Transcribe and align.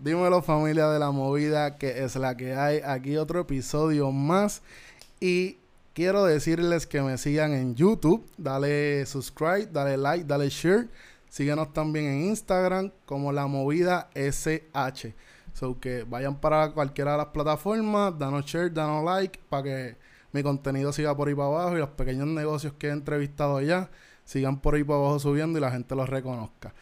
Dímelo 0.00 0.42
familia 0.42 0.86
de 0.90 1.00
la 1.00 1.10
movida 1.10 1.76
que 1.76 2.04
es 2.04 2.14
la 2.14 2.36
que 2.36 2.54
hay. 2.54 2.80
Aquí 2.84 3.16
otro 3.16 3.40
episodio 3.40 4.12
más. 4.12 4.62
Y 5.18 5.58
quiero 5.92 6.24
decirles 6.24 6.86
que 6.86 7.02
me 7.02 7.18
sigan 7.18 7.52
en 7.52 7.74
YouTube. 7.74 8.24
Dale 8.36 9.04
subscribe, 9.06 9.66
dale 9.66 9.96
like, 9.96 10.24
dale 10.24 10.50
share. 10.50 10.88
Síguenos 11.28 11.72
también 11.72 12.06
en 12.06 12.26
Instagram 12.26 12.92
como 13.06 13.32
la 13.32 13.48
movida 13.48 14.08
SH. 14.14 15.14
So 15.52 15.80
que 15.80 16.04
vayan 16.04 16.36
para 16.36 16.70
cualquiera 16.70 17.12
de 17.12 17.18
las 17.18 17.26
plataformas, 17.26 18.16
danos 18.16 18.46
share, 18.46 18.72
danos 18.72 19.04
like 19.04 19.40
para 19.48 19.62
que 19.64 19.96
mi 20.30 20.44
contenido 20.44 20.92
siga 20.92 21.16
por 21.16 21.26
ahí 21.26 21.34
para 21.34 21.48
abajo 21.48 21.76
y 21.76 21.80
los 21.80 21.90
pequeños 21.90 22.28
negocios 22.28 22.72
que 22.78 22.86
he 22.86 22.90
entrevistado 22.90 23.56
allá 23.56 23.90
sigan 24.24 24.60
por 24.60 24.76
ahí 24.76 24.84
para 24.84 25.00
abajo 25.00 25.18
subiendo 25.18 25.58
y 25.58 25.60
la 25.60 25.72
gente 25.72 25.96
los 25.96 26.08
reconozca. 26.08 26.72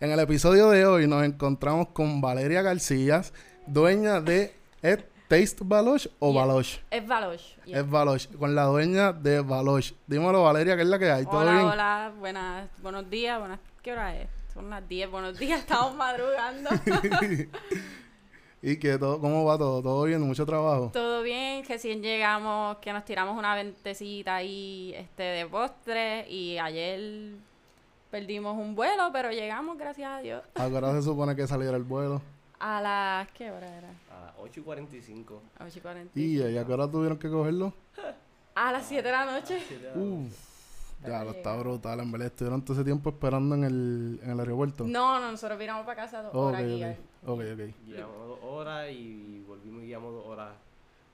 En 0.00 0.10
el 0.10 0.20
episodio 0.20 0.68
de 0.70 0.86
hoy 0.86 1.06
nos 1.06 1.24
encontramos 1.24 1.88
con 1.88 2.20
Valeria 2.20 2.62
García, 2.62 3.22
dueña 3.66 4.20
de 4.20 4.54
¿es 4.82 4.98
Taste 5.28 5.62
Baloch 5.64 6.06
o 6.18 6.32
Yeah. 6.32 6.44
Baloch? 6.44 6.66
Es 6.90 7.06
Baloch. 7.06 7.40
yeah. 7.64 7.80
Es 7.80 7.90
Baloch, 7.90 8.36
con 8.38 8.54
la 8.54 8.64
dueña 8.64 9.12
de 9.12 9.40
Baloch. 9.40 9.84
Dímelo 10.06 10.42
Valeria, 10.42 10.76
¿qué 10.76 10.82
es 10.82 10.88
la 10.88 10.98
que 10.98 11.10
hay? 11.10 11.24
¿Todo 11.24 11.38
Hola, 11.40 11.52
bien? 11.52 11.64
hola, 11.64 12.12
buenas, 12.18 12.68
buenos 12.82 13.08
días, 13.08 13.38
buenas, 13.38 13.60
¿qué 13.82 13.92
hora 13.92 14.16
es? 14.16 14.28
Son 14.52 14.68
las 14.68 14.86
10, 14.86 15.10
buenos 15.10 15.38
días, 15.38 15.60
estamos 15.66 15.94
madrugando. 15.96 16.70
¿Y 18.62 18.76
qué 18.78 18.96
todo, 18.98 19.20
cómo 19.20 19.44
va 19.44 19.58
todo? 19.58 19.82
¿Todo 19.82 20.04
bien? 20.04 20.22
¿Mucho 20.22 20.46
trabajo? 20.46 20.90
Todo 20.92 21.22
bien, 21.22 21.64
recién 21.68 22.02
llegamos, 22.02 22.78
que 22.78 22.92
nos 22.92 23.04
tiramos 23.04 23.36
una 23.38 23.54
ventecita 23.54 24.36
ahí 24.36 24.94
este, 24.96 25.22
de 25.22 25.46
postre 25.46 26.26
y 26.30 26.56
ayer 26.58 27.34
perdimos 28.14 28.56
un 28.56 28.76
vuelo, 28.76 29.10
pero 29.12 29.32
llegamos, 29.32 29.76
gracias 29.76 30.08
a 30.08 30.18
Dios. 30.20 30.40
Ahora 30.54 30.92
se 30.92 31.02
supone 31.02 31.34
que 31.34 31.48
saliera 31.48 31.76
el 31.76 31.82
vuelo. 31.82 32.22
A 32.60 32.80
las, 32.80 33.28
¿qué 33.32 33.50
hora 33.50 33.66
era? 33.76 33.88
A 34.08 34.32
8 34.38 34.60
y 34.60 34.62
45. 34.62 35.42
A 35.58 35.64
8 35.64 35.78
y 35.78 35.82
40. 35.82 36.20
¿Y 36.20 36.56
a 36.56 36.64
qué 36.64 36.72
hora 36.72 36.88
tuvieron 36.88 37.18
que 37.18 37.28
cogerlo? 37.28 37.72
A 38.54 38.70
las 38.70 38.86
7 38.86 39.02
de 39.02 39.10
la 39.10 39.24
noche. 39.24 39.60
Uf, 39.96 40.32
ya 41.04 41.24
lo 41.24 41.32
está 41.32 41.56
brutal. 41.56 41.98
En 41.98 42.12
verdad, 42.12 42.28
estuvieron 42.28 42.62
todo 42.62 42.74
ese 42.74 42.84
tiempo 42.84 43.10
esperando 43.10 43.56
en 43.56 43.64
el, 43.64 44.20
en 44.22 44.30
el 44.30 44.38
aeropuerto. 44.38 44.84
No, 44.86 45.18
no, 45.18 45.32
nosotros 45.32 45.58
viramos 45.58 45.84
para 45.84 46.02
casa 46.02 46.22
dos 46.22 46.30
Ok, 46.32 46.36
horas 46.36 46.62
aquí. 46.62 46.84
ok. 46.84 47.30
Ok, 47.30 47.40
ok. 47.52 47.74
Guiamos 47.84 48.28
dos 48.28 48.38
horas 48.44 48.90
y 48.92 49.44
volvimos 49.48 49.82
y 49.82 49.86
guiamos 49.86 50.12
dos 50.14 50.24
horas. 50.26 50.54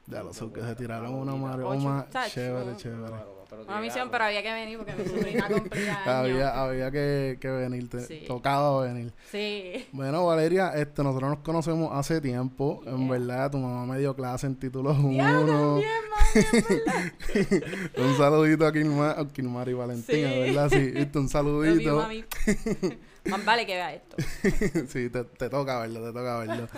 Ya 0.07 0.23
lo 0.23 0.33
sé, 0.33 0.45
Una 0.45 0.53
que 0.55 0.61
se 0.63 0.75
tiraron 0.75 1.15
una 1.15 1.35
maroma 1.37 2.07
chévere, 2.33 2.77
chévere. 2.77 3.15
Una 3.67 3.81
misión, 3.81 4.09
pero 4.11 4.25
había 4.25 4.43
que 4.43 4.53
venir 4.53 4.79
porque 4.79 4.95
mi 4.95 5.05
sobrina 5.07 5.47
cumplía. 5.49 6.03
Había, 6.21 6.63
había 6.63 6.91
que, 6.91 7.37
que 7.41 7.49
venir, 7.49 7.89
te- 7.89 8.01
Sí. 8.07 8.25
tocaba 8.27 8.83
venir. 8.85 9.13
Sí. 9.31 9.87
Bueno, 9.93 10.25
Valeria, 10.25 10.69
este, 10.77 11.03
nosotros 11.03 11.31
nos 11.31 11.39
conocemos 11.41 11.91
hace 11.93 12.21
tiempo. 12.21 12.81
En 12.87 13.09
verdad, 13.09 13.51
tu 13.51 13.59
mamá 13.59 13.85
me 13.93 13.99
dio 13.99 14.15
clase 14.15 14.47
en 14.47 14.55
títulos 14.57 14.97
Ya, 14.97 15.03
1. 15.41 15.47
también, 15.47 15.89
mami, 16.11 16.31
es 16.35 17.51
verdad. 17.51 17.99
Un 17.99 18.17
saludito 18.17 18.67
a 18.67 18.73
Kilmar, 18.73 19.69
y 19.69 19.73
Valentina, 19.75 20.29
Sí. 20.31 20.39
¿verdad? 20.41 20.69
Sí, 20.71 20.91
¿viste? 20.93 21.19
un 21.19 21.25
Lo 21.25 21.31
saludito. 21.31 22.09
Más 23.25 23.45
vale 23.45 23.67
que 23.67 23.75
vea 23.75 23.95
esto. 23.95 24.17
sí, 24.89 25.11
te, 25.11 25.25
te 25.25 25.49
toca 25.51 25.81
verlo, 25.81 26.01
te 26.01 26.13
toca 26.13 26.39
verlo. 26.39 26.69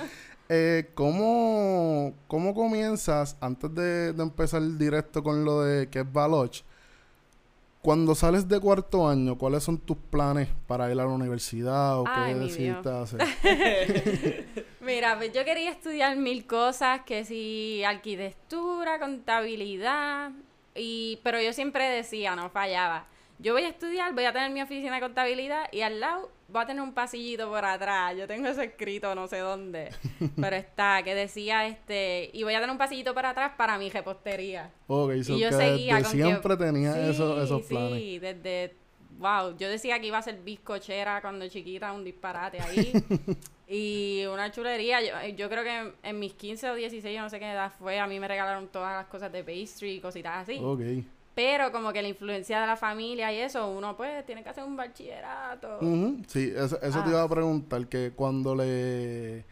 Eh, 0.48 0.90
¿cómo, 0.94 2.14
¿Cómo 2.26 2.54
comienzas, 2.54 3.36
antes 3.40 3.74
de, 3.74 4.12
de 4.12 4.22
empezar 4.22 4.60
directo 4.76 5.22
con 5.22 5.44
lo 5.44 5.62
de 5.62 5.88
que 5.88 6.00
es 6.00 6.12
Baloch, 6.12 6.62
cuando 7.82 8.14
sales 8.14 8.46
de 8.46 8.60
cuarto 8.60 9.08
año, 9.08 9.36
¿cuáles 9.36 9.64
son 9.64 9.76
tus 9.76 9.96
planes 9.96 10.48
para 10.68 10.86
ir 10.86 10.92
a 10.92 11.04
la 11.04 11.06
universidad 11.06 11.98
o 11.98 12.04
Ay, 12.06 12.34
qué 12.34 12.38
decidiste 12.38 12.88
Dios. 12.88 13.14
hacer? 13.14 14.66
Mira, 14.80 15.16
pues 15.16 15.32
yo 15.32 15.44
quería 15.44 15.70
estudiar 15.70 16.16
mil 16.16 16.46
cosas, 16.46 17.00
que 17.04 17.24
si 17.24 17.82
arquitectura, 17.82 19.00
contabilidad, 19.00 20.30
y 20.76 21.18
pero 21.24 21.40
yo 21.40 21.52
siempre 21.52 21.88
decía, 21.88 22.36
no 22.36 22.50
fallaba. 22.50 23.06
Yo 23.42 23.54
voy 23.54 23.64
a 23.64 23.68
estudiar, 23.70 24.14
voy 24.14 24.24
a 24.24 24.32
tener 24.32 24.50
mi 24.52 24.62
oficina 24.62 24.94
de 24.94 25.00
contabilidad 25.00 25.64
y 25.72 25.80
al 25.80 25.98
lado 25.98 26.30
voy 26.46 26.62
a 26.62 26.66
tener 26.66 26.80
un 26.80 26.92
pasillito 26.94 27.48
por 27.50 27.64
atrás. 27.64 28.14
Yo 28.16 28.28
tengo 28.28 28.46
eso 28.46 28.62
escrito 28.62 29.12
no 29.16 29.26
sé 29.26 29.38
dónde, 29.38 29.90
pero 30.40 30.54
está 30.54 31.02
que 31.02 31.12
decía 31.16 31.66
este 31.66 32.30
y 32.32 32.44
voy 32.44 32.54
a 32.54 32.58
tener 32.60 32.70
un 32.70 32.78
pasillito 32.78 33.12
para 33.14 33.30
atrás 33.30 33.52
para 33.56 33.78
mi 33.78 33.90
repostería. 33.90 34.70
Ok, 34.86 35.14
so 35.24 35.34
Y 35.34 35.40
yo 35.40 35.48
que 35.48 35.54
seguía 35.56 35.96
desde 35.96 36.08
con 36.08 36.18
que- 36.18 36.24
siempre 36.24 36.56
tenía 36.56 36.92
Sí, 36.94 37.10
esos, 37.10 37.42
esos 37.42 37.62
planes. 37.62 37.98
Sí, 37.98 38.18
desde. 38.20 38.74
Wow, 39.18 39.56
yo 39.56 39.68
decía 39.68 40.00
que 40.00 40.06
iba 40.06 40.18
a 40.18 40.22
ser 40.22 40.40
bizcochera 40.42 41.20
cuando 41.20 41.46
chiquita, 41.48 41.92
un 41.92 42.04
disparate 42.04 42.60
ahí. 42.60 42.92
y 43.68 44.24
una 44.26 44.50
chulería. 44.52 45.00
Yo, 45.02 45.36
yo 45.36 45.48
creo 45.48 45.64
que 45.64 45.78
en, 45.78 45.92
en 46.02 46.18
mis 46.18 46.34
15 46.34 46.70
o 46.70 46.74
16, 46.76 47.14
yo 47.14 47.22
no 47.22 47.28
sé 47.28 47.38
qué 47.40 47.50
edad 47.50 47.72
fue, 47.78 47.98
a 47.98 48.06
mí 48.06 48.18
me 48.20 48.26
regalaron 48.28 48.68
todas 48.68 48.94
las 48.94 49.06
cosas 49.06 49.30
de 49.32 49.42
pastry 49.44 49.94
y 49.96 50.00
cositas 50.00 50.42
así. 50.48 50.58
Ok. 50.62 50.80
Pero 51.34 51.72
como 51.72 51.92
que 51.92 52.02
la 52.02 52.08
influencia 52.08 52.60
de 52.60 52.66
la 52.66 52.76
familia 52.76 53.32
y 53.32 53.38
eso, 53.38 53.70
uno 53.70 53.96
pues 53.96 54.24
tiene 54.26 54.42
que 54.42 54.50
hacer 54.50 54.64
un 54.64 54.76
bachillerato. 54.76 55.78
Ujú, 55.80 56.22
Sí, 56.28 56.52
eso, 56.54 56.78
eso 56.82 56.98
te 57.02 57.08
Ah. 57.08 57.12
iba 57.12 57.22
a 57.22 57.28
preguntar, 57.28 57.86
que 57.86 58.12
cuando 58.14 58.54
le, 58.54 59.44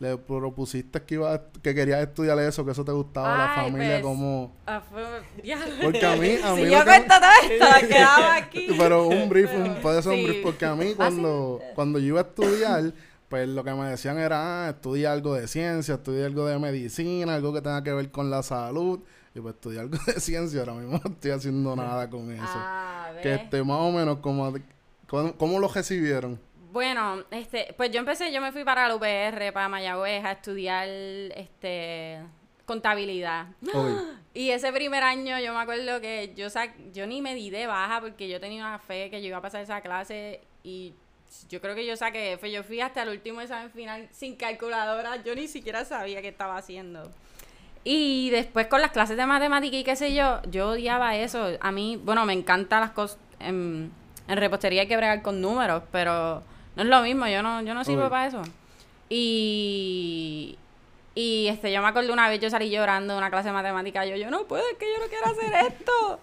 le 0.00 0.16
propusiste 0.16 1.00
que 1.02 1.14
iba 1.14 1.40
que 1.62 1.74
querías 1.76 2.00
estudiar 2.02 2.38
eso, 2.40 2.64
que 2.64 2.72
eso 2.72 2.84
te 2.84 2.90
gustaba, 2.90 3.36
la 3.38 3.54
Ay, 3.54 3.64
familia, 3.70 3.88
pues, 3.94 4.02
como... 4.02 4.52
Ah, 4.66 4.80
fue- 4.80 5.42
diablo. 5.42 5.66
Porque 5.82 6.04
a 6.06 6.16
mí, 6.16 6.36
a 6.42 6.54
mí 6.56 6.64
si 6.64 6.70
yo 6.70 6.78
que- 6.80 6.84
cuento 6.84 7.14
todo 7.14 7.52
esto, 7.52 7.66
me 7.82 7.88
quedaba 7.94 8.36
aquí. 8.36 8.66
Pero 8.76 9.06
un 9.06 9.28
brief, 9.28 9.50
Pero, 9.50 9.64
un- 9.64 9.74
puede 9.82 10.02
ser 10.02 10.12
un 10.14 10.24
brief, 10.24 10.42
porque 10.42 10.64
a 10.66 10.74
mí 10.74 10.94
cuando, 10.94 11.60
cuando 11.76 12.00
yo 12.00 12.06
iba 12.06 12.20
a 12.20 12.24
estudiar, 12.24 12.92
pues 13.28 13.48
lo 13.48 13.62
que 13.62 13.74
me 13.74 13.84
decían 13.90 14.18
era, 14.18 14.66
ah, 14.66 14.70
estudia 14.70 15.12
algo 15.12 15.34
de 15.34 15.46
ciencia, 15.46 15.94
estudia 15.94 16.26
algo 16.26 16.46
de 16.46 16.58
medicina, 16.58 17.34
algo 17.36 17.52
que 17.52 17.60
tenga 17.60 17.84
que 17.84 17.92
ver 17.92 18.10
con 18.10 18.28
la 18.30 18.42
salud. 18.42 19.00
Y 19.38 19.40
pues 19.40 19.54
estudiar 19.54 19.84
algo 19.84 19.96
de 20.06 20.20
ciencia, 20.20 20.60
ahora 20.60 20.74
mismo 20.74 21.00
no 21.04 21.10
estoy 21.10 21.30
haciendo 21.30 21.76
nada 21.76 22.10
con 22.10 22.30
eso. 22.32 22.44
Ah, 22.46 23.12
que 23.22 23.34
este, 23.34 23.62
más 23.62 23.78
o 23.78 23.92
menos, 23.92 24.18
como, 24.18 24.52
¿cómo, 25.06 25.32
cómo 25.36 25.60
lo 25.60 25.68
recibieron? 25.68 26.40
Bueno, 26.72 27.24
este, 27.30 27.72
pues 27.76 27.90
yo 27.90 28.00
empecé, 28.00 28.32
yo 28.32 28.40
me 28.40 28.52
fui 28.52 28.64
para 28.64 28.88
la 28.88 28.96
UPR, 28.96 29.52
para 29.52 29.68
Mayagüez, 29.68 30.24
a 30.24 30.32
estudiar 30.32 30.88
este 30.88 32.20
contabilidad. 32.64 33.46
Y 34.34 34.50
ese 34.50 34.72
primer 34.72 35.02
año 35.02 35.40
yo 35.40 35.52
me 35.52 35.58
acuerdo 35.58 36.00
que 36.00 36.32
yo 36.36 36.48
sa 36.48 36.68
yo 36.92 37.08
ni 37.08 37.20
me 37.22 37.34
di 37.34 37.50
de 37.50 37.66
baja 37.66 38.00
porque 38.00 38.28
yo 38.28 38.38
tenía 38.38 38.64
una 38.64 38.78
fe 38.78 39.10
que 39.10 39.20
yo 39.20 39.28
iba 39.28 39.38
a 39.38 39.42
pasar 39.42 39.62
esa 39.62 39.80
clase 39.80 40.42
y 40.62 40.94
yo 41.48 41.60
creo 41.60 41.74
que 41.74 41.84
yo 41.84 41.96
saqué 41.96 42.34
F. 42.34 42.48
Yo 42.48 42.62
fui 42.62 42.80
hasta 42.80 43.02
el 43.02 43.08
último 43.08 43.40
examen 43.40 43.72
final 43.72 44.08
sin 44.12 44.36
calculadora, 44.36 45.16
yo 45.24 45.34
ni 45.34 45.48
siquiera 45.48 45.84
sabía 45.84 46.22
qué 46.22 46.28
estaba 46.28 46.56
haciendo. 46.56 47.10
Y 47.84 48.30
después 48.30 48.66
con 48.66 48.80
las 48.80 48.90
clases 48.90 49.16
de 49.16 49.24
matemática 49.26 49.76
y 49.76 49.84
qué 49.84 49.96
sé 49.96 50.14
yo, 50.14 50.40
yo 50.50 50.70
odiaba 50.70 51.16
eso. 51.16 51.56
A 51.60 51.72
mí, 51.72 52.00
bueno, 52.02 52.26
me 52.26 52.32
encantan 52.32 52.80
las 52.80 52.90
cosas. 52.90 53.18
En, 53.40 53.90
en 54.26 54.36
repostería 54.36 54.82
hay 54.82 54.88
que 54.88 54.96
bregar 54.96 55.22
con 55.22 55.40
números, 55.40 55.82
pero 55.90 56.42
no 56.76 56.82
es 56.82 56.88
lo 56.88 57.02
mismo, 57.02 57.26
yo 57.26 57.42
no, 57.42 57.62
yo 57.62 57.74
no 57.74 57.84
sirvo 57.84 58.08
para 58.10 58.26
eso. 58.26 58.42
Y, 59.08 60.58
y 61.14 61.48
este, 61.48 61.72
yo 61.72 61.80
me 61.82 61.88
acuerdo 61.88 62.12
una 62.12 62.28
vez 62.28 62.40
yo 62.40 62.50
salí 62.50 62.70
llorando 62.70 63.14
de 63.14 63.18
una 63.18 63.30
clase 63.30 63.48
de 63.48 63.54
matemática, 63.54 64.04
yo, 64.04 64.16
yo 64.16 64.30
no 64.30 64.44
puedo, 64.44 64.62
es 64.70 64.76
que 64.76 64.86
yo 64.86 65.00
no 65.00 65.08
quiero 65.08 65.26
hacer 65.26 65.72
esto. 65.72 66.20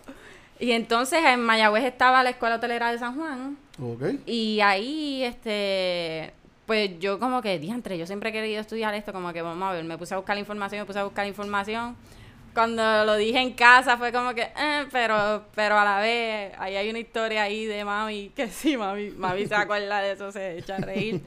Y 0.60 0.72
entonces 0.72 1.20
en 1.26 1.42
Mayagüez 1.42 1.84
estaba 1.84 2.24
la 2.24 2.30
Escuela 2.30 2.56
Hotelera 2.56 2.92
de 2.92 3.00
San 3.00 3.16
Juan. 3.16 3.58
Ok. 3.82 4.22
Y 4.26 4.62
ahí, 4.62 5.24
este, 5.24 6.34
pues 6.66 7.00
yo 7.00 7.20
como 7.20 7.42
que, 7.42 7.59
diantre, 7.59 7.98
yo 7.98 8.08
siempre 8.08 8.30
he 8.30 8.34
querido 8.34 8.59
estudiar 8.59 8.94
esto, 8.96 9.14
como 9.14 9.31
que 9.34 9.42
vamos 9.42 9.70
a 9.70 9.74
ver, 9.74 9.84
me 9.84 9.98
puse 9.98 10.14
a 10.14 10.18
buscar 10.18 10.38
información, 10.38 10.81
me 10.81 10.86
puse 10.86 11.00
a 11.00 11.03
buscar 11.03 11.28
información. 11.28 11.96
Cuando 12.53 13.06
lo 13.06 13.16
dije 13.16 13.40
en 13.40 13.53
casa 13.53 13.98
fue 13.98 14.12
como 14.12 14.34
que, 14.34 14.44
eh, 14.44 14.88
pero, 14.92 15.46
pero 15.54 15.78
a 15.78 15.84
la 15.84 16.00
vez, 16.00 16.54
ahí 16.58 16.75
hay 16.75 16.90
una 16.90 17.00
historia 17.00 17.44
ahí 17.44 17.66
de 17.66 17.84
mami, 17.84 18.30
que 18.36 18.48
sí, 18.48 18.78
mami, 18.78 19.12
mami 19.12 19.46
se 19.46 19.56
acuerda 19.56 20.02
de 20.02 20.14
eso, 20.14 20.31
se 20.31 20.58
echa 20.58 20.78
a 20.78 20.80
reír. 20.80 21.22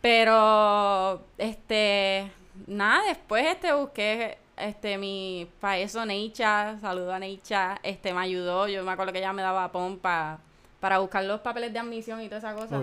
Pero, 0.00 1.24
este, 1.38 2.30
nada, 2.66 3.02
después, 3.08 3.46
este, 3.46 3.72
busqué, 3.72 4.38
este, 4.56 4.98
mi, 4.98 5.48
para 5.60 5.78
eso, 5.78 6.04
Neicha, 6.04 6.78
saludo 6.80 7.12
a 7.12 7.18
Neicha, 7.18 7.78
este, 7.82 8.12
me 8.12 8.20
ayudó, 8.20 8.68
yo 8.68 8.84
me 8.84 8.92
acuerdo 8.92 9.12
que 9.12 9.18
ella 9.18 9.32
me 9.32 9.42
daba 9.42 9.70
pompa 9.72 10.40
para 10.80 10.98
buscar 10.98 11.24
los 11.24 11.40
papeles 11.40 11.72
de 11.72 11.78
admisión 11.78 12.20
y 12.20 12.26
toda 12.26 12.38
esa 12.38 12.54
cosa. 12.54 12.82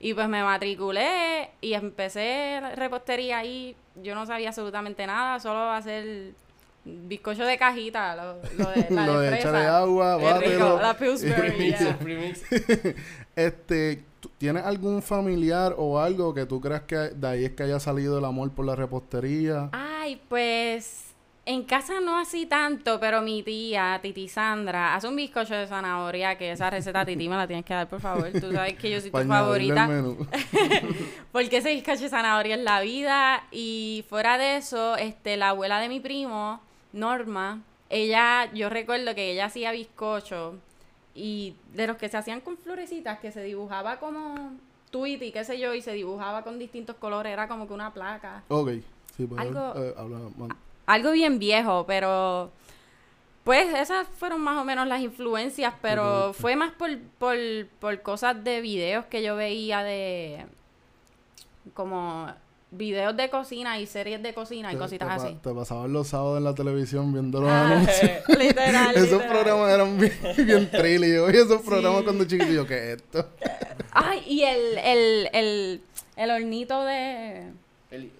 Y 0.00 0.14
pues 0.14 0.28
me 0.28 0.42
matriculé 0.42 1.50
y 1.60 1.74
empecé 1.74 2.60
repostería 2.74 3.38
ahí. 3.38 3.76
Yo 4.02 4.14
no 4.14 4.24
sabía 4.24 4.48
absolutamente 4.48 5.06
nada, 5.06 5.38
solo 5.40 5.70
hacer 5.70 6.30
bizcocho 6.84 7.44
de 7.44 7.58
cajita, 7.58 8.16
lo, 8.16 8.36
lo 8.56 8.70
de, 8.70 8.86
la 8.90 9.06
Lo 9.06 9.20
de 9.20 9.38
echarle 9.38 9.66
agua, 9.66 10.16
bátelo. 10.16 10.80
La 10.80 10.94
Pillsbury, 10.98 11.74
yeah. 11.78 11.98
Este, 13.36 14.02
¿tú- 14.20 14.30
¿tienes 14.38 14.64
algún 14.64 15.02
familiar 15.02 15.74
o 15.76 15.98
algo 16.00 16.32
que 16.34 16.46
tú 16.46 16.60
creas 16.60 16.82
que 16.82 16.96
de 16.96 17.28
ahí 17.28 17.44
es 17.44 17.50
que 17.52 17.62
haya 17.64 17.78
salido 17.78 18.18
el 18.18 18.24
amor 18.24 18.50
por 18.52 18.64
la 18.64 18.74
repostería? 18.74 19.68
Ay, 19.72 20.20
pues 20.28 21.09
En 21.46 21.64
casa 21.64 22.00
no 22.00 22.18
así 22.18 22.46
tanto, 22.46 23.00
pero 23.00 23.22
mi 23.22 23.42
tía, 23.42 23.98
Titi 24.02 24.28
Sandra, 24.28 24.94
hace 24.94 25.08
un 25.08 25.16
bizcocho 25.16 25.54
de 25.54 25.66
zanahoria, 25.66 26.36
que 26.36 26.52
esa 26.52 26.68
receta 26.70 27.04
Titi 27.04 27.28
me 27.28 27.36
la 27.36 27.46
tienes 27.46 27.64
que 27.64 27.74
dar, 27.74 27.88
por 27.88 28.00
favor. 28.00 28.30
Tú 28.32 28.52
sabes 28.52 28.74
que 28.76 28.90
yo 28.90 29.00
soy 29.00 29.10
tu 29.10 29.16
favorita. 29.26 29.88
Porque 31.32 31.56
ese 31.56 31.72
bizcocho 31.74 32.02
de 32.02 32.08
zanahoria 32.10 32.54
es 32.56 32.60
la 32.62 32.80
vida. 32.82 33.44
Y 33.50 34.04
fuera 34.08 34.38
de 34.38 34.56
eso, 34.58 34.96
este, 34.96 35.36
la 35.36 35.48
abuela 35.50 35.80
de 35.80 35.88
mi 35.88 35.98
primo, 35.98 36.60
Norma, 36.92 37.62
ella, 37.88 38.52
yo 38.52 38.68
recuerdo 38.68 39.14
que 39.14 39.32
ella 39.32 39.46
hacía 39.46 39.72
bizcocho 39.72 40.56
y 41.14 41.56
de 41.74 41.86
los 41.86 41.96
que 41.96 42.08
se 42.08 42.16
hacían 42.18 42.40
con 42.42 42.58
florecitas, 42.58 43.18
que 43.18 43.32
se 43.32 43.42
dibujaba 43.42 43.98
como 43.98 44.52
Tweety, 44.90 45.32
qué 45.32 45.44
sé 45.44 45.58
yo, 45.58 45.74
y 45.74 45.82
se 45.82 45.92
dibujaba 45.92 46.44
con 46.44 46.58
distintos 46.58 46.96
colores, 46.96 47.32
era 47.32 47.48
como 47.48 47.66
que 47.66 47.72
una 47.74 47.92
placa. 47.92 48.42
Ok, 48.48 48.70
sí, 49.16 49.26
pues 49.26 49.40
Algo- 49.40 49.72
eh, 49.76 49.94
habla. 49.96 50.18
Algo 50.92 51.12
bien 51.12 51.38
viejo, 51.38 51.84
pero 51.86 52.50
pues 53.44 53.72
esas 53.74 54.06
fueron 54.18 54.40
más 54.40 54.56
o 54.58 54.64
menos 54.64 54.86
las 54.86 55.00
influencias, 55.00 55.72
pero 55.80 56.32
fue 56.34 56.56
más 56.56 56.72
por, 56.72 56.98
por, 57.18 57.36
por 57.78 58.02
cosas 58.02 58.42
de 58.44 58.60
videos 58.60 59.04
que 59.06 59.22
yo 59.22 59.36
veía 59.36 59.82
de 59.82 60.44
como 61.74 62.32
videos 62.72 63.16
de 63.16 63.28
cocina 63.30 63.78
y 63.80 63.86
series 63.86 64.22
de 64.22 64.32
cocina 64.32 64.70
y 64.70 64.74
Te- 64.74 64.78
cositas 64.80 65.08
te, 65.08 65.16
pa- 65.16 65.22
así. 65.26 65.38
Te 65.42 65.50
pasaban 65.54 65.92
los 65.92 66.08
sábados 66.08 66.38
en 66.38 66.44
la 66.44 66.54
televisión 66.54 67.12
viendo 67.12 67.40
los 67.40 67.50
Ah, 67.50 67.66
anuncios. 67.72 68.10
literal, 68.38 68.90
esos 68.96 69.10
literal. 69.12 69.28
programas 69.28 69.70
eran 69.72 69.98
bien, 69.98 70.12
bien 70.46 70.70
trilly. 70.70 71.14
Yo 71.14 71.26
vi 71.26 71.36
esos 71.38 71.62
programas 71.62 72.02
cuando 72.02 72.24
chiquito 72.24 72.50
y 72.50 72.54
yo, 72.54 72.66
¿qué 72.66 72.92
es 72.92 72.96
esto? 72.96 73.28
Ay, 73.92 74.22
y 74.26 74.42
el, 74.44 74.78
el, 74.78 75.28
el, 75.32 75.82
el 76.16 76.30
hornito 76.30 76.84
de... 76.84 77.50
El- 77.90 78.12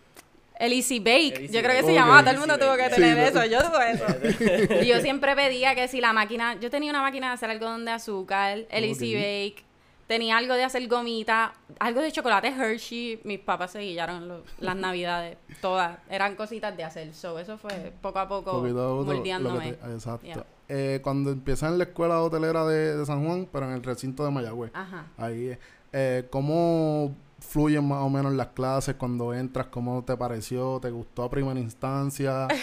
El 0.61 0.73
Easy 0.73 0.99
Bake. 1.01 1.35
El 1.37 1.43
Easy 1.45 1.55
yo 1.55 1.63
creo 1.63 1.81
que 1.81 1.87
se 1.87 1.95
llamaba, 1.95 2.21
todo 2.21 2.33
el 2.35 2.39
mundo 2.39 2.59
tuvo 2.59 2.77
que 2.77 2.89
tener 2.91 3.19
eso. 3.19 3.45
Yo 3.47 3.59
tuve 3.63 3.91
eso. 3.93 4.75
y 4.83 4.87
yo 4.87 5.01
siempre 5.01 5.35
pedía 5.35 5.75
que 5.75 5.89
si 5.89 6.01
la 6.01 6.13
máquina, 6.13 6.59
yo 6.61 6.71
tenía 6.71 6.91
una 6.91 7.03
máquina 7.03 7.29
de 7.29 7.35
hacer 7.35 7.51
algodón 7.51 7.85
de 7.85 7.91
azúcar, 7.93 8.59
el 8.71 8.85
Easy. 8.85 9.15
Bake, 9.15 9.65
tenía 10.07 10.37
algo 10.37 10.55
de 10.55 10.65
hacer 10.65 10.87
gomita, 10.89 11.55
algo 11.79 12.01
de 12.03 12.13
chocolate 12.13 12.49
Hershey. 12.49 13.21
Mis 13.25 13.39
papás 13.41 13.71
se 13.73 13.79
guillaron 13.81 14.29
lo- 14.29 14.45
las 14.59 14.77
navidades, 14.87 15.39
todas. 15.61 15.99
Eran 16.11 16.35
cositas 16.37 16.77
de 16.77 16.85
hacer. 16.85 17.15
So, 17.15 17.39
eso 17.39 17.57
fue 17.59 17.93
poco 18.03 18.19
a 18.19 18.29
poco 18.29 18.53
Poquito 18.61 19.03
moldeándome. 19.05 19.73
te- 19.73 19.93
exacto. 19.95 20.27
Yeah. 20.27 20.45
Eh, 20.69 21.01
cuando 21.03 21.31
empiezas 21.33 21.73
en 21.73 21.79
la 21.79 21.85
escuela 21.85 22.21
hotelera 22.23 22.65
de, 22.65 22.97
de 22.97 23.07
San 23.07 23.25
Juan, 23.27 23.49
pero 23.53 23.67
en 23.67 23.73
el 23.73 23.83
recinto 23.83 24.25
de 24.25 24.31
Mayagüez. 24.31 24.71
Ajá. 24.75 25.07
Ahí, 25.17 25.57
eh, 25.93 26.27
¿cómo 26.31 27.15
fluyen 27.41 27.87
más 27.87 28.03
o 28.03 28.09
menos 28.09 28.33
las 28.35 28.49
clases 28.49 28.95
cuando 28.97 29.33
entras? 29.35 29.67
¿Cómo 29.67 30.03
te 30.05 30.17
pareció? 30.17 30.79
¿Te 30.81 30.91
gustó 30.91 31.25
a 31.25 31.31
primera 31.31 31.59
instancia? 31.59 32.47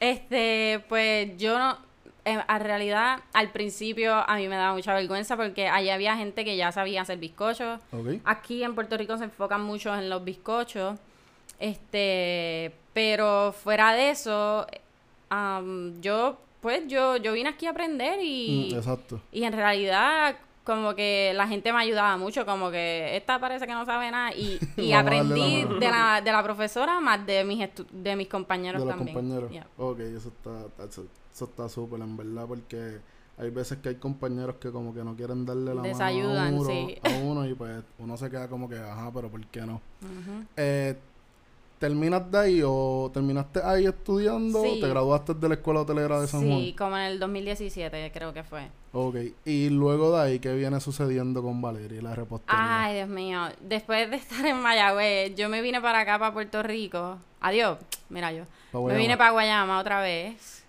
Este, 0.00 0.84
pues 0.88 1.36
yo 1.38 1.56
no, 1.60 1.78
en 2.24 2.40
en 2.48 2.60
realidad 2.60 3.20
al 3.32 3.52
principio 3.52 4.14
a 4.14 4.34
mí 4.34 4.48
me 4.48 4.56
daba 4.56 4.74
mucha 4.74 4.92
vergüenza 4.92 5.36
porque 5.36 5.68
allá 5.68 5.94
había 5.94 6.16
gente 6.16 6.44
que 6.44 6.56
ya 6.56 6.72
sabía 6.72 7.02
hacer 7.02 7.18
bizcochos. 7.18 7.80
Aquí 8.24 8.64
en 8.64 8.74
Puerto 8.74 8.96
Rico 8.98 9.16
se 9.16 9.22
enfocan 9.24 9.62
mucho 9.62 9.94
en 9.94 10.10
los 10.10 10.24
bizcochos. 10.24 10.98
Este, 11.60 12.74
pero 12.92 13.52
fuera 13.52 13.92
de 13.94 14.10
eso, 14.10 14.66
yo, 16.00 16.36
pues 16.60 16.82
yo, 16.88 17.16
yo 17.16 17.32
vine 17.32 17.50
aquí 17.50 17.66
a 17.66 17.70
aprender 17.70 18.18
y, 18.20 18.70
Mm, 18.72 18.76
exacto. 18.78 19.20
y 19.30 19.44
en 19.44 19.52
realidad 19.52 20.36
como 20.66 20.94
que 20.96 21.32
la 21.34 21.46
gente 21.46 21.72
me 21.72 21.78
ayudaba 21.78 22.16
mucho, 22.18 22.44
como 22.44 22.70
que 22.72 23.16
esta 23.16 23.38
parece 23.38 23.66
que 23.66 23.72
no 23.72 23.86
sabe 23.86 24.10
nada 24.10 24.32
y, 24.34 24.58
y 24.76 24.88
la 24.88 24.98
aprendí 25.00 25.64
de 25.64 25.88
la, 25.88 26.20
de 26.20 26.32
la 26.32 26.42
profesora 26.42 27.00
más 27.00 27.24
de 27.24 27.44
mis 27.44 27.60
estu- 27.60 27.86
de 27.88 28.16
mis 28.16 28.26
compañeros 28.28 28.80
de 28.82 28.86
los 28.86 28.96
también. 28.96 29.14
compañeros. 29.16 29.50
Yeah. 29.50 29.66
Ok, 29.78 30.00
eso 30.00 30.28
está, 30.28 30.84
eso, 30.84 31.06
está 31.44 31.68
súper, 31.68 32.00
en 32.00 32.16
verdad, 32.16 32.46
porque 32.46 32.98
hay 33.38 33.50
veces 33.50 33.78
que 33.78 33.90
hay 33.90 33.94
compañeros 33.96 34.56
que 34.56 34.70
como 34.72 34.92
que 34.92 35.04
no 35.04 35.14
quieren 35.14 35.46
darle 35.46 35.74
la 35.74 35.82
Desayudan, 35.82 36.54
mano 36.54 36.56
a 36.56 36.60
uno, 36.60 36.68
sí. 36.70 36.98
a 37.02 37.10
uno 37.22 37.46
y 37.46 37.54
pues 37.54 37.84
uno 37.98 38.16
se 38.16 38.28
queda 38.28 38.48
como 38.48 38.68
que, 38.68 38.76
ajá, 38.76 39.10
pero 39.14 39.30
¿por 39.30 39.46
qué 39.46 39.60
no? 39.60 39.74
Ujú. 40.02 40.44
Eh, 40.56 40.96
¿Terminas 41.78 42.30
de 42.30 42.38
ahí 42.38 42.62
o 42.64 43.10
terminaste 43.12 43.60
ahí 43.62 43.84
estudiando? 43.84 44.62
Sí. 44.62 44.80
¿Te 44.80 44.88
graduaste 44.88 45.34
de 45.34 45.48
la 45.48 45.54
escuela 45.56 45.80
hotelera 45.80 46.20
de 46.20 46.26
San 46.26 46.40
Sí, 46.40 46.74
como 46.76 46.96
en 46.96 47.04
el 47.04 47.18
2017 47.18 48.10
creo 48.14 48.32
que 48.32 48.42
fue. 48.44 48.60
Juan? 48.60 48.70
Ok, 48.92 49.16
y 49.44 49.68
luego 49.68 50.16
de 50.16 50.22
ahí, 50.22 50.38
¿qué 50.38 50.54
viene 50.54 50.80
sucediendo 50.80 51.42
con 51.42 51.60
Valeria 51.60 51.98
y 51.98 52.02
la 52.02 52.14
repostería? 52.14 52.84
Ay, 52.84 52.94
Dios 52.94 53.08
mío. 53.08 53.40
Después 53.60 54.08
de 54.10 54.16
estar 54.16 54.46
en 54.46 54.56
Mayagüez, 54.62 55.34
yo 55.34 55.50
me 55.50 55.60
vine 55.60 55.82
para 55.82 56.00
acá, 56.00 56.18
para 56.18 56.32
Puerto 56.32 56.62
Rico. 56.62 57.18
Adiós. 57.40 57.78
Mira 58.08 58.32
yo. 58.32 58.44
Me 58.72 58.96
vine 58.96 59.18
para 59.18 59.30
Guayama 59.30 59.78
otra 59.78 60.00
vez. 60.00 60.64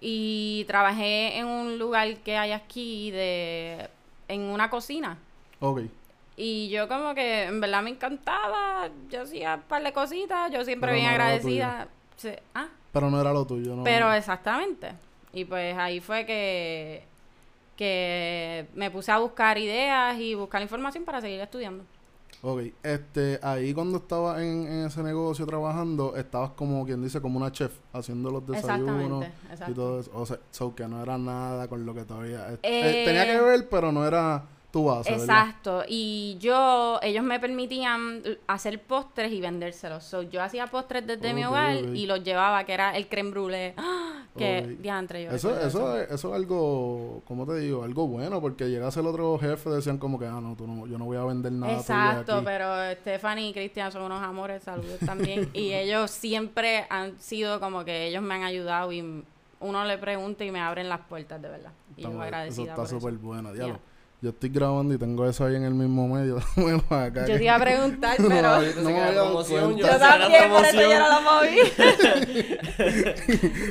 Y 0.00 0.64
trabajé 0.68 1.38
en 1.38 1.46
un 1.46 1.78
lugar 1.78 2.16
que 2.18 2.36
hay 2.36 2.52
aquí 2.52 3.10
de... 3.10 3.88
En 4.28 4.42
una 4.42 4.70
cocina. 4.70 5.18
Ok, 5.60 5.82
Y 6.44 6.68
yo 6.70 6.88
como 6.88 7.14
que 7.14 7.44
en 7.44 7.60
verdad 7.60 7.84
me 7.84 7.90
encantaba. 7.90 8.88
Yo 9.08 9.22
hacía 9.22 9.54
un 9.54 9.62
par 9.62 9.80
de 9.84 9.92
cositas. 9.92 10.50
Yo 10.50 10.64
siempre 10.64 10.88
Pero 10.88 10.94
bien 10.94 11.06
no 11.06 11.10
agradecida. 11.12 11.86
Sí. 12.16 12.30
Ah, 12.52 12.66
pero 12.92 13.10
no 13.10 13.20
era 13.20 13.32
lo 13.32 13.46
tuyo, 13.46 13.76
¿no? 13.76 13.84
pero 13.84 14.12
exactamente. 14.12 14.92
Y 15.32 15.44
pues 15.44 15.78
ahí 15.78 16.00
fue 16.00 16.26
que, 16.26 17.04
que 17.76 18.66
me 18.74 18.90
puse 18.90 19.12
a 19.12 19.18
buscar 19.18 19.56
ideas 19.56 20.18
y 20.18 20.34
buscar 20.34 20.60
información 20.60 21.04
para 21.04 21.20
seguir 21.20 21.40
estudiando. 21.40 21.84
Ok, 22.42 22.60
este, 22.82 23.38
ahí 23.40 23.72
cuando 23.72 23.98
estabas 23.98 24.40
en, 24.40 24.66
en 24.66 24.86
ese 24.86 25.00
negocio 25.04 25.46
trabajando, 25.46 26.16
estabas 26.16 26.50
como 26.50 26.84
quien 26.84 27.00
dice, 27.04 27.20
como 27.20 27.38
una 27.38 27.52
chef, 27.52 27.72
haciendo 27.92 28.32
los 28.32 28.44
desayunos 28.44 29.26
y 29.68 29.72
todo 29.72 30.00
eso. 30.00 30.10
O 30.12 30.26
sea, 30.26 30.40
so 30.50 30.74
que 30.74 30.88
no 30.88 31.00
era 31.00 31.16
nada 31.18 31.68
con 31.68 31.86
lo 31.86 31.94
que 31.94 32.02
todavía... 32.02 32.48
eh, 32.50 32.58
Eh, 32.64 33.02
eh, 33.02 33.04
tenía 33.04 33.26
que 33.26 33.40
ver, 33.40 33.68
pero 33.68 33.92
no 33.92 34.04
era 34.04 34.42
base, 34.72 35.10
¿verdad? 35.10 35.24
Exacto. 35.24 35.84
Y 35.86 36.36
yo, 36.40 36.98
ellos 37.02 37.22
me 37.22 37.38
permitían 37.38 38.22
hacer 38.46 38.80
postres 38.80 39.32
y 39.32 39.40
vendérselos. 39.40 40.04
So, 40.04 40.22
yo 40.22 40.42
hacía 40.42 40.66
postres 40.66 41.06
desde 41.06 41.34
mi 41.34 41.44
hogar 41.44 41.76
y 41.76 42.06
los 42.06 42.22
llevaba, 42.24 42.64
que 42.64 42.72
era 42.72 42.96
el 42.96 43.08
creme 43.08 43.30
brûlée. 43.30 43.74
¡Ah! 43.76 44.08
Que 44.32 44.60
Ok. 44.60 44.80
diantre 44.80 45.24
yo. 45.24 45.30
Eso, 45.30 45.60
eso, 45.60 45.94
es, 45.98 46.10
eso 46.10 46.28
es 46.30 46.34
algo, 46.34 47.20
¿cómo 47.26 47.44
te 47.44 47.58
digo? 47.58 47.84
Algo 47.84 48.06
bueno, 48.06 48.40
porque 48.40 48.70
llegase 48.70 49.00
el 49.00 49.06
otro 49.06 49.38
jefe, 49.38 49.68
decían 49.68 49.98
como 49.98 50.18
que, 50.18 50.24
ah, 50.24 50.40
no, 50.40 50.56
tú 50.56 50.66
no, 50.66 50.86
yo 50.86 50.96
no 50.96 51.04
voy 51.04 51.18
a 51.18 51.24
vender 51.24 51.52
nada 51.52 51.74
Exacto, 51.74 52.36
aquí. 52.36 52.44
pero 52.46 52.66
Stephanie 53.02 53.50
y 53.50 53.52
Cristian 53.52 53.92
son 53.92 54.04
unos 54.04 54.22
amores, 54.22 54.62
saludos 54.62 55.00
también. 55.04 55.50
y 55.52 55.74
ellos 55.74 56.10
siempre 56.10 56.86
han 56.88 57.18
sido 57.20 57.60
como 57.60 57.84
que 57.84 58.06
ellos 58.06 58.22
me 58.22 58.32
han 58.32 58.44
ayudado 58.44 58.90
y 58.90 59.22
uno 59.60 59.84
le 59.84 59.98
pregunta 59.98 60.44
y 60.46 60.50
me 60.50 60.60
abren 60.60 60.88
las 60.88 61.00
puertas, 61.00 61.42
de 61.42 61.48
verdad. 61.50 61.72
Y 61.98 62.02
yo 62.04 62.22
agradecida 62.22 62.72
Eso 62.72 62.82
está 62.84 62.86
súper 62.86 63.12
bueno, 63.14 63.52
diablo. 63.52 63.74
Yeah. 63.74 63.91
Yo 64.22 64.30
estoy 64.30 64.50
grabando 64.50 64.94
y 64.94 64.98
tengo 64.98 65.28
eso 65.28 65.44
ahí 65.44 65.56
en 65.56 65.64
el 65.64 65.74
mismo 65.74 66.06
medio. 66.06 66.38
Dámelo 66.56 66.84
acá, 66.90 67.26
Yo 67.26 67.36
te 67.38 67.42
iba 67.42 67.56
a 67.56 67.58
preguntar, 67.58 68.20
No, 68.20 68.28
pero... 68.28 68.60
no, 68.62 68.82
no 68.82 68.90
me 68.90 69.00
había 69.00 69.12
dado. 69.14 69.48
Yo 69.48 69.86
la 69.86 69.98
también, 69.98 70.48
por 70.48 70.64
eso 70.64 70.80
yo 70.80 70.98
no 71.00 71.08
lo 71.10 71.22
moví. 71.22 71.58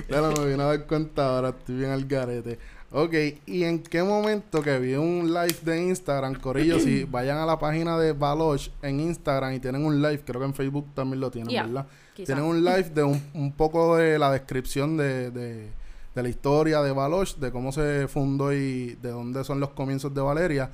Claro, 0.09 0.33
me 0.41 0.45
vine 0.47 0.61
a 0.61 0.65
dar 0.65 0.85
cuenta 0.85 1.27
ahora, 1.35 1.49
estoy 1.49 1.75
bien 1.75 1.91
al 1.91 2.05
garete. 2.05 2.59
Ok, 2.91 3.13
¿y 3.45 3.63
en 3.63 3.81
qué 3.81 4.03
momento 4.03 4.61
que 4.61 4.77
vi 4.77 4.95
un 4.95 5.33
live 5.33 5.55
de 5.61 5.83
Instagram, 5.83 6.35
Corillo? 6.35 6.77
si 6.81 7.03
vayan 7.09 7.37
a 7.37 7.45
la 7.45 7.57
página 7.57 7.97
de 7.97 8.11
Baloch 8.11 8.67
en 8.81 8.99
Instagram 8.99 9.53
y 9.53 9.59
tienen 9.61 9.85
un 9.85 10.01
live, 10.01 10.19
creo 10.25 10.41
que 10.41 10.47
en 10.47 10.53
Facebook 10.53 10.93
también 10.93 11.21
lo 11.21 11.31
tienen, 11.31 11.49
Yeah, 11.49 11.63
¿verdad? 11.63 11.87
quizá. 12.13 12.25
Tienen 12.25 12.43
un 12.43 12.61
live 12.65 12.89
de 12.93 13.03
un, 13.03 13.23
un 13.33 13.53
poco 13.53 13.95
de 13.95 14.19
la 14.19 14.29
descripción 14.33 14.97
de, 14.97 15.31
de, 15.31 15.71
de 16.15 16.23
la 16.23 16.29
historia 16.29 16.81
de 16.81 16.91
Baloch, 16.91 17.35
de 17.37 17.51
cómo 17.51 17.71
se 17.71 18.07
fundó 18.07 18.51
y 18.53 18.95
de 19.01 19.11
dónde 19.11 19.43
son 19.43 19.59
los 19.59 19.69
comienzos 19.71 20.13
de 20.13 20.21
Valeria, 20.21 20.69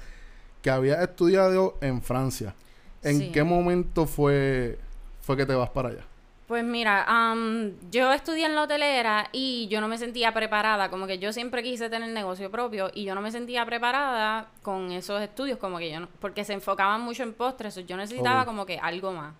que 0.61 0.69
había 0.69 1.01
estudiado 1.03 1.77
en 1.81 2.01
Francia. 2.01 2.55
¿En 3.03 3.19
Sí. 3.19 3.31
qué 3.31 3.43
momento 3.43 4.05
fue, 4.07 4.79
fue 5.21 5.37
que 5.37 5.45
te 5.45 5.53
vas 5.53 5.69
para 5.69 5.89
allá? 5.89 6.01
Pues 6.47 6.63
mira, 6.63 7.03
am, 7.07 7.73
yo 7.91 8.11
estudié 8.13 8.45
en 8.45 8.55
la 8.55 8.63
hotelera 8.63 9.27
y 9.33 9.67
yo 9.67 9.81
no 9.81 9.89
me 9.89 9.97
sentía 9.97 10.33
preparada, 10.33 10.89
como 10.89 11.05
que 11.05 11.19
yo 11.19 11.33
siempre 11.33 11.61
quise 11.61 11.89
tener 11.89 12.09
negocio 12.09 12.49
propio 12.49 12.89
y 12.93 13.03
yo 13.03 13.13
no 13.15 13.21
me 13.21 13.31
sentía 13.31 13.65
preparada 13.65 14.47
con 14.61 14.91
esos 14.93 15.21
estudios, 15.21 15.59
como 15.59 15.77
que 15.77 15.91
yo 15.91 15.99
no, 15.99 16.07
porque 16.21 16.45
se 16.45 16.53
enfocaban 16.53 17.01
mucho 17.01 17.23
en 17.23 17.33
postres, 17.33 17.75
yo 17.85 17.97
necesitaba 17.97 18.45
como 18.45 18.65
que 18.65 18.79
algo 18.79 19.11
más. 19.11 19.35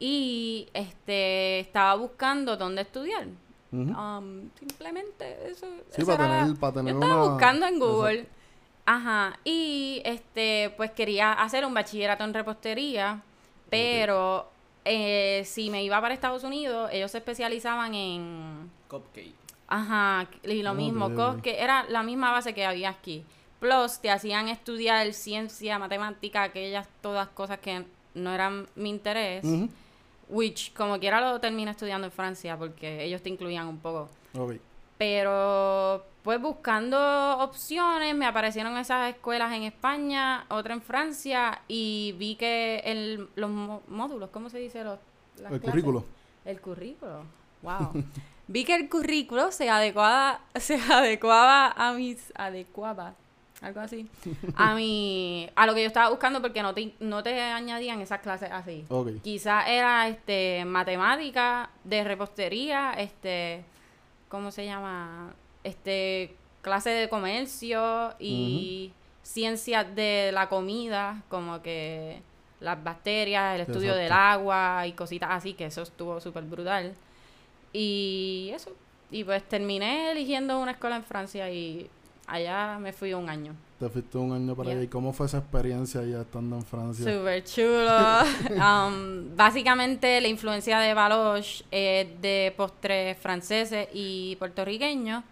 Y 0.00 0.68
este 0.74 1.60
estaba 1.60 1.94
buscando 1.94 2.56
dónde 2.56 2.82
estudiar. 2.82 3.26
Am, 3.96 4.50
simplemente 4.58 5.50
eso. 5.50 5.66
Sí, 5.90 6.04
para 6.04 6.24
era 6.26 6.28
la- 6.36 6.42
tener, 6.44 6.60
para 6.60 6.72
tener 6.74 6.94
yo 6.94 7.00
estaba 7.00 7.22
una... 7.22 7.32
buscando 7.32 7.66
en 7.66 7.78
Google. 7.78 8.12
Exacto. 8.20 8.38
Ajá. 8.84 9.38
Y 9.44 10.02
este, 10.04 10.74
pues 10.76 10.90
quería 10.90 11.32
hacer 11.32 11.64
un 11.64 11.72
bachillerato 11.72 12.24
en 12.24 12.34
repostería, 12.34 13.22
pero 13.70 14.48
eh, 14.84 15.42
si 15.46 15.70
me 15.70 15.82
iba 15.84 16.00
para 16.00 16.12
Estados 16.14 16.44
Unidos, 16.44 16.90
ellos 16.92 17.10
se 17.10 17.18
especializaban 17.18 17.94
en. 17.94 18.70
Cupcake. 18.88 19.34
Ajá, 19.68 20.26
y 20.42 20.62
lo 20.62 20.74
mismo, 20.74 21.40
que 21.40 21.62
era 21.62 21.84
la 21.88 22.02
misma 22.02 22.30
base 22.30 22.52
que 22.52 22.66
había 22.66 22.90
aquí. 22.90 23.24
Plus, 23.58 24.00
te 24.00 24.10
hacían 24.10 24.48
estudiar 24.48 25.10
ciencia, 25.14 25.78
matemática, 25.78 26.42
aquellas 26.42 26.86
todas 27.00 27.28
cosas 27.28 27.58
que 27.60 27.86
no 28.14 28.34
eran 28.34 28.66
mi 28.74 28.90
interés. 28.90 29.44
Ujú. 29.44 29.70
Which 30.32 30.72
como 30.74 30.98
quiera 30.98 31.20
lo 31.20 31.38
terminé 31.40 31.70
estudiando 31.70 32.06
en 32.06 32.12
Francia 32.12 32.56
porque 32.56 33.04
ellos 33.04 33.22
te 33.22 33.28
incluían 33.28 33.68
un 33.68 33.78
poco. 33.78 34.08
Ok. 34.36 34.54
Pero 34.98 36.04
pues 36.22 36.40
buscando 36.40 37.38
opciones 37.38 38.14
me 38.14 38.26
aparecieron 38.26 38.76
esas 38.78 39.10
escuelas 39.14 39.52
en 39.52 39.64
España, 39.64 40.46
otra 40.48 40.74
en 40.74 40.82
Francia 40.82 41.60
y 41.68 42.14
vi 42.18 42.36
que 42.36 42.80
el, 42.84 43.28
los 43.34 43.50
módulos, 43.50 44.30
¿cómo 44.30 44.48
se 44.48 44.58
dice? 44.58 44.84
Los, 44.84 44.98
las 45.36 45.52
El 45.52 45.60
clases? 45.60 45.70
currículo. 45.70 46.04
El 46.44 46.60
currículo. 46.60 47.24
Wow. 47.62 48.04
Vi 48.48 48.64
que 48.64 48.74
el 48.74 48.88
currículo 48.88 49.52
se 49.52 49.70
adecuaba, 49.70 50.40
se 50.56 50.74
adecuaba 50.74 51.68
a 51.76 51.92
mis, 51.92 52.32
adecuaba, 52.34 53.14
algo 53.62 53.80
así, 53.80 54.08
a 54.56 54.74
mi, 54.74 55.48
a 55.54 55.66
lo 55.66 55.74
que 55.74 55.82
yo 55.82 55.86
estaba 55.86 56.10
buscando 56.10 56.42
porque 56.42 56.62
no 56.62 56.74
te, 56.74 56.94
no 56.98 57.22
te 57.22 57.40
añadían 57.40 58.00
esas 58.00 58.20
clases 58.20 58.50
así. 58.50 58.84
Quizás 59.22 59.68
era 59.68 60.08
este 60.08 60.64
matemática, 60.64 61.70
de 61.84 62.02
repostería, 62.02 62.94
este, 62.98 63.64
¿cómo 64.28 64.50
se 64.50 64.64
llama? 64.64 65.34
Este, 65.62 66.34
clase 66.60 66.90
de 66.90 67.08
comercio 67.08 68.14
y 68.18 68.92
ciencias 69.22 69.94
de 69.94 70.30
la 70.32 70.48
comida, 70.48 71.22
como 71.28 71.62
que 71.62 72.20
las 72.60 72.82
bacterias, 72.82 73.54
el 73.54 73.62
estudio 73.62 73.94
del 73.94 74.10
agua 74.12 74.86
y 74.86 74.92
cositas 74.92 75.30
así, 75.30 75.54
que 75.54 75.66
eso 75.66 75.82
estuvo 75.82 76.20
súper 76.20 76.44
brutal. 76.44 76.94
Y 77.72 78.50
eso. 78.54 78.72
Y 79.10 79.24
pues 79.24 79.46
terminé 79.48 80.12
eligiendo 80.12 80.58
una 80.58 80.72
escuela 80.72 80.96
en 80.96 81.04
Francia 81.04 81.50
y 81.50 81.90
allá 82.32 82.78
me 82.80 82.92
fui 82.92 83.12
un 83.14 83.28
año. 83.28 83.54
Te 83.78 83.88
fuiste 83.88 84.16
un 84.18 84.32
año 84.32 84.54
para 84.54 84.68
Yeah. 84.70 84.78
allá. 84.78 84.84
¿Y 84.84 84.88
cómo 84.88 85.12
fue 85.12 85.26
esa 85.26 85.38
experiencia 85.38 86.02
ya 86.04 86.20
estando 86.22 86.56
en 86.56 86.62
Francia? 86.64 87.04
Súper 87.04 87.44
chulo. 87.44 87.90
Um, 88.62 89.36
básicamente 89.36 90.20
la 90.20 90.28
influencia 90.28 90.78
de 90.78 90.94
Baloche 90.94 91.64
es 91.70 92.06
de 92.20 92.54
postres 92.56 93.18
franceses 93.18 93.88
y 93.92 94.36
puertorriqueños. 94.36 95.24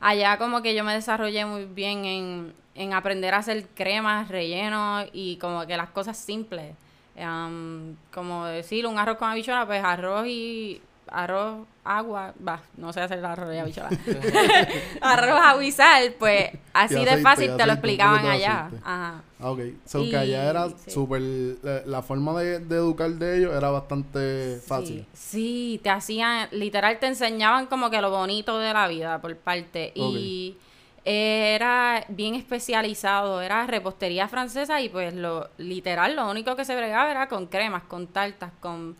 Allá 0.00 0.36
como 0.36 0.60
que 0.60 0.74
yo 0.74 0.84
me 0.84 0.92
desarrollé 0.92 1.46
muy 1.46 1.64
bien 1.64 2.04
en, 2.04 2.52
en 2.74 2.92
aprender 2.92 3.32
a 3.32 3.38
hacer 3.38 3.68
cremas, 3.74 4.28
rellenos 4.28 5.06
y 5.14 5.36
como 5.38 5.66
que 5.66 5.76
las 5.76 5.88
cosas 5.90 6.18
simples. 6.18 6.74
Um, 7.16 7.94
como 8.12 8.44
decir 8.46 8.86
un 8.86 8.98
arroz 8.98 9.16
con 9.16 9.28
habichuela, 9.30 9.64
pues 9.66 9.82
arroz 9.84 10.26
y 10.26 10.80
arroz, 11.08 11.66
agua, 11.84 12.32
va, 12.46 12.60
no 12.76 12.92
sé 12.92 13.00
hacer 13.00 13.18
el 13.18 13.24
arroz 13.24 13.54
y 13.54 13.58
habichuela. 13.58 13.90
arroz, 15.00 15.74
sal, 15.74 16.14
pues 16.18 16.50
así 16.72 16.94
de 16.94 17.00
aceite, 17.02 17.22
fácil 17.22 17.56
te 17.56 17.66
lo 17.66 17.72
explicaban 17.72 18.24
allá. 18.26 18.70
Ajá. 18.84 19.22
Ah, 19.40 19.50
ok. 19.50 19.60
So 19.84 20.02
Y- 20.02 20.10
que 20.10 20.16
allá 20.16 20.48
era 20.50 20.68
sí. 20.70 20.90
súper... 20.90 21.20
La, 21.62 21.82
la 21.86 22.02
forma 22.02 22.40
de, 22.40 22.60
de 22.60 22.76
educar 22.76 23.10
de 23.10 23.38
ellos 23.38 23.54
era 23.54 23.70
bastante 23.70 24.60
fácil. 24.66 25.04
Sí, 25.12 25.74
sí, 25.74 25.80
te 25.82 25.90
hacían, 25.90 26.48
literal 26.52 26.98
te 27.00 27.06
enseñaban 27.06 27.66
como 27.66 27.90
que 27.90 28.00
lo 28.00 28.10
bonito 28.10 28.58
de 28.58 28.72
la 28.72 28.86
vida 28.88 29.20
por 29.20 29.36
parte. 29.36 29.92
Y 29.94 30.56
era 31.04 32.04
bien 32.08 32.36
especializado, 32.36 33.40
era 33.40 33.66
repostería 33.66 34.28
francesa 34.28 34.80
y 34.80 34.88
pues 34.88 35.12
lo 35.14 35.48
literal 35.58 36.14
lo 36.14 36.30
único 36.30 36.54
que 36.54 36.64
se 36.64 36.76
bregaba 36.76 37.10
era 37.10 37.28
con 37.28 37.46
cremas, 37.46 37.82
con 37.84 38.06
tartas, 38.06 38.52
con 38.60 38.96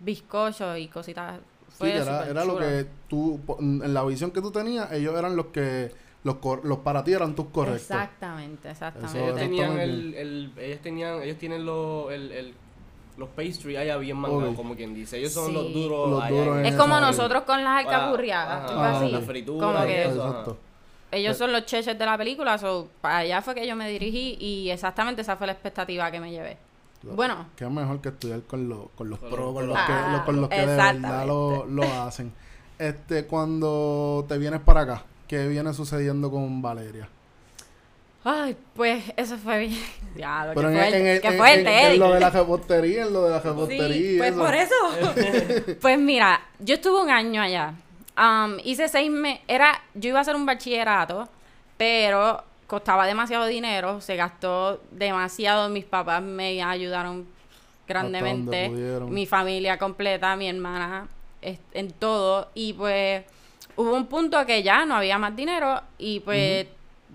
bizcochos 0.00 0.78
y 0.78 0.88
cositas. 0.88 1.38
Sí, 1.74 1.78
Fue 1.78 1.92
era, 1.96 2.28
era 2.28 2.44
lo 2.44 2.56
que 2.56 2.86
tú... 3.08 3.40
En 3.58 3.92
la 3.92 4.04
visión 4.04 4.30
que 4.30 4.40
tú 4.40 4.50
tenías, 4.50 4.90
ellos 4.92 5.16
eran 5.18 5.36
los 5.36 5.46
que... 5.46 5.90
Los, 6.24 6.36
cor- 6.36 6.64
los 6.64 6.78
para 6.78 7.04
ti 7.04 7.12
eran 7.12 7.34
tus 7.34 7.46
correctos. 7.48 7.82
Exactamente, 7.82 8.70
Eso 8.70 8.86
exactamente. 8.86 9.20
Ellos 9.26 9.36
tenían 9.38 9.78
el, 9.78 10.14
el, 10.14 10.52
ellos 10.58 10.80
tenían, 10.80 11.22
ellos 11.22 11.36
tienen 11.36 11.66
los, 11.66 12.10
el, 12.12 12.32
el, 12.32 12.54
los 13.18 13.28
pastry 13.28 13.76
allá 13.76 13.98
bien 13.98 14.16
mangados, 14.16 14.54
como 14.56 14.74
quien 14.74 14.94
dice. 14.94 15.18
Ellos 15.18 15.32
son 15.32 15.48
Sí. 15.48 15.52
los 15.52 15.74
duros. 15.74 16.08
Los 16.10 16.28
duros 16.30 16.58
es 16.64 16.74
como 16.76 16.98
nosotros 16.98 17.42
con 17.42 17.62
las 17.62 17.84
alcapurriadas, 17.84 18.66
tipo 18.66 18.80
Ah, 18.80 18.96
así. 19.00 19.10
la 19.10 19.20
fritura 19.20 19.66
como 19.66 19.84
que 19.84 20.02
eso. 20.02 20.26
Exacto. 20.26 20.56
Ellos 21.10 21.36
son 21.36 21.52
los 21.52 21.66
cheches 21.66 21.98
de 21.98 22.06
la 22.06 22.16
película, 22.16 22.56
so, 22.56 22.88
para 23.02 23.18
allá 23.18 23.42
fue 23.42 23.54
que 23.54 23.66
yo 23.66 23.76
me 23.76 23.88
dirigí 23.90 24.38
y 24.40 24.70
exactamente 24.70 25.20
esa 25.20 25.36
fue 25.36 25.46
la 25.46 25.52
expectativa 25.52 26.10
que 26.10 26.20
me 26.20 26.30
llevé. 26.30 26.56
Bueno, 27.12 27.46
Qué 27.56 27.66
mejor 27.68 28.00
que 28.00 28.08
estudiar 28.10 28.42
con, 28.42 28.68
los 28.68 28.88
con 28.96 29.10
los 29.10 29.18
pros, 29.18 29.52
con 29.54 29.66
los 29.66 29.78
que, 29.78 29.92
con 30.24 30.40
los 30.40 30.48
que 30.48 30.56
de 30.60 30.66
verdad 30.66 31.26
lo, 31.26 31.66
lo 31.66 31.82
hacen. 32.02 32.32
Este, 32.78 33.26
cuando 33.26 34.24
te 34.28 34.38
vienes 34.38 34.60
para 34.60 34.80
acá, 34.82 35.02
¿qué 35.28 35.46
viene 35.48 35.72
sucediendo 35.74 36.30
con 36.30 36.60
Valeria? 36.62 37.08
ay, 38.26 38.56
pues 38.74 39.04
eso 39.16 39.36
fue 39.36 39.58
bien. 39.60 39.78
Ya, 40.16 40.46
lo 40.46 40.54
Pero 40.54 40.68
que 40.70 40.88
en, 40.88 40.94
en, 40.94 41.06
el- 41.08 41.20
qué 41.20 41.28
en- 41.28 41.36
fuerte, 41.38 41.60
en- 41.60 41.66
en 41.68 41.86
Eric. 41.86 41.98
lo 42.00 42.12
de 42.14 42.20
la 42.20 42.30
repostería, 42.30 43.02
en 43.02 43.12
lo 43.12 43.24
de 43.24 43.30
la 43.32 43.40
repostería. 43.40 43.88
Sí, 43.88 44.14
y 44.14 44.18
pues 44.18 44.30
eso. 44.30 44.38
por 44.40 44.54
eso. 44.54 45.76
pues 45.82 45.98
mira, 45.98 46.40
yo 46.60 46.76
estuve 46.76 47.02
un 47.02 47.10
año 47.10 47.42
allá. 47.42 47.74
Am, 48.16 48.58
hice 48.64 48.88
seis 48.88 49.10
meses. 49.10 49.40
Era, 49.48 49.82
yo 49.94 50.10
iba 50.10 50.18
a 50.20 50.22
hacer 50.22 50.36
un 50.36 50.46
bachillerato, 50.46 51.28
pero 51.76 52.42
costaba 52.66 53.06
demasiado 53.06 53.46
dinero. 53.46 54.00
Se 54.00 54.16
gastó 54.16 54.80
demasiado. 54.90 55.68
Mis 55.68 55.84
papás 55.84 56.22
me 56.22 56.62
ayudaron 56.62 57.26
grandemente. 57.86 58.68
Mi 59.08 59.26
familia 59.26 59.78
completa, 59.78 60.36
mi 60.36 60.48
hermana, 60.48 61.08
en 61.42 61.92
todo. 61.92 62.48
Y 62.54 62.72
pues 62.72 63.24
hubo 63.76 63.94
un 63.94 64.06
punto 64.06 64.44
que 64.46 64.62
ya 64.62 64.84
no 64.84 64.96
había 64.96 65.18
más 65.18 65.34
dinero. 65.36 65.80
Y 65.98 66.20
pues 66.20 66.66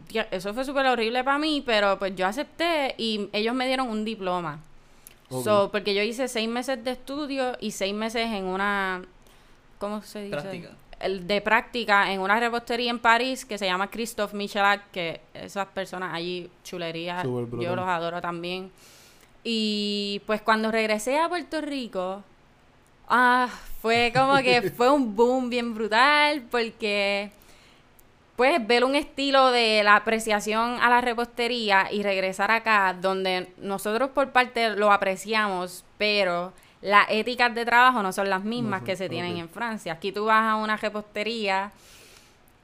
ya, 0.10 0.28
eso 0.32 0.54
fue 0.54 0.66
súper 0.66 0.86
horrible 0.86 1.24
para 1.24 1.38
mí, 1.38 1.64
pero 1.66 2.00
pues 2.00 2.16
yo 2.16 2.26
acepté 2.26 2.96
y 2.98 3.30
ellos 3.34 3.54
me 3.54 3.68
dieron 3.68 3.90
un 3.90 4.06
diploma. 4.06 4.60
Ok. 5.30 5.44
So, 5.44 5.70
porque 5.72 5.94
yo 5.94 6.02
hice 6.02 6.28
seis 6.28 6.50
meses 6.50 6.84
de 6.84 6.92
estudio 6.92 7.56
y 7.60 7.72
seis 7.72 7.94
meses 7.94 8.28
en 8.32 8.46
una, 8.46 9.04
¿cómo 9.78 10.02
se 10.02 10.24
dice? 10.24 10.32
Práctica. 10.32 10.70
El 11.00 11.28
de 11.28 11.40
práctica 11.42 12.12
en 12.12 12.20
una 12.20 12.40
repostería 12.40 12.90
en 12.90 13.00
París 13.00 13.46
que 13.46 13.58
se 13.58 13.66
llama 13.66 13.90
Christophe 13.90 14.36
Michelak, 14.36 14.92
que 14.92 15.22
esas 15.34 15.68
personas 15.68 16.14
allí, 16.14 16.50
chulería, 16.64 17.22
Súper 17.22 17.46
brutal. 17.46 17.66
yo 17.66 17.76
los 17.76 17.88
adoro 17.88 18.22
también. 18.22 18.72
Y 19.44 20.22
pues 20.26 20.42
cuando 20.42 20.72
regresé 20.72 21.18
a 21.18 21.30
Puerto 21.30 21.62
Rico, 21.62 22.22
ah, 23.08 23.48
fue 23.82 24.12
como 24.14 24.38
que 24.38 24.62
fue 24.78 24.90
un 24.92 25.16
boom 25.16 25.50
bien 25.50 25.74
brutal 25.74 26.44
porque 26.52 27.32
pues 28.36 28.66
ver 28.66 28.86
un 28.86 28.96
estilo 28.96 29.52
de 29.52 29.84
la 29.84 29.98
apreciación 29.98 30.78
a 30.82 30.90
la 30.90 31.02
repostería 31.02 31.92
y 31.92 32.04
regresar 32.04 32.52
acá 32.52 32.96
donde 33.00 33.52
nosotros 33.58 34.12
por 34.12 34.32
parte 34.32 34.70
lo 34.78 34.94
apreciamos, 34.94 35.84
pero 35.98 36.54
las 36.82 37.08
éticas 37.10 37.54
de 37.54 37.66
trabajo 37.66 38.02
no 38.02 38.12
son 38.12 38.30
las 38.30 38.44
mismas 38.44 38.84
que 38.84 38.96
se 38.96 39.10
tienen 39.10 39.38
en 39.38 39.50
Francia. 39.50 39.94
Aquí 39.94 40.12
tú 40.12 40.26
vas 40.26 40.44
a 40.44 40.56
una 40.56 40.78
repostería 40.78 41.72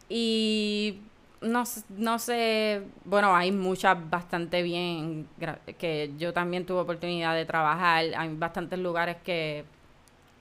y 0.07 0.99
no, 1.41 1.63
no 1.89 2.19
sé, 2.19 2.83
bueno, 3.03 3.35
hay 3.35 3.51
muchas 3.51 3.97
bastante 4.09 4.63
bien, 4.63 5.27
que 5.77 6.11
yo 6.17 6.33
también 6.33 6.65
tuve 6.65 6.79
oportunidad 6.79 7.35
de 7.35 7.45
trabajar, 7.45 8.05
hay 8.17 8.35
bastantes 8.35 8.79
lugares 8.79 9.17
que 9.23 9.65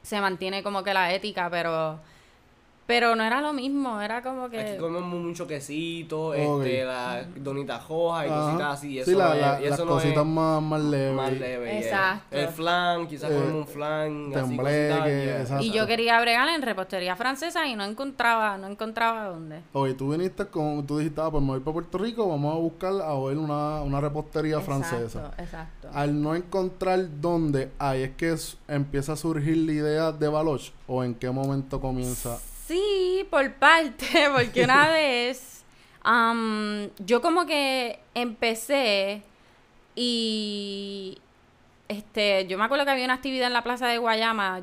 se 0.03 0.21
mantiene 0.21 0.63
como 0.63 0.83
que 0.83 0.95
la 0.95 1.13
ética, 1.13 1.49
pero 1.51 1.99
pero 2.87 3.17
no 3.17 3.25
era 3.25 3.41
lo 3.41 3.53
mismo, 3.55 4.01
era 4.01 4.23
como 4.23 4.51
que... 4.51 4.61
Aquí 4.61 4.79
comemos 4.79 5.09
mucho 5.23 5.47
quesito, 5.47 6.29
Ok. 6.29 6.35
este, 6.65 6.85
la 6.85 7.25
donita 7.37 7.81
hoja 7.89 8.27
y 8.27 8.31
Ajá. 8.31 8.45
cositas 8.45 8.79
así. 8.79 8.89
y 8.99 9.05
sí, 9.05 9.11
eso 9.11 9.19
la- 9.19 9.29
no 9.29 9.35
es- 9.35 9.41
la- 9.41 9.61
y 9.61 9.65
eso 9.65 9.71
las 9.71 9.79
no 9.81 9.87
cositas 9.87 10.19
es 10.19 10.27
más, 10.27 10.63
más 10.63 10.81
leves. 10.83 11.15
más 11.17 11.33
leve. 11.33 11.71
yeah. 11.71 11.79
Exacto. 11.81 12.37
El 12.37 12.49
flan, 12.49 13.07
quizás 13.07 13.31
Eh, 13.31 13.35
comemos 13.35 13.55
un 13.55 13.67
flan, 13.67 14.25
así 14.27 14.33
tembleque, 14.35 14.89
cositas, 14.91 15.07
yeah. 15.25 15.41
exacto. 15.41 15.65
Y 15.65 15.71
yo 15.73 15.87
quería 15.87 16.21
bregar 16.21 16.49
en 16.51 16.63
repostería 16.63 17.17
francesa 17.17 17.67
y 17.67 17.75
no 17.75 17.85
encontraba, 17.85 18.59
no 18.59 18.67
encontraba 18.69 19.25
dónde. 19.29 19.61
Oye, 19.73 19.95
tú 19.95 20.11
viniste 20.11 20.47
con, 20.47 20.87
tú 20.87 20.99
dijiste, 20.99 21.21
ah, 21.23 21.31
pues 21.31 21.43
me 21.43 21.51
voy 21.51 21.61
para 21.61 21.73
Puerto 21.73 21.97
Rico, 21.99 22.29
vamos 22.29 22.55
a 22.55 22.59
buscar 22.59 22.93
a 23.01 23.15
ver 23.15 23.39
una, 23.39 23.81
una 23.83 24.01
repostería 24.01 24.61
francesa. 24.61 25.31
Exacto, 25.39 25.43
exacto. 25.43 25.89
Al 25.95 26.21
no 26.23 26.35
encontrar 26.35 27.01
dónde, 27.21 27.71
ahí 27.79 28.03
es 28.03 28.11
que 28.17 28.37
empieza 28.69 29.13
a 29.13 29.17
surgir 29.17 29.57
la 29.57 29.73
idea 29.73 30.13
de 30.13 30.29
Baloch, 30.29 30.71
o 30.87 31.03
en 31.03 31.15
qué 31.15 31.31
momento 31.31 31.81
comienza. 31.81 32.39
Por 33.35 33.53
parte, 33.55 34.07
porque 34.33 34.63
una 34.63 34.89
vez 34.93 35.65
am, 36.05 36.89
yo 37.05 37.21
como 37.21 37.47
que 37.47 37.99
empecé 38.15 39.23
y 39.97 41.19
este, 41.89 42.47
yo 42.47 42.57
me 42.59 42.63
acuerdo 42.63 42.85
que 42.85 42.93
había 42.93 43.05
una 43.05 43.15
actividad 43.15 43.49
en 43.49 43.55
la 43.55 43.65
plaza 43.65 43.89
de 43.89 43.99
Guayama, 43.99 44.61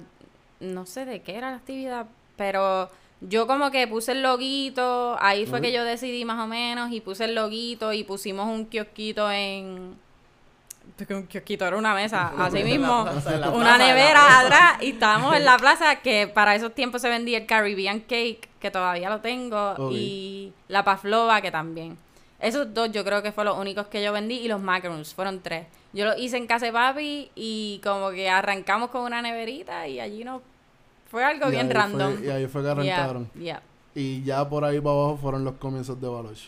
no 0.62 0.86
sé 0.86 1.04
de 1.04 1.22
qué 1.22 1.36
era 1.36 1.52
la 1.52 1.58
actividad, 1.58 2.06
pero 2.38 2.90
yo 3.20 3.46
como 3.46 3.72
que 3.72 3.90
puse 3.90 4.14
el 4.14 4.22
loguito, 4.24 5.18
ahí 5.20 5.46
fue 5.46 5.60
que 5.60 5.74
yo 5.74 5.84
decidí 5.84 6.24
más 6.24 6.40
o 6.40 6.48
menos 6.48 6.94
y 6.94 7.02
puse 7.02 7.26
el 7.26 7.36
loguito 7.36 7.92
y 7.92 8.06
pusimos 8.06 8.48
un 8.48 8.68
kiosquito 8.68 9.30
en 9.30 9.98
un 11.10 11.28
kiosquito 11.28 11.66
era 11.66 11.78
una 11.78 11.94
mesa, 11.94 12.34
así 12.38 12.64
mismo, 12.64 13.04
plaza, 13.04 13.50
una 13.52 13.76
plaza 13.76 13.78
nevera 13.78 14.40
atrás 14.40 14.74
y 14.82 14.90
estábamos 14.92 15.36
en 15.36 15.46
la 15.46 15.58
plaza 15.58 15.96
que 15.98 16.28
para 16.28 16.56
esos 16.56 16.74
tiempos 16.74 17.02
se 17.02 17.10
vendía 17.10 17.38
el 17.40 17.46
Caribbean 17.46 18.00
Cake, 18.02 18.50
que 18.60 18.72
todavía 18.72 19.10
lo 19.10 19.20
tengo, 19.22 19.92
y 19.92 20.54
la 20.68 20.84
pavlova 20.84 21.42
que 21.42 21.52
también. 21.52 21.98
Esos 22.40 22.74
dos 22.74 22.92
yo 22.92 23.04
creo 23.04 23.22
que 23.22 23.32
fueron 23.32 23.54
los 23.54 23.62
únicos 23.62 23.88
que 23.88 24.04
yo 24.04 24.12
vendí 24.14 24.36
y 24.40 24.48
los 24.48 24.60
macaroons, 24.62 25.14
fueron 25.14 25.42
tres. 25.42 25.68
Yo 25.94 26.06
los 26.06 26.18
hice 26.18 26.38
en 26.38 26.48
casa 26.48 26.66
de 26.66 26.72
papi 26.74 27.30
y 27.36 27.80
como 27.84 28.10
que 28.12 28.30
arrancamos 28.30 28.90
con 28.90 29.02
una 29.04 29.22
neverita 29.22 29.88
y 29.88 30.00
allí 30.00 30.24
no... 30.24 30.42
Fue 31.10 31.24
algo 31.26 31.50
Y 31.50 31.52
bien 31.52 31.70
random. 31.70 32.18
fue- 32.18 32.26
y 32.26 32.30
ahí 32.30 32.48
fue 32.48 32.62
que 32.64 32.68
Yeah, 32.84 32.96
arrancaron. 32.96 33.30
yeah. 33.38 33.62
Y 33.94 34.24
ya 34.24 34.48
por 34.48 34.64
ahí 34.64 34.80
para 34.80 34.96
abajo 34.96 35.18
fueron 35.22 35.44
los 35.44 35.56
comienzos 35.56 36.00
de 36.00 36.08
Baloch. 36.08 36.40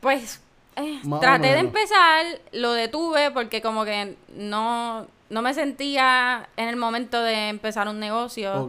Pues 0.00 0.40
eh, 0.78 1.00
traté 1.20 1.48
de 1.48 1.58
empezar, 1.58 2.26
lo 2.52 2.72
detuve 2.72 3.30
porque 3.30 3.60
como 3.60 3.84
que 3.84 4.16
no, 4.34 5.06
no 5.30 5.42
me 5.42 5.54
sentía 5.54 6.48
en 6.56 6.68
el 6.68 6.76
momento 6.76 7.22
de 7.22 7.48
empezar 7.48 7.88
un 7.88 7.98
negocio. 7.98 8.68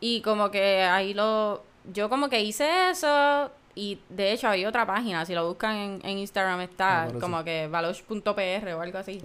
Y 0.00 0.20
como 0.22 0.50
que 0.50 0.82
ahí 0.82 1.14
lo... 1.14 1.62
Yo 1.92 2.08
como 2.08 2.28
que 2.28 2.40
hice 2.40 2.90
eso 2.90 3.50
y 3.74 3.98
de 4.08 4.32
hecho 4.32 4.48
había 4.48 4.68
otra 4.68 4.86
página, 4.86 5.24
si 5.24 5.34
lo 5.34 5.46
buscan 5.48 5.76
en, 5.76 6.00
en 6.04 6.18
Instagram 6.18 6.60
está 6.60 7.04
Aparece. 7.04 7.20
como 7.20 7.42
que 7.42 7.68
valosh.pr 7.68 8.68
o 8.74 8.80
algo 8.80 8.98
así. 8.98 9.20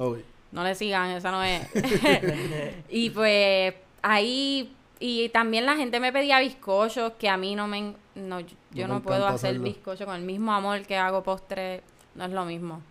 No 0.52 0.64
le 0.64 0.76
sigan, 0.76 1.12
esa 1.12 1.32
no 1.32 1.44
es. 1.44 1.68
y 2.90 3.10
pues 3.10 3.74
ahí... 4.02 4.74
Y 5.00 5.30
también 5.30 5.68
la 5.68 5.76
gente 5.76 6.00
me 6.00 6.12
pedía 6.12 6.40
bizcochos 6.40 7.14
que 7.20 7.30
a 7.30 7.38
mí 7.38 7.56
no 7.56 7.68
me... 7.68 7.94
No, 8.16 8.40
yo, 8.40 8.56
te 8.74 8.88
no 8.88 9.02
puedo 9.04 9.28
hacer 9.28 9.60
bizcocho 9.60 10.06
con 10.06 10.16
el 10.16 10.24
mismo 10.24 10.52
amor 10.52 10.82
que 10.84 10.98
hago 10.98 11.22
postre. 11.22 11.84
No 12.18 12.26
es 12.26 12.32
lo 12.32 12.46
mismo. 12.46 12.82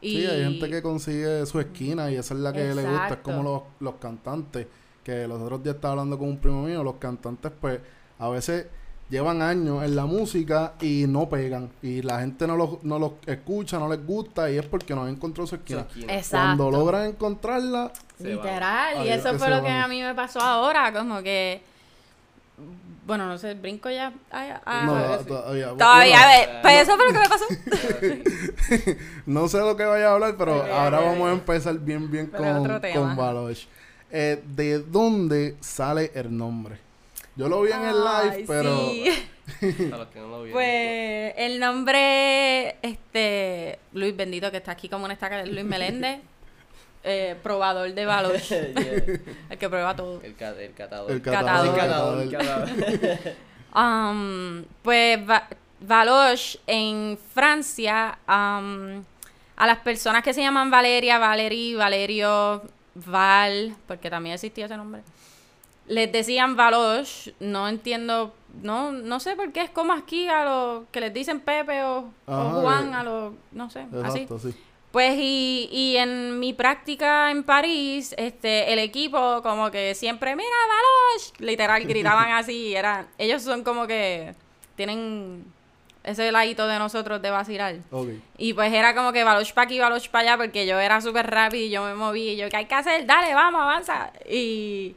Y, 0.00 0.20
Sí, 0.20 0.26
hay 0.26 0.44
gente 0.44 0.70
que 0.70 0.82
consigue 0.82 1.46
su 1.46 1.58
esquina 1.58 2.10
y 2.10 2.16
esa 2.16 2.34
es 2.34 2.40
la 2.40 2.52
que 2.52 2.74
le 2.74 2.82
gusta. 2.82 3.14
Es 3.14 3.16
como 3.16 3.42
los, 3.42 3.62
los 3.80 3.94
cantantes, 3.94 4.66
que 5.02 5.26
los 5.26 5.40
otros 5.40 5.62
días 5.62 5.76
estaba 5.76 5.92
hablando 5.92 6.18
con 6.18 6.28
un 6.28 6.38
primo 6.38 6.62
mío, 6.62 6.84
los 6.84 6.96
cantantes 6.96 7.50
pues 7.60 7.80
a 8.18 8.28
veces 8.28 8.66
llevan 9.08 9.40
años 9.40 9.84
en 9.84 9.96
la 9.96 10.06
música 10.06 10.74
y 10.80 11.04
no 11.08 11.28
pegan. 11.28 11.70
Y 11.82 12.02
la 12.02 12.20
gente 12.20 12.46
no 12.46 12.56
los, 12.56 12.82
no 12.84 12.98
los 12.98 13.12
escucha, 13.26 13.78
no 13.78 13.88
les 13.88 14.04
gusta 14.04 14.50
y 14.50 14.58
es 14.58 14.66
porque 14.66 14.94
no 14.94 15.02
han 15.04 15.10
encontrado 15.10 15.46
su 15.46 15.54
esquina. 15.56 15.80
Esquina. 15.80 16.14
Exacto. 16.14 16.56
Cuando 16.58 16.70
logran 16.70 17.06
encontrarla. 17.06 17.92
Literal, 18.18 19.06
y 19.06 19.08
eso 19.08 19.38
fue 19.38 19.50
lo 19.50 19.62
que 19.62 19.70
a 19.70 19.88
mí 19.88 20.02
me 20.02 20.14
pasó 20.14 20.40
ahora, 20.40 20.92
como 20.92 21.22
que... 21.22 21.62
Bueno, 23.06 23.26
no 23.28 23.38
sé, 23.38 23.54
brinco 23.54 23.88
ya. 23.88 24.12
Ay, 24.32 24.50
ay, 24.64 24.86
no, 24.86 24.96
ay. 24.96 25.18
sí. 25.20 25.28
todavía. 25.28 25.68
Todavía, 25.70 26.16
Bueno, 26.16 26.16
a 26.16 26.26
ver, 26.26 26.48
pues 26.62 26.82
eso 26.82 26.96
fue 26.96 27.06
lo 27.06 27.12
que 27.12 27.18
me 27.20 27.28
pasó. 27.28 28.96
no 29.26 29.48
sé 29.48 29.58
lo 29.58 29.76
que 29.76 29.84
vaya 29.84 30.08
a 30.08 30.14
hablar, 30.14 30.34
pero 30.36 30.64
ahora 30.64 30.98
vamos 31.00 31.28
a 31.28 31.32
empezar 31.32 31.78
bien, 31.78 32.10
bien 32.10 32.28
Pero 32.30 32.42
con, 32.42 32.80
con 32.92 33.16
Baloch. 33.16 33.58
Eh, 34.10 34.42
¿De 34.44 34.80
dónde 34.80 35.56
sale 35.60 36.10
el 36.14 36.36
nombre? 36.36 36.78
Yo 37.36 37.48
lo 37.48 37.62
vi 37.62 37.70
en 37.70 37.82
el 37.82 37.96
live, 37.96 38.44
pero... 38.48 38.76
sí. 38.90 39.28
A 39.92 39.98
no. 39.98 40.42
Pues 40.50 41.34
el 41.36 41.60
nombre, 41.60 42.76
este, 42.82 43.78
Luis 43.92 44.16
Bendito, 44.16 44.50
que 44.50 44.56
está 44.56 44.72
aquí 44.72 44.88
como 44.88 45.04
una 45.04 45.14
estaca 45.14 45.36
de 45.36 45.46
Luis 45.46 45.64
Meléndez, 45.64 46.18
eh, 47.06 47.36
probador 47.42 47.92
de 47.94 48.04
valor, 48.04 48.36
Yeah. 48.48 49.20
el 49.50 49.58
que 49.58 49.68
prueba 49.68 49.94
todo. 49.96 50.20
El, 50.22 50.34
ca- 50.34 50.50
el 50.60 50.74
catador. 50.74 51.10
El 51.12 51.22
Catador. 51.22 51.66
Sí, 51.68 51.72
catador. 51.74 52.28
catador, 52.28 52.68
el 52.68 53.00
catador. 53.00 53.36
Um, 53.76 54.64
pues 54.82 55.18
Va- 55.28 55.48
Valoche 55.80 56.58
en 56.66 57.18
Francia, 57.34 58.18
um, 58.26 59.02
a 59.56 59.66
las 59.66 59.78
personas 59.80 60.22
que 60.22 60.32
se 60.32 60.40
llaman 60.40 60.70
Valeria, 60.70 61.18
Valerie, 61.18 61.76
Valerio, 61.76 62.62
Val, 62.94 63.76
porque 63.86 64.08
también 64.08 64.34
existía 64.34 64.64
ese 64.64 64.78
nombre, 64.78 65.02
les 65.88 66.10
decían 66.10 66.56
Valoche, 66.56 67.34
no 67.40 67.68
entiendo, 67.68 68.34
no, 68.62 68.92
no 68.92 69.20
sé 69.20 69.36
por 69.36 69.52
qué 69.52 69.60
es 69.64 69.70
como 69.70 69.92
aquí 69.92 70.26
a 70.26 70.44
los 70.46 70.84
que 70.90 71.00
les 71.00 71.12
dicen 71.12 71.40
Pepe 71.40 71.82
o, 71.84 72.10
Juan, 72.26 72.92
eh, 72.92 72.96
a 72.96 73.02
los, 73.02 73.34
no 73.52 73.68
sé, 73.68 73.84
así. 74.04 74.26
Sí. 74.40 74.54
Pues 74.96 75.18
y, 75.18 75.68
y 75.70 75.98
en 75.98 76.40
mi 76.40 76.54
práctica 76.54 77.30
en 77.30 77.42
París, 77.42 78.14
este, 78.16 78.72
el 78.72 78.78
equipo 78.78 79.42
como 79.42 79.70
que 79.70 79.94
siempre, 79.94 80.34
mira, 80.34 80.48
Valoche, 80.48 81.34
literal, 81.38 81.84
gritaban 81.84 82.32
así, 82.32 82.74
era, 82.74 83.06
ellos 83.18 83.42
son 83.42 83.62
como 83.62 83.86
que 83.86 84.34
tienen 84.74 85.44
ese 86.02 86.32
ladito 86.32 86.66
de 86.66 86.78
nosotros 86.78 87.20
de 87.20 87.28
vacilar. 87.28 87.76
Y 88.38 88.54
pues 88.54 88.72
era 88.72 88.94
como 88.94 89.12
que 89.12 89.22
Valoche 89.22 89.52
para 89.52 89.66
aquí, 89.66 89.78
Valoche 89.78 90.08
para 90.08 90.30
allá, 90.30 90.42
porque 90.42 90.66
yo 90.66 90.80
era 90.80 90.98
súper 91.02 91.30
rápido 91.30 91.66
y 91.66 91.68
yo 91.68 91.84
me 91.84 91.94
moví 91.94 92.30
y 92.30 92.36
yo, 92.38 92.48
¿qué 92.48 92.56
hay 92.56 92.64
que 92.64 92.74
hacer? 92.76 93.04
Dale, 93.04 93.34
vamos, 93.34 93.60
avanza. 93.60 94.10
Y, 94.26 94.96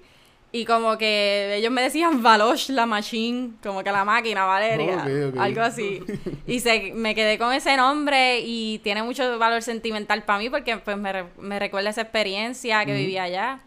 y 0.52 0.66
como 0.66 0.98
que 0.98 1.56
ellos 1.58 1.72
me 1.72 1.82
decían 1.84 2.24
Valoche 2.24 2.74
la 2.74 2.86
machine, 2.86 3.52
como 3.62 3.84
que 3.84 3.92
la 3.92 4.04
máquina, 4.04 4.46
Valeria, 4.46 4.98
Ok, 5.04 5.34
ok. 5.36 5.40
algo 5.40 5.62
así. 5.62 6.02
Y 6.48 6.60
se, 6.60 6.92
me 6.94 7.14
quedé 7.14 7.38
con 7.38 7.54
ese 7.54 7.78
nombre 7.78 8.40
y 8.42 8.80
tiene 8.80 9.04
mucho 9.04 9.38
valor 9.38 9.62
sentimental 9.62 10.24
para 10.24 10.40
mí 10.40 10.50
porque 10.50 10.78
pues 10.78 10.98
me, 10.98 11.26
me 11.40 11.60
recuerda 11.60 11.92
esa 11.92 12.02
experiencia 12.02 12.84
que 12.86 12.92
Ujú. 12.94 13.00
viví 13.00 13.18
allá. 13.18 13.60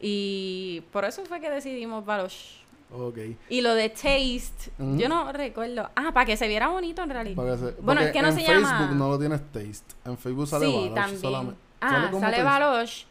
Y 0.00 0.82
por 0.90 1.04
eso 1.04 1.24
fue 1.26 1.40
que 1.40 1.50
decidimos 1.50 2.04
Valoche. 2.04 2.60
Ok. 2.94 3.18
Y 3.48 3.60
lo 3.62 3.74
de 3.74 3.88
Taste, 3.88 4.70
yo 4.78 5.08
no 5.08 5.32
recuerdo. 5.32 5.88
Ah, 5.96 6.12
para 6.12 6.26
que 6.26 6.36
se 6.36 6.46
viera 6.48 6.68
bonito 6.68 7.02
en 7.02 7.10
realidad. 7.10 7.58
Se- 7.58 7.80
Bueno, 7.80 8.00
es 8.02 8.10
que 8.12 8.20
no 8.20 8.28
en 8.28 8.34
se 8.34 8.40
Facebook 8.42 8.64
llama- 8.64 8.90
no 8.94 9.08
lo 9.08 9.18
tienes 9.18 9.40
taste. 9.52 9.94
En 10.04 10.18
Facebook 10.18 10.46
sale 10.48 10.66
sí, 10.66 10.90
también. 10.94 11.20
solamente. 11.20 11.60
Ah, 11.80 12.08
como 12.10 12.20
sale 12.20 12.42
taste. 12.42 13.06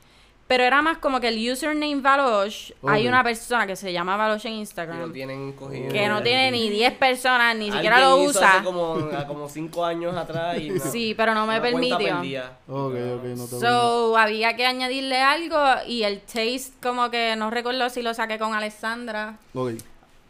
Pero 0.51 0.65
era 0.65 0.81
más 0.81 0.97
como 0.97 1.21
que 1.21 1.29
el 1.29 1.49
username 1.49 2.01
Valoche. 2.01 2.75
Hay 2.85 3.07
una 3.07 3.23
persona 3.23 3.65
que 3.65 3.77
se 3.77 3.93
llama 3.93 4.17
Valoche 4.17 4.49
en 4.49 4.55
Y 4.55 4.57
lo 4.57 4.61
Instagram. 4.63 5.13
tienen 5.13 5.53
cogido. 5.53 5.87
Que 5.93 6.09
no 6.09 6.21
tiene 6.21 6.51
ni 6.51 6.69
10 6.69 6.97
personas, 6.97 7.55
ni 7.55 7.71
siquiera 7.71 8.01
lo 8.01 8.17
hizo 8.21 8.31
usa. 8.39 8.55
Hace 8.55 8.65
como, 8.65 8.95
a 9.17 9.25
como 9.27 9.47
cinco 9.47 9.85
años 9.85 10.13
atrás 10.13 10.57
y 10.59 10.71
no- 10.71 10.83
Sí, 10.83 11.13
pero 11.15 11.33
no 11.33 11.47
me 11.47 11.61
permitió. 11.61 11.97
perdida. 11.97 12.57
Ok, 12.67 12.93
ok, 12.95 13.23
no 13.37 13.45
te 13.47 13.59
So, 13.61 14.17
había 14.17 14.53
que 14.57 14.65
añadirle 14.65 15.21
algo 15.21 15.57
y 15.87 16.03
el 16.03 16.19
taste 16.19 16.73
como 16.83 17.09
que 17.09 17.33
no 17.37 17.49
recuerdo 17.49 17.89
si 17.89 18.01
lo 18.01 18.13
saqué 18.13 18.37
con 18.37 18.53
Alessandra. 18.53 19.37
Ok. 19.53 19.75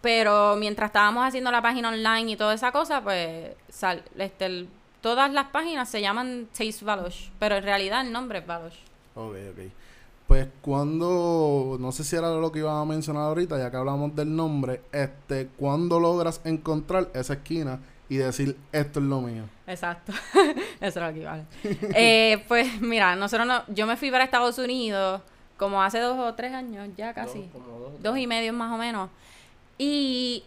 Pero 0.02 0.56
mientras 0.56 0.90
estábamos 0.90 1.26
haciendo 1.28 1.50
la 1.50 1.64
página 1.64 1.90
online 1.90 2.34
y 2.34 2.36
toda 2.36 2.54
esa 2.54 2.72
cosa, 2.72 3.02
pues 3.02 3.56
sal, 3.70 4.04
este, 4.20 4.46
el- 4.46 4.70
todas 5.02 5.32
las 5.34 5.48
páginas 5.48 5.90
se 5.90 6.00
llaman 6.00 6.48
Taste 6.56 6.86
Valoche, 6.86 7.32
pero 7.40 7.56
en 7.56 7.64
realidad 7.64 8.06
el 8.06 8.12
nombre 8.12 8.38
es 8.38 8.46
Valoche. 8.46 8.78
Ok, 9.16 9.36
ok. 9.52 9.72
Pues 10.32 10.48
cuando, 10.62 11.76
no 11.78 11.92
sé 11.92 12.06
si 12.06 12.16
era 12.16 12.30
lo 12.30 12.54
que 12.54 12.60
iba 12.60 12.80
a 12.80 12.86
mencionar 12.86 13.24
ahorita, 13.24 13.58
ya 13.58 13.70
que 13.70 13.76
hablamos 13.76 14.16
del 14.16 14.34
nombre, 14.34 14.80
este, 14.94 15.48
¿cuándo 15.58 16.00
logras 16.00 16.40
encontrar 16.46 17.10
esa 17.14 17.34
esquina 17.34 17.82
y 18.08 18.16
decir, 18.16 18.56
esto 18.72 19.02
es 19.02 19.06
lo 19.08 19.20
mío? 19.20 19.44
Exacto, 19.68 20.14
eso 20.80 21.00
es 21.02 21.06
lo 21.06 21.14
que 21.14 21.20
iba 21.20 21.34
a. 21.34 21.44
Eh, 21.94 22.46
pues 22.48 22.80
mira, 22.80 23.14
nosotros 23.18 23.46
no, 23.46 23.64
yo 23.76 23.86
me 23.86 23.98
fui 23.98 24.10
para 24.10 24.24
Estados 24.24 24.58
Unidos 24.58 25.22
como 25.58 25.84
hace 25.84 26.00
dos 26.00 26.18
o 26.18 26.34
tres 26.34 26.54
años, 26.54 26.88
ya 26.96 27.14
casi. 27.14 27.40
Dos, 27.40 27.52
como 27.52 27.80
dos. 27.80 28.02
dos 28.02 28.18
y 28.18 28.26
medio 28.26 28.54
más 28.54 28.72
o 28.72 28.78
menos. 28.78 29.10
Y, 29.78 30.46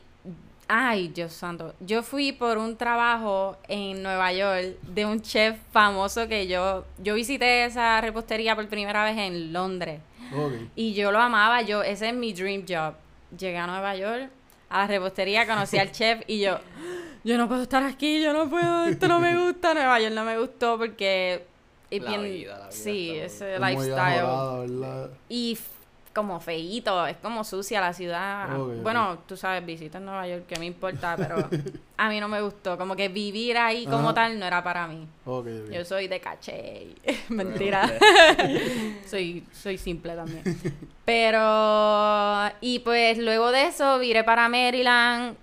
ay, 0.68 1.08
Dios 1.08 1.32
santo, 1.32 1.74
yo 1.80 2.02
fui 2.02 2.32
por 2.32 2.58
un 2.58 2.76
trabajo 2.76 3.56
en 3.68 4.02
Nueva 4.02 4.32
York 4.32 4.76
de 4.82 5.04
un 5.06 5.20
chef 5.22 5.56
famoso 5.72 6.26
que 6.28 6.46
yo, 6.46 6.84
yo 6.98 7.14
visité 7.14 7.64
esa 7.64 8.00
repostería 8.00 8.54
por 8.56 8.66
primera 8.68 9.04
vez 9.04 9.16
en 9.18 9.52
Londres. 9.52 10.00
Ok. 10.34 10.52
Y 10.74 10.94
yo 10.94 11.12
lo 11.12 11.18
amaba, 11.20 11.62
yo, 11.62 11.82
ese 11.82 12.08
es 12.08 12.14
mi 12.14 12.32
dream 12.32 12.64
job. 12.68 12.94
Llegué 13.38 13.58
a 13.58 13.66
Nueva 13.66 13.94
York, 13.96 14.30
a 14.70 14.78
la 14.78 14.86
repostería, 14.86 15.46
conocí 15.46 15.76
al 15.78 15.92
chef 15.92 16.22
y 16.26 16.40
yo, 16.40 16.58
yo 17.24 17.36
no 17.36 17.46
puedo 17.48 17.62
estar 17.62 17.82
aquí, 17.82 18.22
yo 18.22 18.32
no 18.32 18.48
puedo, 18.48 18.84
esto 18.86 19.08
no 19.08 19.20
me 19.20 19.36
gusta, 19.38 19.74
Nueva 19.74 20.00
York 20.00 20.14
no 20.14 20.24
me 20.24 20.38
gustó 20.38 20.78
porque... 20.78 21.44
es 21.90 22.02
La 22.02 22.10
bien- 22.10 22.22
vida, 22.22 22.52
la 22.58 22.58
vida 22.68 22.70
sí, 22.72 23.10
ese 23.10 23.58
lifestyle. 23.58 24.22
¿verdad? 24.68 25.10
Y 25.28 25.58
como 26.14 26.38
feíto, 26.40 27.06
es 27.06 27.16
como 27.18 27.42
sucia 27.44 27.80
la 27.80 27.92
ciudad. 27.92 28.48
Bueno, 28.82 29.18
tú 29.26 29.36
sabes, 29.36 29.66
visita 29.66 29.98
en 29.98 30.04
Nueva 30.06 30.26
York, 30.28 30.46
que 30.46 30.58
me 30.58 30.66
importa, 30.66 31.16
pero 31.16 31.36
a 31.96 32.08
mí 32.08 32.20
no 32.20 32.28
me 32.28 32.40
gustó. 32.40 32.78
Como 32.78 32.94
que 32.96 33.08
vivir 33.08 33.58
ahí 33.58 33.84
como 33.84 34.04
Ajá. 34.10 34.14
tal 34.14 34.38
no 34.38 34.46
era 34.46 34.62
para 34.62 34.86
mí. 34.86 35.06
Yo 35.72 35.84
soy 35.84 36.08
de 36.08 36.20
caché. 36.20 36.94
Mentira. 37.28 37.90
soy, 39.06 39.44
soy 39.52 39.76
simple 39.76 40.14
también. 40.14 40.42
Pero, 41.04 42.50
y 42.60 42.78
pues 42.80 43.18
luego 43.18 43.50
de 43.50 43.66
eso 43.66 43.98
viré 43.98 44.24
para 44.24 44.48
Maryland. 44.48 45.36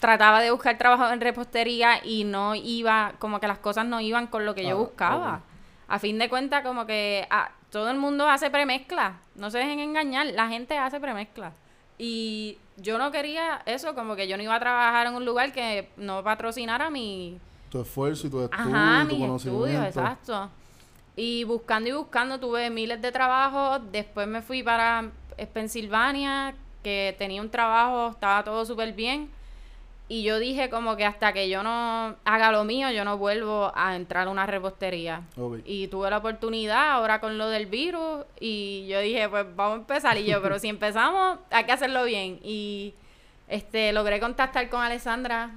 Trataba 0.00 0.40
de 0.40 0.50
buscar 0.52 0.78
trabajo 0.78 1.10
en 1.12 1.20
repostería 1.20 2.00
y 2.04 2.22
no 2.24 2.54
iba, 2.54 3.14
como 3.18 3.40
que 3.40 3.48
las 3.48 3.58
cosas 3.58 3.84
no 3.84 4.00
iban 4.00 4.28
con 4.28 4.46
lo 4.46 4.54
que 4.54 4.60
Ah, 4.66 4.70
yo 4.70 4.78
buscaba. 4.78 5.34
ok. 5.36 5.40
A 5.88 5.98
fin 5.98 6.18
de 6.18 6.28
cuentas, 6.28 6.62
como 6.62 6.86
que 6.86 7.26
ah, 7.30 7.50
todo 7.70 7.90
el 7.90 7.98
mundo 7.98 8.28
hace 8.28 8.50
premezcla. 8.50 9.18
No 9.34 9.50
se 9.50 9.58
dejen 9.58 9.80
engañar, 9.80 10.26
la 10.26 10.48
gente 10.48 10.76
hace 10.78 11.00
premezcla. 11.00 11.52
Y 11.98 12.58
yo 12.76 12.96
no 12.98 13.10
quería 13.10 13.62
eso, 13.66 13.94
como 13.94 14.14
que 14.16 14.28
yo 14.28 14.36
no 14.36 14.42
iba 14.42 14.54
a 14.54 14.60
trabajar 14.60 15.06
en 15.08 15.14
un 15.14 15.24
lugar 15.24 15.52
que 15.52 15.90
no 15.96 16.22
patrocinara 16.22 16.90
mi, 16.90 17.38
Tu 17.70 17.80
esfuerzo 17.80 18.26
y 18.26 18.30
tu 18.30 18.40
estudio, 18.42 18.74
Ajá, 18.76 19.02
tu 19.02 19.14
mis 19.16 19.26
conocimiento. 19.26 19.66
estudios, 19.66 19.86
exacto. 19.86 20.50
Y 21.16 21.42
buscando 21.44 21.88
y 21.88 21.92
buscando 21.92 22.38
tuve 22.38 22.70
miles 22.70 23.02
de 23.02 23.10
trabajos. 23.10 23.80
Después 23.90 24.28
me 24.28 24.40
fui 24.40 24.62
para 24.62 25.10
Pensilvania, 25.52 26.54
que 26.82 27.14
tenía 27.18 27.42
un 27.42 27.50
trabajo, 27.50 28.10
estaba 28.12 28.44
todo 28.44 28.64
súper 28.64 28.92
bien. 28.92 29.28
Y 30.10 30.22
yo 30.22 30.38
dije 30.38 30.70
como 30.70 30.96
que 30.96 31.04
hasta 31.04 31.34
que 31.34 31.50
yo 31.50 31.62
no 31.62 32.16
haga 32.24 32.50
lo 32.50 32.64
mío, 32.64 32.90
yo 32.90 33.04
no 33.04 33.18
vuelvo 33.18 33.70
a 33.74 33.94
entrar 33.94 34.26
a 34.26 34.30
una 34.30 34.46
repostería. 34.46 35.22
Y 35.66 35.88
tuve 35.88 36.08
la 36.08 36.16
oportunidad 36.18 36.92
ahora 36.92 37.20
con 37.20 37.36
lo 37.36 37.48
del 37.48 37.66
virus 37.66 38.24
y 38.40 38.86
yo 38.88 39.00
dije, 39.00 39.28
pues 39.28 39.44
vamos 39.54 39.74
a 39.74 39.80
empezar. 39.80 40.16
Y 40.16 40.24
yo, 40.24 40.40
pero 40.40 40.58
si 40.58 40.68
empezamos, 40.68 41.38
hay 41.50 41.64
que 41.64 41.72
hacerlo 41.72 42.04
bien. 42.04 42.40
Y 42.42 42.94
este 43.48 43.92
logré 43.92 44.18
contactar 44.18 44.70
con 44.70 44.80
Alessandra 44.80 45.50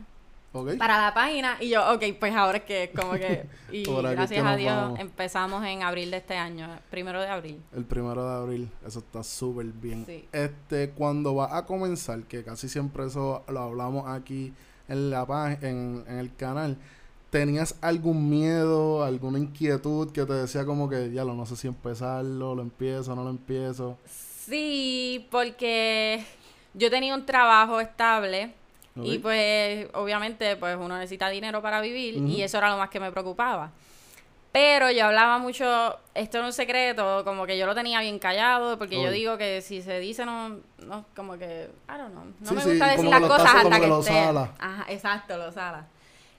Para 0.51 1.01
la 1.01 1.13
página 1.13 1.55
y 1.61 1.69
yo, 1.69 1.93
ok, 1.93 2.03
pues 2.19 2.35
ahora 2.35 2.57
es 2.57 2.63
que 2.65 2.91
como 2.93 3.13
que... 3.13 3.45
Y 3.71 3.85
gracias 3.85 4.41
que 4.41 4.47
a 4.47 4.55
Dios 4.57 4.75
vamos. 4.75 4.99
empezamos 4.99 5.65
en 5.65 5.81
abril 5.81 6.11
de 6.11 6.17
este 6.17 6.35
año, 6.35 6.67
primero 6.89 7.21
de 7.21 7.27
abril. 7.29 7.61
El 7.73 7.85
primero 7.85 8.27
de 8.27 8.35
abril, 8.35 8.69
eso 8.85 8.99
está 8.99 9.23
súper 9.23 9.67
bien. 9.67 10.05
Sí. 10.05 10.27
Este, 10.33 10.89
cuando 10.89 11.35
va 11.35 11.57
a 11.57 11.65
comenzar, 11.65 12.23
que 12.23 12.43
casi 12.43 12.67
siempre 12.67 13.05
eso 13.05 13.45
lo 13.47 13.59
hablamos 13.61 14.09
aquí 14.09 14.53
en 14.89 15.09
la 15.09 15.57
en, 15.61 16.03
en 16.05 16.17
el 16.17 16.35
canal, 16.35 16.77
¿tenías 17.29 17.75
algún 17.79 18.29
miedo, 18.29 19.05
alguna 19.05 19.39
inquietud 19.39 20.11
que 20.11 20.25
te 20.25 20.33
decía 20.33 20.65
como 20.65 20.89
que, 20.89 21.13
ya 21.13 21.23
lo 21.23 21.33
no 21.33 21.45
sé 21.45 21.55
si 21.55 21.67
empezarlo, 21.67 22.55
lo 22.55 22.61
empiezo, 22.61 23.15
no 23.15 23.23
lo 23.23 23.29
empiezo? 23.29 23.97
Sí, 24.05 25.29
porque 25.31 26.25
yo 26.73 26.89
tenía 26.89 27.15
un 27.15 27.25
trabajo 27.25 27.79
estable 27.79 28.53
y 28.95 29.19
pues 29.19 29.87
obviamente 29.93 30.55
pues 30.57 30.75
uno 30.77 30.97
necesita 30.97 31.29
dinero 31.29 31.61
para 31.61 31.79
vivir 31.81 32.17
y 32.17 32.41
eso 32.41 32.57
era 32.57 32.69
lo 32.69 32.77
más 32.77 32.89
que 32.89 32.99
me 32.99 33.11
preocupaba. 33.11 33.71
Pero 34.51 34.91
yo 34.91 35.05
hablaba 35.05 35.37
mucho, 35.37 35.97
esto 36.13 36.39
es 36.39 36.43
un 36.43 36.51
secreto, 36.51 37.23
como 37.23 37.45
que 37.45 37.57
yo 37.57 37.65
lo 37.65 37.73
tenía 37.73 38.01
bien 38.01 38.19
callado, 38.19 38.77
porque 38.77 39.01
yo 39.01 39.09
digo 39.09 39.37
que 39.37 39.61
si 39.61 39.81
se 39.81 39.99
dice 39.99 40.25
no, 40.25 40.57
no, 40.79 41.05
como 41.15 41.37
que, 41.37 41.69
I 41.87 41.97
don't 41.97 42.11
know, 42.11 42.25
no 42.41 42.49
Sí, 42.49 42.55
me 42.55 42.61
sí, 42.61 42.69
gusta 42.71 42.87
decir 42.87 43.09
las 43.09 43.21
cosas 43.21 43.55
hasta 43.55 43.75
que 43.75 43.81
que 43.81 43.87
lo 43.87 43.99
esté. 44.01 44.11
sala. 44.11 44.51
Ajá, 44.59 44.85
exacto, 44.89 45.37
lo 45.37 45.51
sala. 45.53 45.85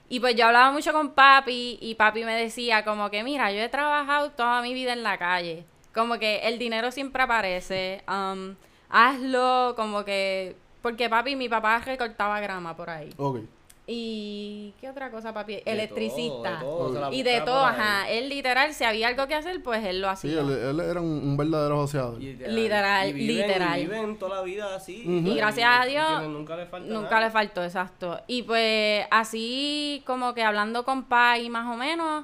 Y 0.09 0.19
pues 0.19 0.35
yo 0.35 0.45
hablaba 0.45 0.71
mucho 0.71 0.93
con 0.93 1.09
papi 1.11 1.79
y 1.81 1.95
papi 1.95 2.23
me 2.23 2.35
decía 2.35 2.85
como 2.85 3.09
que, 3.09 3.23
mira, 3.23 3.51
yo 3.51 3.59
he 3.61 3.69
trabajado 3.69 4.29
toda 4.29 4.61
mi 4.61 4.75
vida 4.75 4.93
en 4.93 5.01
la 5.01 5.17
calle. 5.17 5.65
Como 5.91 6.19
que 6.19 6.41
el 6.47 6.59
dinero 6.59 6.91
siempre 6.91 7.23
aparece. 7.23 8.03
um, 8.07 8.53
hazlo, 8.89 9.73
como 9.75 10.05
que... 10.05 10.55
Porque 10.83 11.09
papi, 11.09 11.35
mi 11.35 11.49
papá 11.49 11.79
recortaba 11.79 12.39
grama 12.39 12.75
por 12.75 12.91
ahí. 12.91 13.09
Ok. 13.17 13.39
Y... 13.85 14.73
¿Qué 14.79 14.89
otra 14.89 15.11
cosa, 15.11 15.33
papi? 15.33 15.55
De 15.55 15.63
Electricista. 15.65 16.59
todo, 16.61 16.87
de 16.89 16.93
todo, 16.99 17.09
la 17.09 17.15
y 17.15 17.23
de 17.23 17.41
todo, 17.41 17.65
ajá. 17.65 18.09
Él 18.09 18.29
literal, 18.29 18.73
si 18.73 18.83
había 18.85 19.07
algo 19.09 19.27
que 19.27 19.35
hacer, 19.35 19.61
pues 19.61 19.83
él 19.83 19.99
lo 20.01 20.07
Sí, 20.15 20.29
hacía. 20.29 20.41
él, 20.41 20.51
él 20.51 20.79
era 20.79 21.01
un, 21.01 21.07
un 21.09 21.35
verdadero 21.37 21.77
joseador. 21.77 22.17
Literal, 22.21 23.09
y 23.09 23.13
viven, 23.13 23.35
literal. 23.47 23.79
Y 23.79 23.83
viven 23.85 24.17
toda 24.19 24.37
la 24.37 24.41
vida 24.43 24.73
así. 24.75 25.03
Y 25.05 25.35
gracias 25.35 25.69
a 25.69 25.85
Dios. 25.85 26.23
Nunca 26.29 26.55
le 26.55 26.65
falta 26.65 26.93
Nunca 26.93 27.09
nada. 27.11 27.25
le 27.25 27.31
faltó, 27.31 27.63
exacto. 27.63 28.21
Y 28.27 28.43
pues 28.43 29.05
así 29.11 30.01
como 30.05 30.33
que 30.33 30.43
hablando 30.43 30.85
con 30.85 31.03
Pai 31.03 31.49
más 31.49 31.67
o 31.73 31.75
menos, 31.77 32.23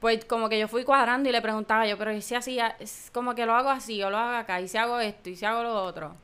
pues 0.00 0.24
como 0.24 0.48
que 0.48 0.58
yo 0.58 0.66
fui 0.66 0.82
cuadrando 0.84 1.28
y 1.28 1.32
le 1.32 1.40
preguntaba 1.42 1.86
yo, 1.86 1.96
pero 1.96 2.12
¿y 2.12 2.22
si 2.22 2.34
así, 2.34 2.58
es 2.80 3.10
como 3.12 3.34
que 3.36 3.46
lo 3.46 3.54
hago 3.54 3.70
así, 3.70 4.02
o 4.02 4.10
lo 4.10 4.16
hago 4.16 4.36
acá, 4.36 4.60
y 4.60 4.66
si 4.68 4.76
hago 4.78 4.98
esto, 5.00 5.30
y 5.30 5.36
si 5.36 5.44
hago 5.44 5.62
lo 5.62 5.82
otro? 5.84 6.14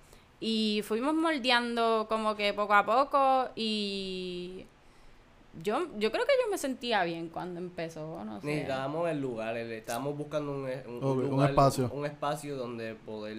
Y 0.47 0.83
fuimos 0.83 1.15
moldeando 1.15 2.05
como 2.07 2.37
que 2.37 2.53
poco 2.53 2.75
a 2.75 2.85
poco 2.85 3.49
y 3.57 4.67
yo, 5.63 5.87
yo 5.97 6.13
creo 6.13 6.27
que 6.27 6.33
yo 6.45 6.51
me 6.51 6.59
sentía 6.59 7.03
bien 7.05 7.31
cuando 7.31 7.61
empezó, 7.61 8.23
no 8.27 8.43
sé. 8.43 8.47
Necesitábamos 8.49 9.09
el 9.09 9.23
lugar, 9.23 9.57
el- 9.57 9.73
estábamos 9.73 10.19
buscando 10.19 10.53
un, 10.53 10.65
un, 10.65 10.97
Ok, 11.03 11.17
un 11.17 11.31
lugar, 11.31 11.49
espacio. 11.49 11.91
Un 11.95 12.05
espacio 12.05 12.57
donde 12.59 12.95
poder. 12.95 13.39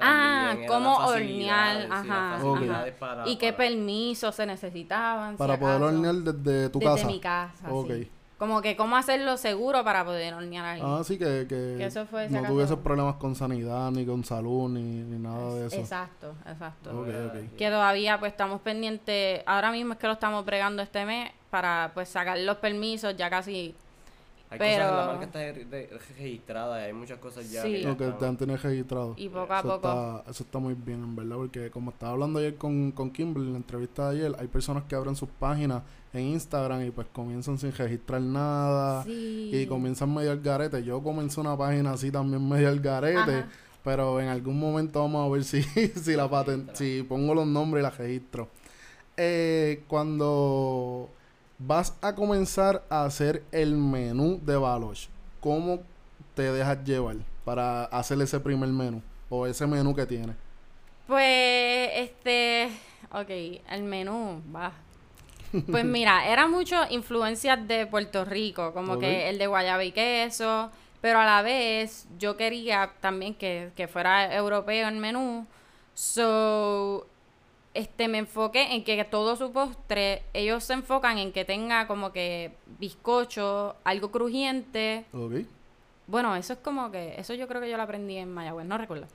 Ah, 0.00 0.56
cómo 0.66 0.96
hornear, 0.96 1.82
sí, 1.82 1.88
ajá, 1.90 2.38
para- 2.98 3.28
y 3.28 3.36
qué 3.36 3.52
permisos 3.52 4.34
se 4.34 4.46
necesitaban. 4.46 5.32
si 5.34 5.36
Para 5.38 5.60
poder 5.60 5.76
acaso. 5.76 5.94
hornear 5.96 6.14
desde 6.14 6.70
tu 6.70 6.78
Desde 6.78 6.94
casa. 6.94 7.06
mi 7.06 7.20
casa, 7.20 7.70
Ok. 7.70 7.90
sí. 7.92 8.08
Como 8.44 8.60
que 8.60 8.76
cómo 8.76 8.94
hacerlo 8.96 9.38
seguro 9.38 9.82
para 9.84 10.04
poder 10.04 10.34
hornear 10.34 10.66
ahí. 10.66 10.80
Ah, 10.84 11.00
sí, 11.02 11.16
que, 11.16 11.46
que, 11.48 11.76
Que 11.78 11.86
eso 11.86 12.04
fue, 12.04 12.28
no 12.28 12.42
tuvieses 12.42 12.76
problemas 12.76 13.16
con 13.16 13.34
sanidad, 13.34 13.90
ni 13.90 14.04
con 14.04 14.22
salud, 14.22 14.68
ni, 14.68 14.82
ni 14.82 15.18
nada 15.18 15.54
de 15.54 15.66
eso. 15.68 15.76
Exacto, 15.76 16.34
exacto. 16.46 16.90
Ok, 16.90 17.08
ok. 17.08 17.56
Que 17.56 17.70
todavía 17.70 18.20
pues 18.20 18.32
estamos 18.32 18.60
pendientes, 18.60 19.42
ahora 19.46 19.72
mismo 19.72 19.94
es 19.94 19.98
que 19.98 20.06
lo 20.08 20.12
estamos 20.12 20.44
bregando 20.44 20.82
este 20.82 21.06
mes 21.06 21.30
para 21.48 21.92
pues 21.94 22.10
sacar 22.10 22.38
los 22.38 22.58
permisos, 22.58 23.16
ya 23.16 23.30
casi 23.30 23.74
Hay 24.50 24.58
pero- 24.58 24.84
cosas, 24.84 24.96
la 24.98 25.06
marca 25.06 25.24
está 25.24 25.38
re- 25.40 25.66
re- 25.70 25.90
registrada 26.16 26.80
y 26.80 26.84
hay 26.84 26.92
muchas 26.92 27.18
cosas 27.18 27.50
ya. 27.50 27.62
Sí. 27.62 27.72
que 27.72 27.82
ya 27.82 27.88
Lo 27.88 27.96
que 27.96 28.04
están- 28.04 28.18
te 28.18 28.26
han 28.26 28.36
tenido 28.36 28.56
registrado. 28.58 29.14
y 29.16 29.28
poco 29.28 29.52
a 29.52 29.58
eso 29.58 29.68
poco. 29.68 29.88
Está, 30.20 30.30
eso 30.30 30.42
está 30.44 30.58
muy 30.60 30.74
bien, 30.74 31.02
en 31.02 31.16
verdad, 31.16 31.36
porque 31.36 31.70
como 31.70 31.90
estaba 31.90 32.12
hablando 32.12 32.38
ayer 32.38 32.54
con, 32.56 32.92
con 32.92 33.10
Kimberly 33.10 33.46
en 33.48 33.52
la 33.54 33.58
entrevista 33.58 34.10
de 34.10 34.16
ayer, 34.26 34.36
hay 34.38 34.46
personas 34.46 34.84
que 34.84 34.94
abren 34.94 35.16
sus 35.16 35.28
páginas 35.28 35.82
en 36.12 36.20
Instagram 36.26 36.86
y 36.86 36.90
pues 36.92 37.08
comienzan 37.12 37.58
sin 37.58 37.72
registrar 37.72 38.20
nada 38.20 39.02
Sí. 39.02 39.50
y 39.52 39.66
comienzan 39.66 40.14
medio 40.14 40.30
al 40.30 40.40
garete. 40.40 40.84
Yo 40.84 41.02
comencé 41.02 41.40
una 41.40 41.56
página 41.56 41.92
así 41.92 42.12
también 42.12 42.46
medio 42.48 42.68
al 42.68 42.78
garete, 42.78 43.18
Ajá. 43.18 43.48
pero 43.82 44.20
en 44.20 44.28
algún 44.28 44.60
momento 44.60 45.00
vamos 45.00 45.26
a 45.26 45.32
ver 45.32 45.42
si, 45.42 45.62
si 46.00 46.14
la 46.14 46.28
paten, 46.30 46.70
si 46.74 47.02
pongo 47.02 47.34
los 47.34 47.46
nombres 47.46 47.80
y 47.80 47.82
la 47.82 47.90
registro. 47.90 48.48
Eh, 49.16 49.82
cuando 49.88 51.10
vas 51.66 51.96
a 52.00 52.14
comenzar 52.14 52.84
a 52.90 53.04
hacer 53.04 53.42
el 53.50 53.74
menú 53.74 54.38
de 54.42 54.56
Baloch, 54.56 55.08
¿cómo 55.40 55.80
te 56.34 56.52
dejas 56.52 56.84
llevar 56.84 57.16
para 57.44 57.84
hacer 57.84 58.20
ese 58.20 58.40
primer 58.40 58.68
menú 58.68 59.02
o 59.28 59.46
ese 59.46 59.66
menú 59.66 59.94
que 59.94 60.06
tienes? 60.06 60.36
Pues, 61.06 61.90
este, 61.94 62.70
ok, 63.10 63.62
el 63.70 63.82
menú, 63.84 64.42
va. 64.54 64.72
Pues 65.70 65.84
mira, 65.84 66.26
era 66.26 66.48
mucho 66.48 66.76
influencias 66.90 67.68
de 67.68 67.86
Puerto 67.86 68.24
Rico, 68.24 68.72
como 68.72 68.98
que 68.98 69.28
el 69.28 69.38
de 69.38 69.46
guayaba 69.46 69.84
y 69.84 69.92
queso, 69.92 70.68
pero 71.00 71.20
a 71.20 71.24
la 71.24 71.42
vez 71.42 72.08
yo 72.18 72.36
quería 72.36 72.92
también 73.00 73.36
que, 73.36 73.70
que 73.76 73.86
fuera 73.86 74.34
europeo 74.34 74.88
el 74.88 74.96
menú. 74.96 75.46
So, 75.94 77.06
este, 77.74 78.08
me 78.08 78.18
enfoqué 78.18 78.74
en 78.74 78.84
que 78.84 79.02
todo 79.04 79.36
su 79.36 79.52
postre, 79.52 80.22
ellos 80.32 80.64
se 80.64 80.72
enfocan 80.74 81.18
en 81.18 81.32
que 81.32 81.44
tenga 81.44 81.86
como 81.86 82.12
que 82.12 82.52
bizcocho, 82.78 83.74
algo 83.84 84.10
crujiente, 84.10 85.04
Ok. 85.12 85.32
bueno, 86.06 86.34
eso 86.36 86.52
es 86.54 86.58
como 86.60 86.90
que, 86.90 87.14
eso 87.18 87.34
yo 87.34 87.48
creo 87.48 87.60
que 87.60 87.68
yo 87.70 87.76
lo 87.76 87.82
aprendí 87.82 88.16
en 88.16 88.32
Mayagüez, 88.32 88.66
no 88.66 88.78
recuerdo. 88.78 89.06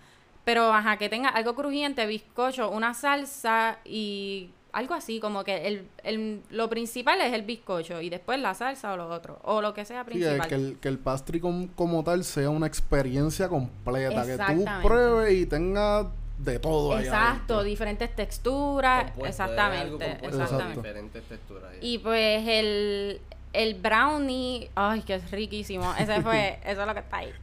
Pero, 0.45 0.73
ajá, 0.73 0.97
que 0.97 1.09
tenga 1.09 1.29
algo 1.29 1.53
crujiente, 1.55 2.05
bizcocho, 2.05 2.69
una 2.71 2.93
salsa 2.93 3.77
y 3.85 4.49
algo 4.71 4.93
así, 4.93 5.19
como 5.19 5.43
que 5.43 5.67
el, 5.67 5.87
el, 6.03 6.41
lo 6.49 6.69
principal 6.69 7.21
es 7.21 7.33
el 7.33 7.41
bizcocho 7.43 8.01
y 8.01 8.09
después 8.09 8.39
la 8.39 8.53
salsa 8.53 8.93
o 8.93 8.97
lo 8.97 9.09
otro, 9.09 9.39
o 9.43 9.61
lo 9.61 9.73
que 9.73 9.85
sea 9.85 10.03
Sí, 10.03 10.11
que, 10.13 10.19
principal. 10.19 10.47
que 10.47 10.55
el, 10.55 10.77
que 10.79 10.87
el 10.89 10.97
pastry 10.99 11.39
com- 11.39 11.67
como 11.75 12.03
tal 12.03 12.23
sea 12.23 12.49
una 12.49 12.67
experiencia 12.67 13.47
completa, 13.49 14.25
que 14.25 14.37
tú 14.37 14.65
pruebes 14.81 15.33
y 15.33 15.45
tenga 15.45 16.07
de 16.39 16.57
todo 16.57 16.95
ahí 16.95 17.03
Exacto, 17.03 17.55
adentro. 17.55 17.63
diferentes 17.63 18.15
texturas, 18.15 19.11
compuesto, 19.11 19.43
exactamente, 19.43 20.17
exactamente. 20.23 20.75
diferentes 20.77 21.23
texturas. 21.25 21.71
Y 21.81 21.97
pues 21.97 22.47
el, 22.47 23.21
el 23.51 23.73
brownie, 23.75 24.69
ay, 24.73 25.01
que 25.01 25.15
es 25.15 25.31
riquísimo. 25.31 25.93
Ese 25.99 26.21
fue, 26.21 26.59
eso 26.65 26.81
es 26.81 26.87
lo 26.87 26.93
que 26.93 26.99
está 27.01 27.17
ahí. 27.17 27.33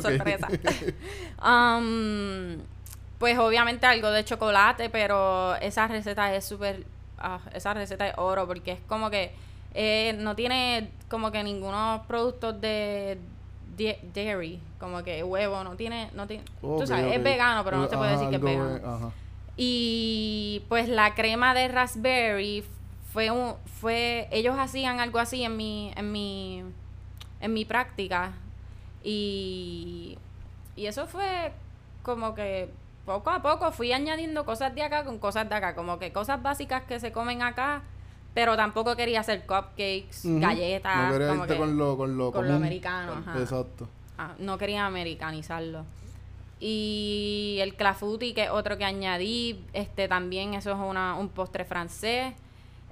Sorpresa. 0.00 0.48
Um, 1.44 2.58
pues 3.18 3.38
obviamente 3.38 3.86
algo 3.86 4.10
de 4.10 4.24
chocolate, 4.24 4.88
pero 4.88 5.56
esa 5.56 5.86
receta 5.88 6.34
es 6.34 6.44
súper, 6.44 6.84
ah, 7.18 7.38
esa 7.52 7.74
receta 7.74 8.08
es 8.08 8.14
oro 8.16 8.46
porque 8.46 8.72
es 8.72 8.80
como 8.88 9.10
que 9.10 9.32
eh, 9.74 10.14
no 10.18 10.34
tiene 10.34 10.90
como 11.08 11.30
que 11.30 11.42
ningunos 11.42 12.06
productos 12.06 12.58
de 12.60 13.18
dairy, 13.76 14.60
como 14.78 15.02
que 15.02 15.22
huevo, 15.22 15.62
no 15.64 15.76
tiene, 15.76 16.10
no 16.14 16.26
tiene, 16.26 16.44
Ok, 16.62 16.80
tú 16.80 16.86
sabes, 16.86 17.14
es 17.16 17.22
vegano, 17.22 17.64
pero 17.64 17.78
no 17.78 17.88
se 17.88 17.96
puede 17.96 18.12
Ajá, 18.12 18.18
decir 18.20 18.30
que 18.30 18.36
es 18.36 18.42
vegano. 18.42 18.94
ajá. 18.96 19.10
Y 19.56 20.62
pues 20.68 20.88
la 20.88 21.14
crema 21.14 21.54
de 21.54 21.68
raspberry 21.68 22.64
fue 23.12 23.30
un, 23.30 23.54
fue, 23.80 24.28
ellos 24.32 24.56
hacían 24.58 24.98
algo 25.00 25.18
así 25.18 25.44
en 25.44 25.56
mi, 25.56 25.92
en 25.96 26.10
mi, 26.10 26.64
en 27.40 27.52
mi 27.52 27.64
práctica. 27.64 28.32
Y, 29.02 30.18
y 30.76 30.86
eso 30.86 31.06
fue 31.06 31.52
como 32.02 32.34
que 32.34 32.68
poco 33.06 33.30
a 33.30 33.42
poco 33.42 33.70
fui 33.70 33.92
añadiendo 33.92 34.44
cosas 34.44 34.74
de 34.74 34.82
acá 34.82 35.04
con 35.04 35.18
cosas 35.18 35.48
de 35.48 35.54
acá, 35.54 35.74
como 35.74 35.98
que 35.98 36.12
cosas 36.12 36.42
básicas 36.42 36.82
que 36.84 36.98
se 36.98 37.12
comen 37.12 37.42
acá, 37.42 37.82
pero 38.34 38.56
tampoco 38.56 38.96
quería 38.96 39.20
hacer 39.20 39.46
cupcakes, 39.46 40.22
galletas, 40.24 41.06
No 41.06 41.12
quería 41.12 41.28
como 41.28 41.42
irte 41.44 41.54
que 41.54 41.60
con 41.60 41.76
lo, 41.78 41.96
con 41.96 42.18
lo 42.18 42.32
con 42.32 42.42
lo 42.44 42.48
común. 42.50 42.56
americano, 42.64 43.12
ajá. 43.12 43.38
Exacto. 43.40 43.88
Ah, 44.18 44.32
no 44.38 44.58
quería 44.58 44.84
americanizarlo. 44.86 45.84
Y 46.60 47.58
el 47.60 47.74
clafouti, 47.74 48.32
que 48.32 48.44
es 48.44 48.50
otro 48.50 48.78
que 48.78 48.84
añadí, 48.84 49.64
este 49.72 50.08
también, 50.08 50.54
eso 50.54 50.70
es 50.72 50.78
una, 50.78 51.14
un 51.16 51.28
postre 51.28 51.64
francés. 51.64 52.32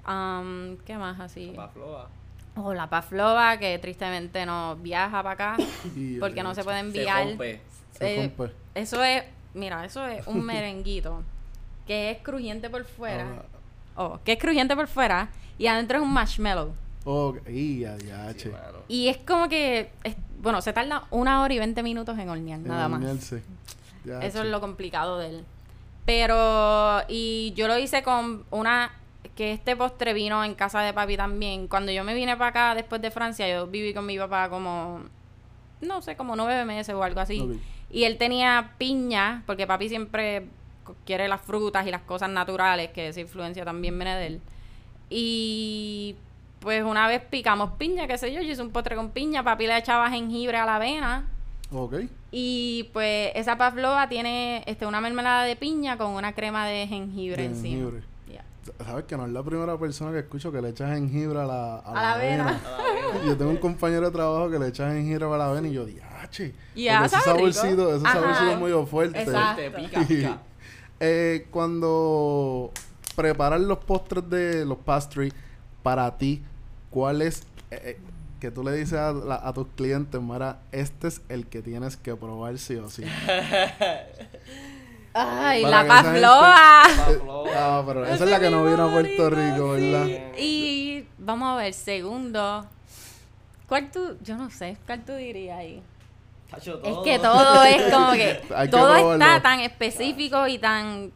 ¿Qué 0.05 0.97
más 0.99 1.21
así? 1.21 1.53
Pavlova. 1.57 2.09
O 2.57 2.75
la 2.75 2.91
pavlova, 2.91 3.57
que 3.59 3.79
tristemente 3.79 4.45
no 4.45 4.77
viaja 4.77 5.23
para 5.23 5.55
acá, 5.55 5.57
porque 6.21 6.43
no 6.43 6.55
se 6.55 6.65
puede 6.65 6.81
Se 6.81 6.87
enviar. 6.87 7.27
rompe. 7.29 7.61
Se 7.93 8.15
Eh, 8.15 8.23
rompe. 8.37 8.53
eso 8.75 9.03
es, 9.03 9.25
mira, 9.55 9.85
eso 9.85 10.07
es 10.07 10.27
un 10.27 10.43
merenguito, 10.45 11.23
que 11.87 12.11
es 12.11 12.19
crujiente 12.19 12.69
por 12.69 12.85
fuera. 12.85 13.45
Oh, 13.97 14.19
que 14.25 14.33
es 14.33 14.39
crujiente 14.39 14.75
por 14.75 14.87
fuera 14.89 15.29
y 15.59 15.67
adentro 15.67 15.99
es 15.99 16.03
un 16.05 16.13
marshmallow. 16.13 16.73
Oh, 17.05 17.35
y 17.49 17.85
Sí. 18.37 18.51
Y 18.89 19.09
es 19.09 19.19
como 19.19 19.49
que, 19.49 19.91
es- 20.05 20.17
bueno, 20.41 20.61
se 20.63 20.73
tarda 20.73 21.05
una 21.11 21.43
hora 21.43 21.53
y 21.55 21.59
20 21.59 21.83
minutos 21.83 22.19
en 22.19 22.29
hornear, 22.29 22.61
nada 22.61 22.89
más. 22.89 23.01
Hornearse. 23.01 23.43
Diache. 24.05 24.27
Eso 24.27 24.43
es 24.43 24.51
lo 24.51 24.61
complicado 24.61 25.19
de 25.19 25.29
él. 25.29 25.45
Pero, 26.05 27.03
y 27.09 27.53
yo 27.57 27.69
lo 27.69 27.79
hice 27.79 28.03
con 28.03 28.45
una, 28.51 28.91
que 29.37 29.53
este 29.53 29.77
postre 29.77 30.13
vino 30.13 30.45
en 30.45 30.55
casa 30.55 30.81
de 30.81 30.93
papi 30.93 31.17
también. 31.17 31.69
Cuando 31.69 31.93
yo 31.93 32.03
me 32.05 32.13
vine 32.15 32.37
para 32.37 32.51
acá 32.51 32.75
después 32.75 33.01
de 33.01 33.11
Francia, 33.11 33.49
yo 33.49 33.67
viví 33.69 33.95
con 33.95 34.05
mi 34.07 34.19
papá 34.19 34.49
como, 34.51 35.01
no 35.81 36.03
sé, 36.03 36.17
como 36.17 36.35
nueve 36.35 36.65
meses 36.65 36.95
o 36.95 37.03
algo 37.03 37.21
así. 37.21 37.61
Y 37.91 38.05
él 38.05 38.19
tenía 38.19 38.73
piña, 38.79 39.43
porque 39.47 39.67
papi 39.67 39.89
siempre 39.89 40.47
quiere 41.07 41.29
las 41.29 41.41
frutas 41.41 41.87
y 41.87 41.91
las 41.91 42.03
cosas 42.03 42.31
naturales, 42.31 42.91
que 42.91 43.09
esa 43.09 43.21
influencia 43.21 43.65
también 43.65 43.97
viene 43.99 44.17
de 44.17 44.27
él. 44.27 44.41
Y 45.11 46.17
pues 46.61 46.83
una 46.85 47.09
vez 47.09 47.23
picamos 47.29 47.73
piña, 47.79 48.07
qué 48.07 48.17
sé 48.19 48.33
yo, 48.33 48.41
yo 48.41 48.53
hice 48.53 48.63
un 48.63 48.71
postre 48.71 48.97
con 48.97 49.11
piña, 49.11 49.43
papi 49.43 49.67
le 49.67 49.77
echaba 49.77 50.09
jengibre 50.11 50.57
a 50.57 50.65
la 50.65 50.77
avena. 50.77 51.27
Ok. 51.73 51.95
Y 52.31 52.89
pues 52.93 53.33
esa 53.35 53.57
pavlova 53.59 54.09
tiene 54.09 54.63
este, 54.67 54.87
una 54.87 55.01
mermelada 55.01 55.45
de 55.45 55.57
piña 55.57 55.99
con 55.99 56.13
una 56.13 56.33
crema 56.35 56.67
de 56.67 56.87
jengibre 56.87 57.43
De 57.43 57.49
encima. 57.49 57.77
jengibre. 57.77 58.03
Ya. 58.33 58.45
¿Sabes 58.85 59.05
que 59.05 59.17
no 59.17 59.27
es 59.27 59.33
la 59.33 59.43
primera 59.43 59.77
persona 59.79 60.13
que 60.13 60.21
escucho 60.21 60.53
que 60.53 60.63
le 60.63 60.71
echa 60.71 60.89
jengibre 60.89 61.41
a 61.41 61.45
la, 61.45 61.77
A 61.79 61.93
la 61.95 62.13
avena. 62.15 62.61
Yo 63.27 63.37
tengo 63.37 63.51
un 63.51 63.57
compañero 63.59 64.07
de 64.07 64.13
trabajo 64.13 64.51
que 64.51 64.59
le 64.59 64.69
echa 64.69 64.91
jengibre 64.93 65.25
a 65.27 65.37
la 65.37 65.47
avena 65.49 65.69
y 65.69 65.73
yo, 65.73 65.85
diache. 65.85 66.55
Y 66.75 66.87
ese 66.89 67.09
sabe 67.09 67.39
rico. 67.41 67.53
saborcito, 67.53 67.97
ese 67.97 68.07
Ajá. 68.07 68.21
saborcito 68.21 68.51
es 68.51 68.59
muy 68.59 68.87
fuerte. 68.87 69.23
Exacto. 69.23 69.63
Te 69.63 69.71
pica, 69.71 70.01
pica. 70.09 70.39
Eh, 71.05 71.49
cuando 71.51 72.71
preparan 73.17 73.67
los 73.67 73.79
postres 73.79 74.31
de 74.31 74.65
los 74.65 74.79
pastry 74.79 75.33
para 75.83 76.17
ti, 76.17 76.43
¿cuál 76.91 77.23
es 77.23 77.41
eh, 77.73 77.81
eh, 77.83 77.99
que 78.39 78.53
tú 78.53 78.63
le 78.63 78.73
dices 78.73 78.99
a, 78.99 79.13
la- 79.13 79.41
a 79.43 79.53
tus 79.53 79.67
clientes, 79.75 80.21
Mara, 80.23 80.61
este 80.71 81.09
es 81.09 81.21
el 81.29 81.47
que 81.49 81.61
tienes 81.61 81.97
que 81.97 82.15
probar 82.15 82.57
sí 82.59 82.77
o 82.77 82.89
sí? 82.89 83.03
Ay, 85.15 85.63
Para 85.63 85.83
la 85.85 85.95
gente- 86.03 86.21
pavlova. 86.21 86.83
Pavlova. 87.05 87.43
Ah, 87.55 87.83
pero 87.87 88.05
esa 88.07 88.25
es 88.25 88.31
la 88.31 88.41
que 88.41 88.49
no 88.49 88.65
vino 88.65 88.85
a 88.89 88.93
Puerto 88.93 89.29
Rico, 89.31 89.77
sí. 89.77 89.83
¿verdad? 89.91 90.07
Y 90.39 91.05
vamos 91.19 91.49
a 91.53 91.57
ver, 91.57 91.75
segundo. 91.75 92.65
¿Cuál 93.69 93.91
tú? 93.91 94.17
Yo 94.23 94.37
no 94.37 94.49
sé, 94.51 94.77
¿cuál 94.87 95.05
tú 95.05 95.13
dirías 95.15 95.59
ahí? 95.59 95.83
Tacho, 96.53 96.81
Es 96.85 96.97
que 97.05 97.19
todo 97.19 97.65
es 97.65 97.93
como 97.93 98.13
que 98.13 98.41
todo 98.71 98.87
probarlo. 98.95 99.13
está 99.15 99.43
tan 99.43 99.61
específico 99.61 100.47
y 100.47 100.59
tan 100.59 101.11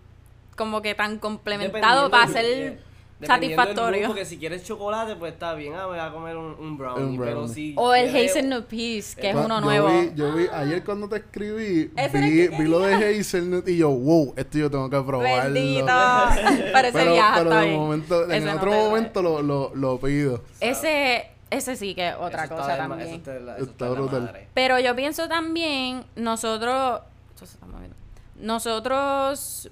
como 0.57 0.81
que 0.83 0.95
tan 0.95 1.19
complementado 1.19 2.11
para 2.11 2.27
ser 2.29 2.45
eh, 2.47 2.79
satisfactorio. 3.23 3.99
grupo, 4.01 4.07
Porque 4.09 4.25
si 4.25 4.39
quieres 4.39 4.65
chocolate, 4.65 5.17
pues 5.17 5.35
está 5.35 5.55
bien. 5.55 5.75
Ah, 5.75 5.87
voy 5.87 5.99
a 5.99 6.11
comer 6.11 6.37
un, 6.37 6.55
un 6.59 6.79
brownie. 6.79 7.19
Un 7.19 7.25
Pero 7.25 7.49
si 7.49 7.75
O 7.77 7.95
el 7.95 8.11
quieres- 8.11 8.31
hazelnut 8.33 8.65
peas, 8.67 9.15
que 9.15 9.31
es 9.31 9.37
uno 9.37 9.61
yo 9.61 9.61
nuevo. 9.61 9.89
Vi, 9.89 10.13
yo 10.15 10.33
vi, 10.33 10.47
ayer 10.53 10.83
cuando 10.85 11.09
te 11.09 11.17
escribí, 11.17 11.91
vi, 12.13 12.49
vi 12.49 12.65
lo 12.65 12.79
de 12.81 12.95
Hazelnut 13.19 13.69
y 13.69 13.77
yo, 13.79 13.91
wow, 13.91 14.33
esto 14.37 14.59
yo 14.59 14.71
tengo 14.71 14.89
que 14.89 15.01
probarlo. 15.03 15.53
Bendito. 15.55 15.87
Pero 16.73 16.89
ese 16.89 16.93
Pero, 16.99 17.13
viaja 17.13 17.39
pero 17.39 17.51
de 17.51 17.77
momento, 17.77 18.25
en 18.25 18.33
Ese 18.33 18.51
otro 18.57 18.71
momento 18.73 19.23
lo, 19.23 19.43
lo, 19.43 19.73
lo 19.75 19.99
pido. 19.99 20.43
Ese, 20.61 21.31
ese 21.51 21.77
sí 21.77 21.95
que 21.95 22.09
es 22.09 22.15
otra 22.19 22.45
Eso 22.45 22.57
cosa 22.57 22.77
también. 22.77 23.09
Eso 23.09 23.17
está, 23.17 23.33
de 23.33 23.41
la- 23.41 23.53
Está 23.53 23.63
eso 23.63 23.71
está 23.73 23.85
de 23.85 23.91
la 23.91 23.97
brutal. 24.01 24.23
madre. 24.23 24.49
Pero 24.55 24.79
yo 24.81 24.97
pienso 24.97 25.29
también, 25.29 26.05
nosotros. 26.17 27.01
Nosotros. 28.37 29.71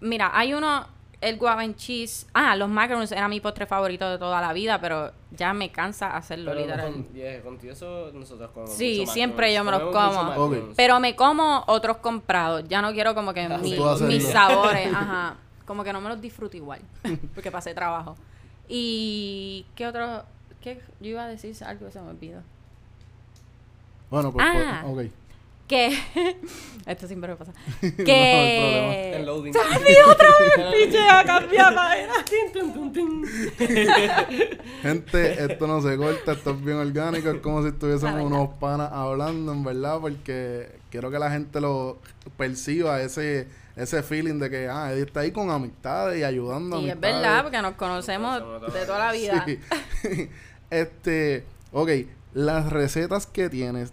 Mira, 0.00 0.30
hay 0.34 0.54
uno. 0.54 0.86
El 1.18 1.38
guava 1.38 1.62
and 1.62 1.76
cheese. 1.76 2.26
Ah, 2.34 2.54
los 2.56 2.68
macarons 2.68 3.10
era 3.10 3.26
mi 3.26 3.40
postre 3.40 3.64
favorito 3.64 4.08
de 4.08 4.18
toda 4.18 4.38
la 4.42 4.52
vida, 4.52 4.78
pero 4.82 5.12
ya 5.30 5.54
me 5.54 5.72
cansa 5.72 6.14
hacerlo, 6.14 6.50
Pero 6.52 6.60
literal. 6.60 6.92
con, 6.92 7.08
yeah, 7.14 7.40
contigo 7.40 7.72
eso 7.72 8.10
nosotros 8.12 8.50
comemos 8.50 8.76
Sí, 8.76 8.98
mucho 9.00 9.12
siempre 9.12 9.54
yo 9.54 9.64
me 9.64 9.70
los 9.70 9.82
como. 9.94 10.50
Pero 10.76 11.00
me 11.00 11.16
como 11.16 11.64
otros 11.68 11.96
comprados. 11.98 12.64
Ya 12.68 12.82
no 12.82 12.92
quiero 12.92 13.14
como 13.14 13.32
que 13.32 13.44
Ah, 13.44 13.56
mi- 13.58 13.78
mis 14.08 14.28
sabores. 14.28 14.88
Ajá. 14.94 15.36
Como 15.64 15.82
que 15.84 15.92
no 15.94 16.02
me 16.02 16.10
los 16.10 16.20
disfruto 16.20 16.54
igual. 16.58 16.80
Porque 17.34 17.50
pasé 17.50 17.72
trabajo. 17.74 18.14
Y. 18.68 19.64
¿Qué 19.74 19.86
otro? 19.86 20.22
Yo 20.74 21.10
iba 21.10 21.24
a 21.24 21.28
decir 21.28 21.54
algo, 21.64 21.90
se 21.90 22.00
me 22.00 22.10
olvidó. 22.10 22.42
Bueno, 24.10 24.32
pues, 24.32 24.46
Ah. 24.48 24.82
pues, 24.84 25.08
ok. 25.08 25.12
Que. 25.68 25.98
Esto 26.86 27.08
siempre 27.08 27.30
me 27.30 27.36
pasa. 27.36 27.52
No, 27.82 27.88
el 27.88 28.04
Que. 28.04 29.16
El 29.16 29.26
loading. 29.26 29.52
Olvidó 29.56 30.10
otra 30.10 30.28
vez, 30.38 30.86
piche, 30.86 31.08
a 31.08 31.24
cambiar 31.24 31.74
tin. 32.92 33.24
Gente, 34.82 35.44
esto 35.44 35.66
no 35.66 35.80
se 35.82 35.96
corta, 35.96 36.32
esto 36.32 36.50
es 36.50 36.64
bien 36.64 36.76
orgánico, 36.78 37.30
es 37.30 37.40
como 37.40 37.62
si 37.62 37.68
estuviésemos 37.68 38.22
unos 38.22 38.50
panas 38.54 38.90
hablando, 38.92 39.52
en 39.52 39.64
verdad, 39.64 39.98
porque 40.00 40.78
quiero 40.90 41.10
que 41.10 41.18
la 41.18 41.30
gente 41.30 41.60
lo 41.60 41.98
perciba, 42.36 43.00
ese 43.02 43.48
ese 43.76 44.02
feeling 44.02 44.38
de 44.38 44.48
que, 44.48 44.68
ah, 44.68 44.90
Eddie 44.92 45.02
está 45.02 45.20
ahí 45.20 45.32
con 45.32 45.50
amistades 45.50 46.18
y 46.18 46.24
ayudando 46.24 46.76
a 46.76 46.80
Y 46.80 46.88
es 46.88 46.98
verdad, 46.98 47.42
porque 47.42 47.60
nos 47.60 47.74
conocemos 47.74 48.40
de 48.72 48.86
toda 48.86 48.98
la 48.98 49.12
vida. 49.12 49.44
Sí. 49.44 50.30
Este, 50.70 51.44
ok, 51.72 51.90
las 52.34 52.70
recetas 52.70 53.26
que 53.26 53.48
tienes, 53.48 53.92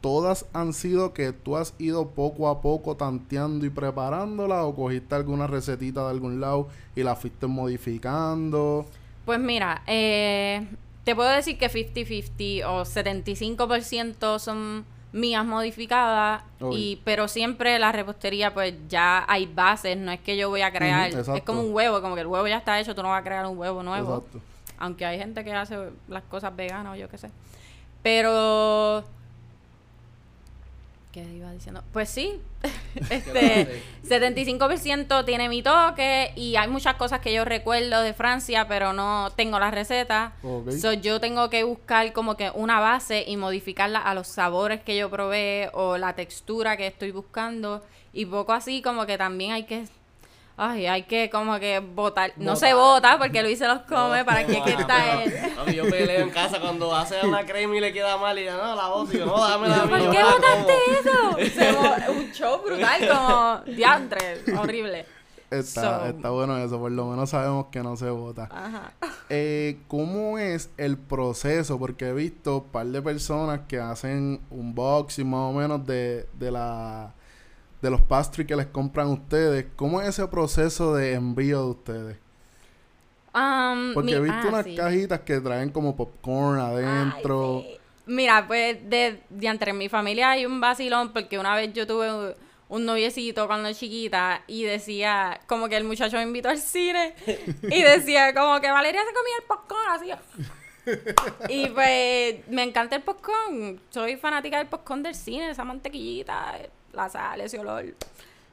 todas 0.00 0.46
han 0.52 0.72
sido 0.72 1.14
que 1.14 1.32
tú 1.32 1.56
has 1.56 1.74
ido 1.78 2.08
poco 2.08 2.48
a 2.48 2.60
poco 2.60 2.96
tanteando 2.96 3.64
y 3.64 3.70
preparándolas 3.70 4.64
o 4.64 4.74
cogiste 4.74 5.14
alguna 5.14 5.46
recetita 5.46 6.04
de 6.04 6.10
algún 6.10 6.40
lado 6.40 6.68
y 6.94 7.02
la 7.02 7.16
fuiste 7.16 7.46
modificando. 7.46 8.86
Pues 9.24 9.40
mira, 9.40 9.82
eh, 9.86 10.66
te 11.04 11.14
puedo 11.14 11.30
decir 11.30 11.56
que 11.56 11.70
50-50 11.70 12.64
o 12.66 12.84
75% 12.84 14.38
son 14.38 14.84
mías 15.12 15.46
modificadas, 15.46 16.42
y, 16.72 17.00
pero 17.04 17.28
siempre 17.28 17.78
la 17.78 17.92
repostería 17.92 18.52
pues 18.52 18.74
ya 18.88 19.24
hay 19.28 19.46
bases, 19.46 19.96
no 19.96 20.10
es 20.10 20.20
que 20.20 20.36
yo 20.36 20.50
voy 20.50 20.62
a 20.62 20.72
crear, 20.72 21.08
es 21.12 21.42
como 21.44 21.62
un 21.62 21.72
huevo, 21.72 22.02
como 22.02 22.14
que 22.14 22.22
el 22.22 22.26
huevo 22.26 22.48
ya 22.48 22.58
está 22.58 22.80
hecho, 22.80 22.94
tú 22.94 23.02
no 23.02 23.10
vas 23.10 23.20
a 23.20 23.24
crear 23.24 23.46
un 23.46 23.56
huevo 23.56 23.82
nuevo. 23.82 24.16
Exacto. 24.16 24.53
Aunque 24.78 25.04
hay 25.04 25.18
gente 25.18 25.44
que 25.44 25.52
hace 25.52 25.76
las 26.08 26.22
cosas 26.24 26.54
veganas 26.54 26.94
o 26.94 26.96
yo 26.96 27.08
qué 27.08 27.18
sé. 27.18 27.30
Pero... 28.02 29.04
¿Qué 31.14 31.22
iba 31.22 31.52
diciendo? 31.52 31.84
Pues 31.92 32.08
sí. 32.08 32.40
este, 33.10 33.80
75% 34.04 35.24
tiene 35.24 35.48
mi 35.48 35.62
toque 35.62 36.32
y 36.34 36.56
hay 36.56 36.68
muchas 36.68 36.96
cosas 36.96 37.20
que 37.20 37.32
yo 37.32 37.44
recuerdo 37.44 38.02
de 38.02 38.14
Francia, 38.14 38.66
pero 38.66 38.92
no 38.92 39.30
tengo 39.36 39.60
la 39.60 39.70
receta. 39.70 40.32
Ok. 40.42 40.72
So, 40.72 40.92
yo 40.92 41.20
tengo 41.20 41.50
que 41.50 41.62
buscar 41.62 42.12
como 42.12 42.36
que 42.36 42.50
una 42.50 42.80
base 42.80 43.24
y 43.28 43.36
modificarla 43.36 44.00
a 44.00 44.12
los 44.14 44.26
sabores 44.26 44.80
que 44.82 44.96
yo 44.96 45.08
probé 45.08 45.70
o 45.72 45.98
la 45.98 46.14
textura 46.14 46.76
que 46.76 46.88
estoy 46.88 47.12
buscando. 47.12 47.84
Y 48.12 48.26
poco 48.26 48.52
así 48.52 48.82
como 48.82 49.06
que 49.06 49.16
también 49.16 49.52
hay 49.52 49.64
que... 49.64 49.86
Ay, 50.56 50.86
hay 50.86 51.02
que 51.02 51.30
como 51.30 51.58
que 51.58 51.80
botar. 51.80 52.32
No 52.36 52.54
se 52.54 52.74
bota 52.74 53.18
porque 53.18 53.42
Luis 53.42 53.58
se 53.58 53.66
los 53.66 53.80
come 53.82 54.24
para 54.24 54.46
que, 54.46 54.62
que 54.62 54.70
está 54.72 55.22
él. 55.24 55.32
Papi, 55.56 55.74
yo 55.74 55.88
peleo 55.90 56.22
en 56.22 56.30
casa 56.30 56.60
cuando 56.60 56.94
hace 56.94 57.26
una 57.26 57.44
crema 57.44 57.76
y 57.76 57.80
le 57.80 57.92
queda 57.92 58.16
mal 58.18 58.38
y 58.38 58.44
ya 58.44 58.56
no, 58.56 58.76
la 58.76 58.86
boto 58.88 59.12
y 59.14 59.18
yo, 59.18 59.26
no, 59.26 59.36
dámela 59.48 59.82
a 59.82 59.84
mí. 59.84 59.90
¿Por 59.90 60.00
yo 60.00 60.10
qué 60.12 60.18
la 60.18 60.30
como". 60.32 60.68
eso? 61.48 61.54
Se 61.54 62.10
un 62.12 62.32
show 62.32 62.62
brutal 62.64 63.08
como 63.08 63.74
diantre, 63.76 64.42
horrible. 64.56 65.06
Está, 65.50 66.00
So- 66.00 66.06
está 66.06 66.30
bueno 66.30 66.56
eso, 66.58 66.78
por 66.78 66.90
lo 66.92 67.06
menos 67.06 67.30
sabemos 67.30 67.66
que 67.72 67.82
no 67.82 67.96
se 67.96 68.10
vota. 68.10 68.48
Ajá. 68.50 68.92
Eh, 69.30 69.78
¿Cómo 69.88 70.38
es 70.38 70.70
el 70.78 70.98
proceso? 70.98 71.78
Porque 71.78 72.08
he 72.08 72.12
visto 72.12 72.58
un 72.58 72.64
par 72.70 72.86
de 72.86 73.02
personas 73.02 73.60
que 73.68 73.78
hacen 73.78 74.40
un 74.50 74.74
boxing 74.74 75.28
más 75.28 75.40
o 75.40 75.52
menos 75.52 75.84
de, 75.86 76.26
de 76.34 76.50
la 76.50 77.12
de 77.84 77.90
los 77.90 78.00
pastry 78.00 78.46
que 78.46 78.56
les 78.56 78.66
compran 78.66 79.08
ustedes. 79.08 79.66
¿Cómo 79.76 80.00
es 80.00 80.08
ese 80.08 80.26
proceso 80.26 80.94
de 80.94 81.12
envío 81.12 81.60
de 81.64 81.70
ustedes? 81.70 82.16
Um, 83.34 83.92
Porque 83.94 84.12
mi- 84.12 84.16
he 84.16 84.20
visto 84.20 84.38
ah, 84.42 84.48
unas 84.48 84.64
sí. 84.64 84.74
cajitas 84.76 85.20
que 85.20 85.40
traen 85.40 85.70
como 85.70 85.94
popcorn 85.94 86.58
adentro. 86.60 87.58
Ay, 87.64 87.74
sí. 87.74 87.80
Mira, 88.06 88.46
pues 88.46 88.78
de, 88.88 89.20
de 89.28 89.46
entre 89.46 89.72
mi 89.72 89.88
familia 89.88 90.30
hay 90.30 90.46
un 90.46 90.60
vacilón 90.60 91.12
porque 91.12 91.38
una 91.38 91.54
vez 91.56 91.72
yo 91.72 91.86
tuve 91.86 92.12
un, 92.12 92.34
un 92.68 92.84
noviecito 92.86 93.46
cuando 93.46 93.72
chiquita 93.72 94.42
y 94.46 94.64
decía, 94.64 95.40
como 95.46 95.68
que 95.68 95.76
el 95.76 95.84
muchacho 95.84 96.16
me 96.16 96.22
invitó 96.22 96.48
al 96.48 96.58
cine 96.58 97.14
y 97.62 97.82
decía 97.82 98.32
como 98.34 98.60
que 98.60 98.70
Valeria 98.70 99.00
se 99.02 99.12
comía 99.14 99.34
el 99.40 99.44
popcorn 99.46 99.90
así. 99.92 100.10
y 101.48 101.66
pues 101.70 102.46
me 102.48 102.62
encanta 102.62 102.96
el 102.96 103.02
popcorn. 103.02 103.80
Soy 103.90 104.16
fanática 104.16 104.58
del 104.58 104.68
popcorn 104.68 105.02
del 105.02 105.14
cine, 105.14 105.50
esa 105.50 105.64
mantequillita, 105.64 106.58
la 106.94 107.08
sal, 107.08 107.40
ese 107.40 107.58
olor. 107.58 107.84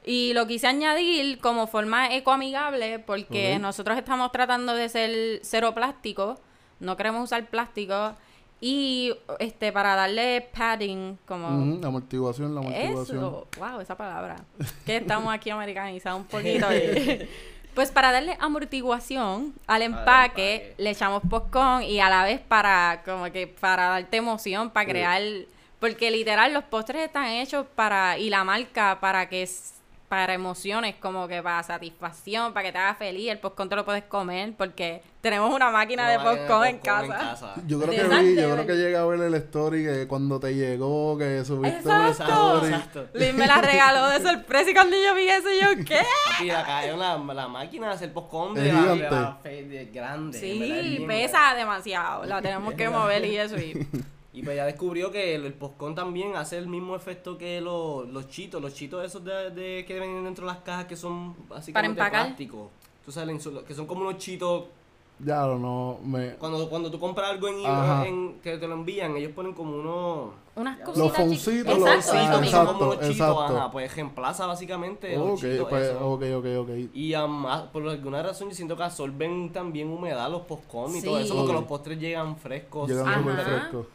Y 0.04 0.32
lo 0.34 0.46
quise 0.46 0.66
añadir 0.66 1.38
como 1.38 1.66
forma 1.68 2.12
ecoamigable 2.14 2.98
porque 2.98 3.58
nosotros 3.60 3.96
estamos 3.96 4.32
tratando 4.32 4.74
de 4.74 4.88
ser 4.88 5.40
cero 5.42 5.72
plástico, 5.74 6.40
no 6.80 6.96
queremos 6.96 7.22
usar 7.24 7.46
plástico 7.46 8.14
y 8.60 9.12
este 9.38 9.72
para 9.72 9.94
darle 9.96 10.48
padding 10.56 11.18
como 11.26 11.48
Ujú, 11.48 11.80
la 11.80 11.88
amortiguación, 11.88 12.54
la 12.54 12.60
amortiguación. 12.60 13.18
eso, 13.18 13.46
wow, 13.58 13.80
esa 13.80 13.96
palabra. 13.96 14.36
Que 14.86 14.96
estamos 14.96 15.32
aquí 15.32 15.50
americanizados 15.50 16.20
un 16.20 16.26
poquito. 16.26 16.66
y- 16.74 17.28
Pues 17.74 17.90
para 17.90 18.12
darle 18.12 18.36
amortiguación 18.38 19.54
al 19.66 19.80
empaque, 19.80 20.54
empaque. 20.56 20.74
le 20.76 20.90
echamos 20.90 21.22
popcorn 21.30 21.82
y 21.84 22.00
a 22.00 22.10
la 22.10 22.22
vez 22.24 22.38
para 22.40 23.00
como 23.04 23.24
que 23.32 23.46
para 23.46 23.88
darte 23.88 24.18
emoción, 24.18 24.68
para 24.70 24.86
crear 24.90 25.22
porque 25.82 26.12
literal 26.12 26.54
los 26.54 26.62
postres 26.62 27.02
están 27.02 27.26
hechos 27.26 27.66
para 27.74 28.16
y 28.16 28.30
la 28.30 28.44
marca 28.44 28.98
para 29.00 29.28
que 29.28 29.42
es 29.42 29.74
para 30.08 30.34
emociones, 30.34 30.94
como 31.00 31.26
que 31.26 31.42
para 31.42 31.62
satisfacción, 31.62 32.52
para 32.52 32.66
que 32.66 32.72
te 32.72 32.76
haga 32.78 32.94
feliz, 32.94 33.30
el 33.30 33.38
popcorn 33.38 33.68
te 33.70 33.76
lo 33.76 33.84
puedes 33.86 34.04
comer 34.04 34.52
porque 34.58 35.02
tenemos 35.22 35.52
una 35.54 35.70
máquina 35.70 36.06
de 36.08 36.18
Una 36.18 36.24
máquina 36.26 36.46
popcorn 36.46 36.68
en 36.68 36.78
casa. 36.78 37.54
Yo 37.66 37.80
creo 37.80 37.90
que 37.90 38.16
vi, 38.22 38.36
yo 38.36 38.52
creo 38.52 38.66
que 38.66 38.74
llegué 38.76 38.96
a 38.98 39.06
ver 39.06 39.20
el 39.22 39.34
story 39.34 39.84
que 39.86 40.06
cuando 40.06 40.38
te 40.38 40.54
llegó, 40.54 41.16
que 41.16 41.42
subiste 41.46 41.78
Exacto. 41.78 42.12
story. 42.22 42.72
Exacto. 42.74 43.08
Luis 43.14 43.32
me 43.34 43.46
la 43.46 43.62
regaló 43.62 44.06
de 44.08 44.20
sorpresa 44.20 44.70
y 44.70 44.74
cuando 44.74 44.96
yo 45.02 45.14
vi 45.14 45.28
eso 45.28 45.48
yo, 45.60 45.82
¿qué? 45.84 46.02
Papi, 46.30 46.50
acá 46.50 46.84
es 46.84 46.94
la, 46.96 47.16
la 47.16 47.48
máquina 47.48 47.88
de 47.88 47.92
hacer 47.94 48.12
postcón 48.12 48.52
de 48.54 48.68
Es 48.68 48.74
la, 48.74 48.94
de 48.94 49.10
la 49.10 49.38
fe- 49.42 49.64
de 49.64 49.86
grande. 49.86 50.38
en 50.38 50.60
verdad, 50.60 50.82
Sí, 50.98 51.04
pesa 51.08 51.54
demasiado, 51.54 52.24
la 52.26 52.42
tenemos 52.42 52.74
que 52.74 52.88
mover 52.90 53.24
y 53.24 53.38
eso 53.38 53.56
y 53.56 53.88
Y 54.34 54.42
pues 54.42 54.56
ya 54.56 54.64
descubrió 54.64 55.10
que 55.10 55.34
el, 55.34 55.44
el 55.44 55.52
postcón 55.52 55.94
también 55.94 56.36
hace 56.36 56.56
el 56.56 56.66
mismo 56.66 56.96
efecto 56.96 57.36
que 57.36 57.60
los, 57.60 58.08
los 58.08 58.28
chitos, 58.28 58.62
los 58.62 58.72
chitos 58.72 59.04
esos 59.04 59.22
de, 59.24 59.50
de- 59.50 59.84
que 59.86 59.94
vienen 60.00 60.24
dentro 60.24 60.46
de 60.46 60.52
las 60.54 60.62
cajas 60.62 60.86
que 60.86 60.96
son 60.96 61.34
básicamente 61.48 62.00
empacar. 62.00 62.26
plástico. 62.26 62.70
Tú 63.04 63.12
sabes, 63.12 63.46
que 63.66 63.74
son 63.74 63.86
como 63.86 64.02
unos 64.02 64.16
chitos. 64.18 64.64
Ya 65.18 65.46
no, 65.46 65.98
me... 66.02 66.30
Cuando, 66.36 66.68
cuando 66.68 66.90
tú 66.90 66.98
compras 66.98 67.30
algo 67.30 67.46
en, 67.46 67.58
en 68.06 68.40
que 68.40 68.56
te 68.56 68.66
lo 68.66 68.74
envían, 68.74 69.14
ellos 69.16 69.32
ponen 69.32 69.52
como 69.52 69.76
unos. 69.76 70.30
unas 70.56 70.78
Los 70.78 70.88
cositas 70.88 71.16
foncitos, 71.16 71.74
chiquitas. 71.74 71.78
los- 71.78 71.88
Exacto, 71.94 72.44
son 72.50 72.66
como 72.66 72.78
unos 72.80 72.94
exacto, 72.94 73.12
chitos, 73.12 73.28
exacto. 73.28 73.56
ajá, 73.58 73.70
pues 73.70 73.94
reemplaza 73.94 74.46
básicamente 74.46 75.16
los 75.16 75.28
Ok, 75.32 75.38
chitos 75.40 75.68
pues, 75.68 75.90
ok, 76.00 76.22
ok, 76.38 76.46
ok. 76.60 76.70
Y 76.94 77.14
um, 77.14 77.44
por 77.72 77.86
alguna 77.88 78.22
razón 78.22 78.48
yo 78.48 78.54
siento 78.54 78.76
que 78.76 78.82
absorben 78.82 79.52
también 79.52 79.88
humedad 79.90 80.28
los 80.30 80.42
postcón 80.42 80.96
y 80.96 81.02
todo 81.02 81.18
Sí. 81.18 81.24
eso, 81.24 81.36
porque 81.36 81.52
los 81.52 81.64
postres 81.64 81.98
llegan 82.00 82.36
frescos. 82.36 82.88
Llegan 82.88 83.22
súper 83.22 83.36
frescos. 83.44 83.86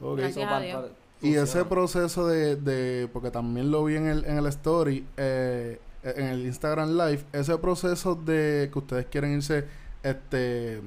Gracias. 0.00 0.50
A 0.50 0.60
Dios. 0.60 0.84
Y 1.22 1.34
ese 1.34 1.64
proceso 1.64 2.26
de, 2.26 2.56
de, 2.56 3.08
porque 3.12 3.30
también 3.30 3.70
lo 3.70 3.84
vi 3.84 3.96
en 3.96 4.06
el, 4.06 4.24
en 4.26 4.36
el 4.36 4.46
story, 4.46 5.06
eh, 5.16 5.80
en 6.02 6.26
el 6.26 6.46
Instagram 6.46 6.90
Live, 6.90 7.24
ese 7.32 7.56
proceso 7.58 8.14
de 8.14 8.68
que 8.72 8.78
ustedes 8.78 9.06
quieren 9.06 9.34
irse, 9.34 9.64
este, 10.02 10.82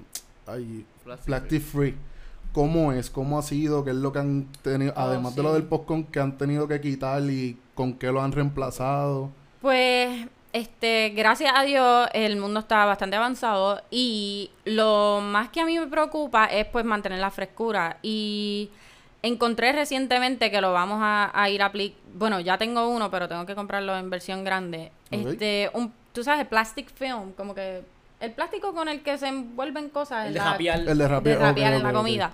ay, 0.46 0.86
Plastic 1.04 1.26
plastic 1.26 1.62
free, 1.62 1.96
¿cómo 2.54 2.94
es? 2.94 3.10
¿Cómo 3.10 3.40
ha 3.40 3.42
sido? 3.42 3.84
¿Qué 3.84 3.90
es 3.90 3.96
lo 3.96 4.14
que 4.14 4.20
han 4.20 4.48
tenido, 4.62 4.94
Oh, 4.96 5.02
además 5.02 5.36
de 5.36 5.44
lo 5.44 5.54
del 5.54 5.64
popcorn, 5.64 6.04
que 6.06 6.20
han 6.20 6.38
tenido 6.38 6.68
que 6.68 6.80
quitar 6.80 7.22
y 7.24 7.58
con 7.74 7.94
qué 7.94 8.12
lo 8.12 8.22
han 8.22 8.32
reemplazado? 8.32 9.32
Pues, 9.62 10.28
este, 10.54 11.10
gracias 11.10 11.52
a 11.56 11.64
Dios, 11.64 12.08
el 12.14 12.38
mundo 12.38 12.60
está 12.60 12.86
bastante 12.86 13.16
avanzado 13.16 13.82
y 13.90 14.52
lo 14.64 15.22
más 15.22 15.50
que 15.50 15.62
a 15.62 15.66
mí 15.66 15.78
me 15.78 15.88
preocupa 15.88 16.46
es 16.46 16.66
pues 16.68 16.86
mantener 16.86 17.20
la 17.20 17.30
frescura 17.32 17.98
y 18.02 18.70
encontré 19.22 19.72
recientemente 19.72 20.52
que 20.52 20.62
lo 20.62 20.72
vamos 20.74 21.00
a, 21.02 21.32
a 21.34 21.50
ir 21.50 21.62
a 21.62 21.68
aplicar, 21.68 22.00
bueno, 22.14 22.40
ya 22.40 22.58
tengo 22.58 22.88
uno, 22.88 23.12
pero 23.12 23.28
tengo 23.28 23.46
que 23.46 23.56
comprarlo 23.56 23.98
en 23.98 24.10
versión 24.10 24.44
grande. 24.44 24.92
Ok. 25.12 25.28
Este, 25.32 25.70
un, 25.74 25.94
tú 26.14 26.24
sabes, 26.24 26.46
plastic 26.48 26.94
film, 26.94 27.34
como 27.34 27.54
que 27.54 27.84
el 28.20 28.32
plástico 28.32 28.74
con 28.74 28.88
el 28.90 29.02
que 29.02 29.18
se 29.18 29.28
envuelven 29.28 29.90
cosas. 29.90 30.28
El 30.28 30.34
de 30.34 30.40
rapear. 30.40 30.80
El 30.80 30.86
de 30.86 30.94
de 30.96 31.08
rapear, 31.08 31.74
en 31.74 31.84
la 31.84 31.94
comida. 31.94 32.34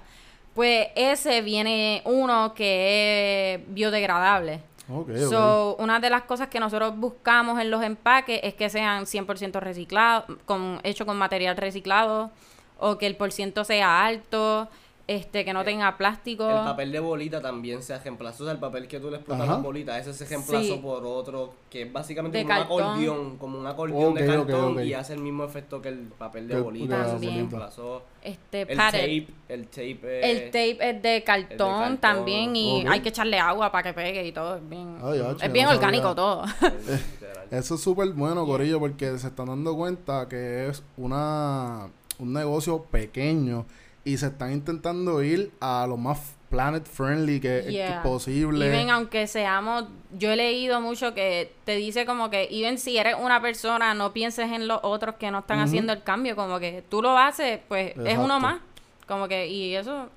Pues 0.53 0.87
ese 0.95 1.41
viene 1.41 2.01
uno 2.05 2.53
que 2.53 3.55
es 3.55 3.73
biodegradable. 3.73 4.61
Ok, 4.89 5.09
ok. 5.09 5.17
So, 5.29 5.75
una 5.79 5.99
de 5.99 6.09
las 6.09 6.23
cosas 6.23 6.47
que 6.47 6.59
nosotros 6.59 6.95
buscamos 6.95 7.59
en 7.59 7.69
los 7.69 7.83
empaques 7.83 8.39
es 8.43 8.53
que 8.53 8.69
sean 8.69 9.05
100% 9.05 9.59
reciclados, 9.59 10.25
con, 10.45 10.79
hecho 10.83 11.05
con 11.05 11.17
material 11.17 11.57
reciclado, 11.57 12.31
o 12.79 12.97
que 12.97 13.07
el 13.07 13.15
porciento 13.15 13.63
sea 13.63 14.05
alto, 14.05 14.69
este, 15.07 15.45
que 15.45 15.53
no 15.53 15.63
tenga 15.63 15.97
plástico. 15.97 16.49
El 16.49 16.55
papel 16.65 16.91
de 16.91 16.99
bolita 16.99 17.39
también 17.41 17.83
se 17.83 17.97
reemplazó. 17.99 18.43
O 18.43 18.45
sea, 18.47 18.53
el 18.53 18.59
papel 18.59 18.87
que 18.87 18.99
tú 18.99 19.09
le 19.11 19.17
explotas 19.17 19.47
las 19.47 19.61
bolitas, 19.61 19.99
ese 20.07 20.13
se 20.13 20.25
reemplazó 20.25 20.63
Sí. 20.75 20.79
por 20.81 21.05
otro 21.05 21.53
que 21.69 21.83
es 21.83 21.93
básicamente 21.93 22.39
De 22.39 22.43
como 22.43 22.55
cartón. 22.57 22.75
un 22.77 22.81
acordeón, 22.89 23.37
como 23.37 23.59
un 23.59 23.67
acordeón 23.67 24.13
de 24.15 24.25
cartón 24.25 24.83
y 24.85 24.93
hace 24.93 25.13
el 25.13 25.19
mismo 25.19 25.43
efecto 25.43 25.81
que 25.81 25.89
el 25.89 25.99
papel 26.17 26.47
de 26.47 26.59
bolita. 26.59 26.97
que 26.97 27.03
Se 27.05 27.11
También. 27.11 27.35
reemplazó. 27.35 28.01
Este, 28.23 28.61
El 28.63 28.77
padded. 28.77 28.99
tape, 29.01 29.27
el 29.49 29.67
tape. 29.67 29.99
eh, 30.03 30.31
El 30.31 30.45
tape 30.45 30.89
es 30.89 31.01
de 31.03 31.23
cartón, 31.23 31.57
cartón. 31.57 31.97
también 31.99 32.55
y 32.55 32.85
hay 32.87 33.01
que 33.01 33.09
echarle 33.09 33.37
agua 33.37 33.71
para 33.71 33.83
que 33.83 33.93
pegue 33.93 34.25
y 34.25 34.31
todo. 34.31 34.55
Es 34.55 34.67
bien, 34.67 34.97
Ay, 35.03 35.19
acho, 35.19 35.45
es 35.45 35.51
bien 35.51 35.65
no 35.65 35.71
orgánico 35.73 36.15
sabía. 36.15 36.15
todo. 36.15 36.45
Eso 37.51 37.75
es 37.75 37.81
súper 37.81 38.09
bueno, 38.13 38.45
Corillo, 38.45 38.79
porque 38.79 39.17
se 39.19 39.27
están 39.27 39.45
dando 39.47 39.75
cuenta 39.75 40.27
que 40.27 40.67
es 40.67 40.83
una 40.97 41.89
un 42.17 42.31
negocio 42.33 42.83
pequeño 42.85 43.65
y 44.05 44.17
se 44.17 44.27
están 44.27 44.53
intentando 44.53 45.21
ir 45.23 45.51
a 45.59 45.85
lo 45.89 45.97
más 45.97 46.35
planet 46.49 46.85
friendly 46.85 47.39
que 47.41 47.65
Yeah. 47.67 48.01
posible. 48.03 48.67
Y 48.67 48.69
ven, 48.69 48.89
aunque 48.89 49.27
seamos, 49.27 49.85
yo 50.17 50.31
he 50.31 50.35
leído 50.35 50.79
mucho 50.79 51.13
que 51.13 51.51
te 51.65 51.75
dice 51.75 52.05
como 52.05 52.29
que, 52.29 52.47
even 52.51 52.77
si 52.77 52.97
eres 52.97 53.15
una 53.19 53.41
persona, 53.41 53.93
no 53.93 54.13
pienses 54.13 54.51
en 54.51 54.67
los 54.67 54.79
otros 54.83 55.15
que 55.15 55.31
no 55.31 55.39
están 55.39 55.57
Ujú. 55.57 55.65
haciendo 55.67 55.91
el 55.91 56.03
cambio, 56.03 56.35
como 56.35 56.59
que 56.59 56.83
tú 56.87 57.01
lo 57.01 57.17
haces, 57.17 57.59
pues 57.67 57.91
es 57.91 57.97
Exacto. 57.97 58.21
uno 58.23 58.39
más. 58.39 58.59
Como 59.07 59.27
que, 59.27 59.47
y 59.47 59.75
eso 59.75 60.07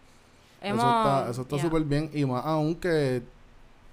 hemos... 0.63 0.85
Eso 0.85 0.99
está 0.99 1.31
eso 1.31 1.43
está 1.43 1.57
yeah. 1.57 1.65
súper 1.65 1.83
bien 1.83 2.11
y 2.13 2.25
más 2.25 2.45
aún 2.45 2.75
que 2.77 3.23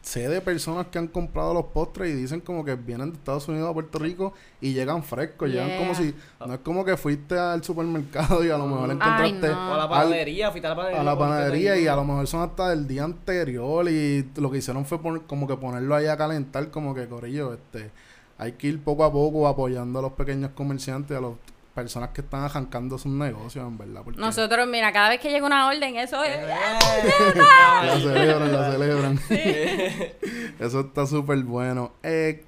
sé 0.05 0.29
de 0.29 0.39
personas 0.39 0.85
que 0.91 0.99
han 0.99 1.07
comprado 1.07 1.51
los 1.51 1.65
postres 1.65 2.11
y 2.11 2.13
dicen 2.13 2.39
como 2.39 2.63
que 2.63 2.75
vienen 2.75 3.09
de 3.11 3.17
Estados 3.17 3.47
Unidos 3.47 3.71
a 3.71 3.73
Puerto 3.73 3.97
Rico 3.97 4.33
y 4.61 4.71
llegan 4.73 5.01
frescos, 5.03 5.49
llegan 5.49 5.79
como 5.79 5.95
si 5.95 6.13
no 6.45 6.53
es 6.53 6.59
como 6.59 6.85
que 6.85 6.95
fuiste 6.95 7.35
al 7.39 7.63
supermercado 7.63 8.45
y 8.45 8.51
a 8.51 8.57
lo 8.59 8.67
mejor 8.67 8.91
Ay, 8.91 8.95
encontraste 8.97 9.47
no. 9.49 9.71
O 9.71 9.73
a 9.73 9.77
la 9.77 9.83
al- 9.85 9.89
panadería, 9.89 10.51
fuiste 10.51 10.67
a 10.67 10.69
la 10.69 10.75
panadería. 10.75 11.01
a 11.01 11.03
la 11.03 11.17
panadería 11.17 11.77
y 11.79 11.87
a 11.87 11.95
lo 11.95 12.03
mejor 12.03 12.27
son 12.27 12.41
hasta 12.47 12.69
del 12.69 12.87
día 12.87 13.03
anterior 13.03 13.89
y 13.89 14.29
lo 14.35 14.51
que 14.51 14.59
hicieron 14.59 14.85
fue 14.85 14.99
poner- 15.01 15.23
como 15.25 15.47
que 15.47 15.57
ponerlo 15.57 15.95
ahí 15.95 16.05
a 16.05 16.15
calentar 16.15 16.69
como 16.69 16.93
que 16.93 17.07
corillo 17.07 17.53
este 17.53 17.89
hay 18.37 18.51
que 18.51 18.67
ir 18.67 18.83
poco 18.83 19.05
a 19.05 19.11
poco 19.11 19.47
apoyando 19.47 19.97
a 19.97 20.01
los 20.03 20.11
pequeños 20.11 20.51
comerciantes 20.51 21.17
a 21.17 21.21
las 21.21 21.31
personas 21.75 22.09
que 22.09 22.21
están 22.21 22.41
arrancando 22.41 22.97
sus 22.97 23.11
negocios 23.11 23.67
en 23.67 23.77
verdad 23.77 24.01
porque 24.03 24.19
Nosotros, 24.19 24.65
mira, 24.67 24.91
cada 24.93 25.09
vez 25.09 25.19
que 25.19 25.29
llega 25.29 25.45
una 25.45 25.67
orden, 25.67 25.97
eso 25.97 26.23
es... 26.23 26.35
la 26.47 27.99
celebran 27.99 28.51
la 28.51 28.71
celebran. 28.71 29.19
Eso 30.57 30.79
está 30.79 31.05
súper 31.05 31.43
bueno 31.43 31.95
eh, 32.01 32.45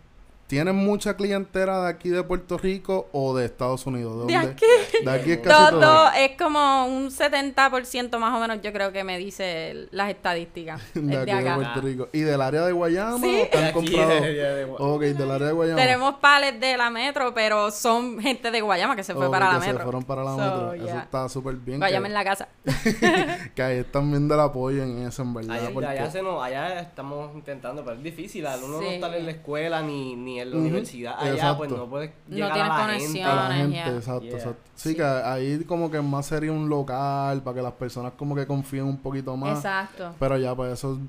¿Tienen 0.48 0.78
mucha 0.78 1.18
clientela 1.18 1.82
de 1.84 1.90
aquí 1.90 2.08
de 2.08 2.24
Puerto 2.24 2.58
Rico 2.58 3.10
o 3.12 3.36
de 3.36 3.44
Estados 3.44 3.86
Unidos? 3.86 4.14
De 4.28 4.34
dónde? 4.34 4.36
aquí. 4.38 4.66
De 5.04 5.12
aquí 5.12 5.32
es 5.34 5.38
casi 5.44 5.72
Todo 5.72 5.80
todo. 5.82 6.10
es 6.18 6.38
como 6.38 6.86
un 6.86 7.10
70% 7.10 8.18
más 8.18 8.34
o 8.34 8.40
menos, 8.40 8.62
yo 8.62 8.72
creo 8.72 8.94
que 8.94 9.04
me 9.04 9.18
dice 9.18 9.88
las 9.92 10.10
estadísticas. 10.10 10.82
De 10.94 11.02
Es 11.02 11.08
de 11.08 11.18
aquí 11.18 11.26
de 11.44 11.50
acá. 11.50 11.56
Puerto 11.56 11.82
Rico. 11.82 12.08
¿Y 12.14 12.22
del 12.22 12.42
área 12.42 12.62
de 12.66 12.72
Guayama? 12.72 13.18
Sí. 13.20 13.42
¿o 13.44 13.48
te 13.50 13.58
han 13.58 13.64
De 13.64 13.70
aquí, 13.70 13.74
comprado? 13.74 14.10
de- 14.22 14.34
de- 14.34 14.56
de- 14.66 14.72
Ok, 14.78 15.02
del 15.02 15.32
área 15.32 15.48
de 15.48 15.54
Guayama. 15.54 15.82
Tenemos 15.82 16.16
pales 16.16 16.60
de 16.62 16.78
la 16.78 16.90
metro, 16.92 17.34
pero 17.34 17.70
son 17.70 18.20
gente 18.20 18.50
de 18.50 18.62
Guayama 18.62 18.96
que 18.96 19.04
se 19.04 19.14
fue 19.14 19.26
Ok, 19.26 19.32
para 19.34 19.48
la 19.48 19.54
que 19.60 19.60
metro. 19.66 19.78
Se 19.80 19.84
fueron 19.84 20.04
para 20.04 20.24
la 20.24 20.32
So, 20.32 20.38
metro. 20.38 20.74
Eso 20.76 20.86
yeah. 20.86 21.00
está 21.02 21.28
súper 21.28 21.56
bien. 21.56 21.80
Guayama 21.80 22.04
que, 22.06 22.08
en 22.08 22.14
la 22.14 22.24
casa. 22.24 22.48
que 23.54 23.62
ahí 23.64 23.78
están 23.80 24.10
viendo 24.10 24.34
el 24.34 24.40
apoyo 24.40 24.82
en 24.84 25.06
eso, 25.08 25.24
en 25.24 25.34
verdad. 25.34 25.58
Allá, 25.58 25.70
porque- 25.74 25.88
allá, 25.90 26.10
se 26.10 26.22
nos- 26.22 26.42
allá 26.42 26.80
estamos 26.80 27.36
intentando, 27.36 27.84
pero 27.84 27.98
es 27.98 28.04
difícil. 28.04 28.46
Al 28.48 28.64
uno 28.64 28.80
Sí. 28.80 28.86
no 28.86 28.92
estar 28.92 29.14
en 29.14 29.26
la 29.26 29.32
escuela 29.32 29.82
ni, 29.82 30.16
ni 30.16 30.37
en 30.44 30.52
la 30.52 30.58
universidad. 30.58 31.16
Allá, 31.20 31.34
exacto. 31.34 31.58
pues 31.58 31.72
no 31.72 31.86
puedes 31.90 32.12
No 32.28 32.36
llegar 32.36 32.54
tienes 32.54 32.72
a 32.72 32.78
la 32.78 32.86
conexión. 32.86 33.52
gente. 33.52 33.96
exacto, 33.98 34.22
Yeah. 34.26 34.36
exacto. 34.38 34.62
Sí, 34.76 34.90
Sí. 34.90 34.96
que 34.96 35.04
ahí 35.04 35.64
como 35.66 35.90
que 35.92 36.02
más 36.02 36.26
sería 36.26 36.52
un 36.52 36.70
local 36.70 37.42
para 37.44 37.56
que 37.56 37.62
las 37.62 37.74
personas 37.74 38.14
como 38.18 38.36
que 38.36 38.46
confíen 38.48 38.86
un 38.86 38.98
poquito 38.98 39.36
más. 39.38 39.58
Exacto. 39.58 40.14
Pero 40.20 40.38
ya, 40.38 40.56
pues 40.56 40.74
eso 40.74 40.94
es 40.94 41.00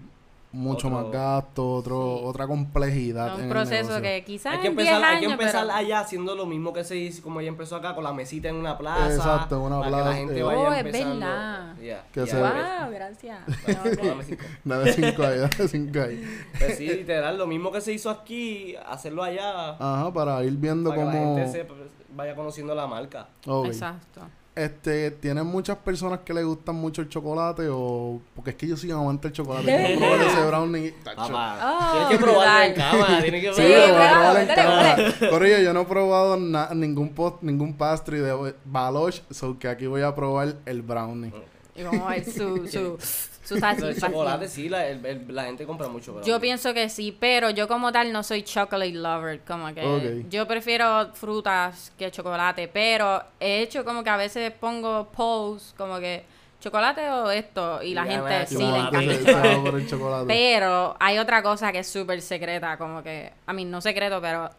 mucho 0.50 0.87
Otro- 0.88 1.00
más 1.02 1.11
gasto, 1.12 1.72
otro, 1.74 2.16
Sí. 2.18 2.24
otra 2.24 2.46
complejidad. 2.46 3.26
Es 3.26 3.32
en 3.34 3.38
un 3.38 3.44
el 3.44 3.48
proceso 3.50 3.82
negocio. 3.82 4.02
que 4.02 4.24
quizás 4.24 4.54
Hay 4.54 4.61
que 4.61 4.66
en 4.68 4.76
10 4.76 4.88
empezar, 4.88 5.04
hay 5.11 5.16
años, 5.16 5.26
que 5.28 5.32
empezar 5.42 5.66
pero... 5.66 5.76
allá 5.76 6.00
haciendo 6.00 6.34
lo 6.34 6.46
mismo 6.46 6.72
que 6.72 6.84
se 6.84 6.96
hizo, 6.96 7.22
como 7.22 7.40
ella 7.40 7.50
empezó 7.50 7.76
acá, 7.76 7.94
con 7.94 8.02
la 8.04 8.12
mesita 8.14 8.48
en 8.48 8.56
una 8.56 8.78
plaza. 8.78 9.14
Exacto, 9.14 9.56
en 9.56 9.62
una 9.62 9.78
para 9.80 9.88
plaza, 9.90 10.04
Que 10.04 10.08
la 10.11 10.16
gente 10.16 10.38
eh. 10.38 10.42
vaya 10.42 10.58
Oh, 10.61 10.72
es 10.72 10.78
empezando. 10.87 11.14
verdad. 11.26 11.76
Yeah, 11.76 12.04
Que 12.12 12.24
yeah, 12.24 12.26
se- 12.26 12.38
pues, 12.40 12.80
Wow, 12.80 12.90
gracias. 12.90 13.38
dame 14.64 14.92
cinco. 14.92 15.22
Ahí, 15.22 15.38
dale 15.38 15.68
cinco 15.68 16.00
ahí. 16.00 16.40
Pues 16.58 16.76
sí, 16.78 16.87
literal, 16.88 17.37
lo 17.38 17.46
mismo 17.46 17.70
que 17.70 17.80
se 17.80 17.92
hizo 17.92 18.08
aquí, 18.11 18.74
hacerlo 18.87 19.22
allá. 19.22 19.70
Ajá, 19.78 20.12
para 20.12 20.42
ir 20.44 20.56
viendo 20.56 20.90
para 20.90 21.02
que 21.02 21.06
la 21.08 21.12
cómo... 21.12 21.37
gente 21.37 21.52
se 21.52 21.66
vaya 22.14 22.34
conociendo 22.34 22.74
la 22.74 22.87
marca. 22.87 23.28
Ok. 23.46 23.66
Exacto. 23.66 24.22
Este, 24.59 25.12
¿tienen 25.12 25.47
muchas 25.47 25.77
personas 25.79 26.21
que 26.25 26.35
les 26.35 26.44
gustan 26.44 26.75
mucho 26.75 27.01
el 27.03 27.09
chocolate 27.09 27.68
o...? 27.71 28.21
Porque 28.35 28.51
es 28.51 28.57
que 28.57 28.66
yo 28.66 28.77
soy 28.77 28.90
amante 28.90 29.29
del 29.29 29.33
chocolate. 29.37 29.66
Quiero 29.96 29.98
probar 30.00 30.21
ese 30.27 30.46
brownie. 30.46 30.94
Papá, 31.04 31.59
Oh, 31.63 31.92
tienes 31.92 32.09
que 32.09 32.25
probarlo 32.25 32.65
en 32.65 32.75
cámara, 32.75 33.23
tienes 33.23 33.42
que 33.44 33.54
Sí, 33.54 33.63
Sí, 33.63 33.69
lo 33.69 33.69
voy 33.69 33.83
a 33.83 33.94
claro, 33.94 34.15
probar 34.19 34.40
en 34.42 34.48
cámara. 34.54 35.31
Corillo, 35.31 35.59
yo 35.59 35.73
no 35.73 35.81
he 35.83 35.85
probado 35.85 36.37
na- 36.37 36.71
ningún 36.75 37.11
post, 37.11 37.37
ningún 37.42 37.75
pastry 37.75 38.19
de 38.19 38.54
Baloche, 38.65 39.23
so 39.31 39.56
que 39.59 39.69
aquí 39.69 39.87
voy 39.87 40.02
a 40.02 40.13
probar 40.15 40.56
el 40.67 40.83
brownie. 40.83 41.33
Y 41.77 41.83
vamos 41.85 42.04
a 42.04 42.11
ver 42.11 42.25
su, 42.25 42.67
su, 42.67 42.98
Pero 43.49 43.88
el 43.88 44.01
chocolate 44.01 44.49
sí, 44.49 44.69
la, 44.69 44.87
el- 44.87 45.05
el- 45.07 45.35
la 45.35 45.44
gente 45.44 45.65
compra 45.67 45.88
mucho. 45.88 46.13
brownie. 46.13 46.29
Yo 46.29 46.40
pienso 46.40 46.75
que 46.75 46.88
sí, 46.88 47.17
pero 47.19 47.51
yo 47.51 47.67
como 47.69 47.90
tal 47.92 48.13
no 48.13 48.23
soy 48.23 48.42
chocolate 48.42 48.92
lover, 48.92 49.40
como 49.46 49.73
que 49.75 50.25
yo 50.29 50.46
prefiero 50.46 51.11
frutas 51.15 51.92
que 51.99 52.11
chocolate, 52.11 52.69
pero 52.69 53.23
he 53.40 53.63
hecho 53.63 53.85
como 53.85 54.03
que 54.05 54.11
a 54.11 54.17
veces 54.17 54.53
pongo 54.53 55.09
polls 55.09 55.75
como 55.77 55.99
que 55.99 56.25
chocolate 56.61 57.09
o 57.11 57.31
esto 57.31 57.81
y 57.83 57.94
la 57.94 58.05
Y 58.07 58.11
gente 58.11 58.46
sí 58.49 58.55
le 58.57 58.61
chocolate. 58.65 58.96
encanta. 58.96 59.15
se- 59.15 59.25
se 59.25 59.33
va 59.57 59.63
por 59.65 59.75
el 59.81 59.87
chocolate. 59.90 60.25
Pero 60.27 60.96
hay 60.99 61.19
otra 61.19 61.42
cosa 61.42 61.71
que 61.73 61.79
es 61.81 61.88
súper 61.88 62.21
secreta, 62.21 62.77
como 62.77 63.03
que, 63.03 63.33
a 63.46 63.53
mí 63.53 63.65
no 63.65 63.81
secreto, 63.81 64.21
pero 64.21 64.51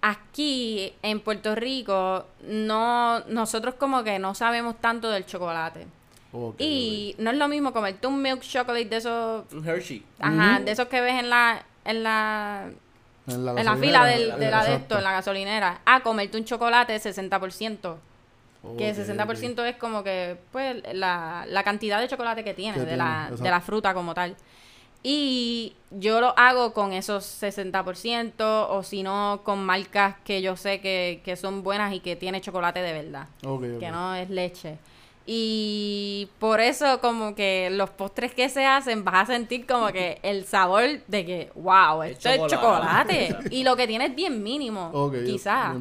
aquí 0.00 0.92
en 1.02 1.20
Puerto 1.20 1.54
Rico 1.54 2.26
no 2.46 3.20
nosotros 3.28 3.74
como 3.74 4.02
que 4.04 4.18
no 4.18 4.34
sabemos 4.34 4.76
tanto 4.80 5.10
del 5.10 5.24
chocolate. 5.26 5.86
Y 6.58 7.14
no 7.18 7.30
es 7.30 7.36
lo 7.36 7.48
mismo 7.48 7.72
comerte 7.72 8.06
un 8.06 8.20
milk 8.20 8.40
chocolate 8.40 8.84
de 8.86 8.96
esos, 8.96 9.44
Un 9.52 9.66
Hershey. 9.68 10.02
ajá, 10.18 10.60
de 10.60 10.70
esos 10.72 10.88
que 10.88 11.00
ves 11.00 11.14
en 11.20 11.30
la 11.30 11.62
en 11.84 12.02
la. 12.02 12.70
En 13.26 13.44
la, 13.44 13.50
en 13.52 13.56
la 13.56 13.62
gasolinera, 13.62 14.04
fila 14.04 14.04
del- 14.06 14.38
de 14.38 14.50
la 14.50 14.64
de 14.64 14.74
esto, 14.74 14.98
en 14.98 15.04
la 15.04 15.12
gasolinera, 15.12 15.80
a 15.86 16.00
comerte 16.00 16.36
un 16.36 16.44
chocolate 16.44 16.92
de 16.92 17.00
60%. 17.00 17.96
Que 18.78 18.90
Ok, 18.90 18.96
60% 18.96 19.64
es 19.66 19.76
como 19.76 20.02
que, 20.02 20.36
pues, 20.52 20.82
la, 20.94 21.44
la 21.48 21.62
cantidad 21.62 22.00
de 22.00 22.08
chocolate 22.08 22.42
que 22.44 22.52
tiene, 22.54 22.78
Que 22.78 22.84
de, 22.84 22.96
la, 22.96 23.30
de 23.30 23.50
la 23.50 23.60
fruta 23.60 23.92
como 23.94 24.12
tal. 24.14 24.36
Y 25.02 25.74
yo 25.90 26.20
lo 26.20 26.32
hago 26.38 26.72
con 26.72 26.92
esos 26.94 27.24
60%, 27.42 28.32
o 28.70 28.82
si 28.82 29.02
no, 29.02 29.40
con 29.44 29.64
marcas 29.64 30.16
que 30.24 30.40
yo 30.40 30.56
sé 30.56 30.80
que, 30.80 31.20
que 31.24 31.36
son 31.36 31.62
buenas 31.62 31.92
y 31.92 32.00
que 32.00 32.16
tiene 32.16 32.40
chocolate 32.40 32.80
de 32.80 32.92
verdad, 32.92 33.26
ok, 33.44 33.64
ok. 33.74 33.78
que 33.80 33.90
no 33.90 34.14
es 34.14 34.30
leche. 34.30 34.78
Y 35.26 36.28
por 36.38 36.60
eso 36.60 37.00
como 37.00 37.34
que 37.34 37.70
los 37.70 37.88
postres 37.90 38.34
que 38.34 38.48
se 38.50 38.66
hacen 38.66 39.04
vas 39.04 39.28
a 39.28 39.32
sentir 39.32 39.66
como 39.66 39.88
que 39.88 40.18
el 40.22 40.44
sabor 40.44 40.84
de 41.06 41.24
que, 41.24 41.52
wow, 41.54 42.02
Es 42.02 42.18
esto 42.18 42.28
es 42.28 42.46
chocolate. 42.52 43.36
y 43.50 43.64
lo 43.64 43.74
que 43.76 43.86
tiene 43.86 44.06
es 44.06 44.14
bien 44.14 44.42
mínimo, 44.42 45.10
quizás. 45.24 45.76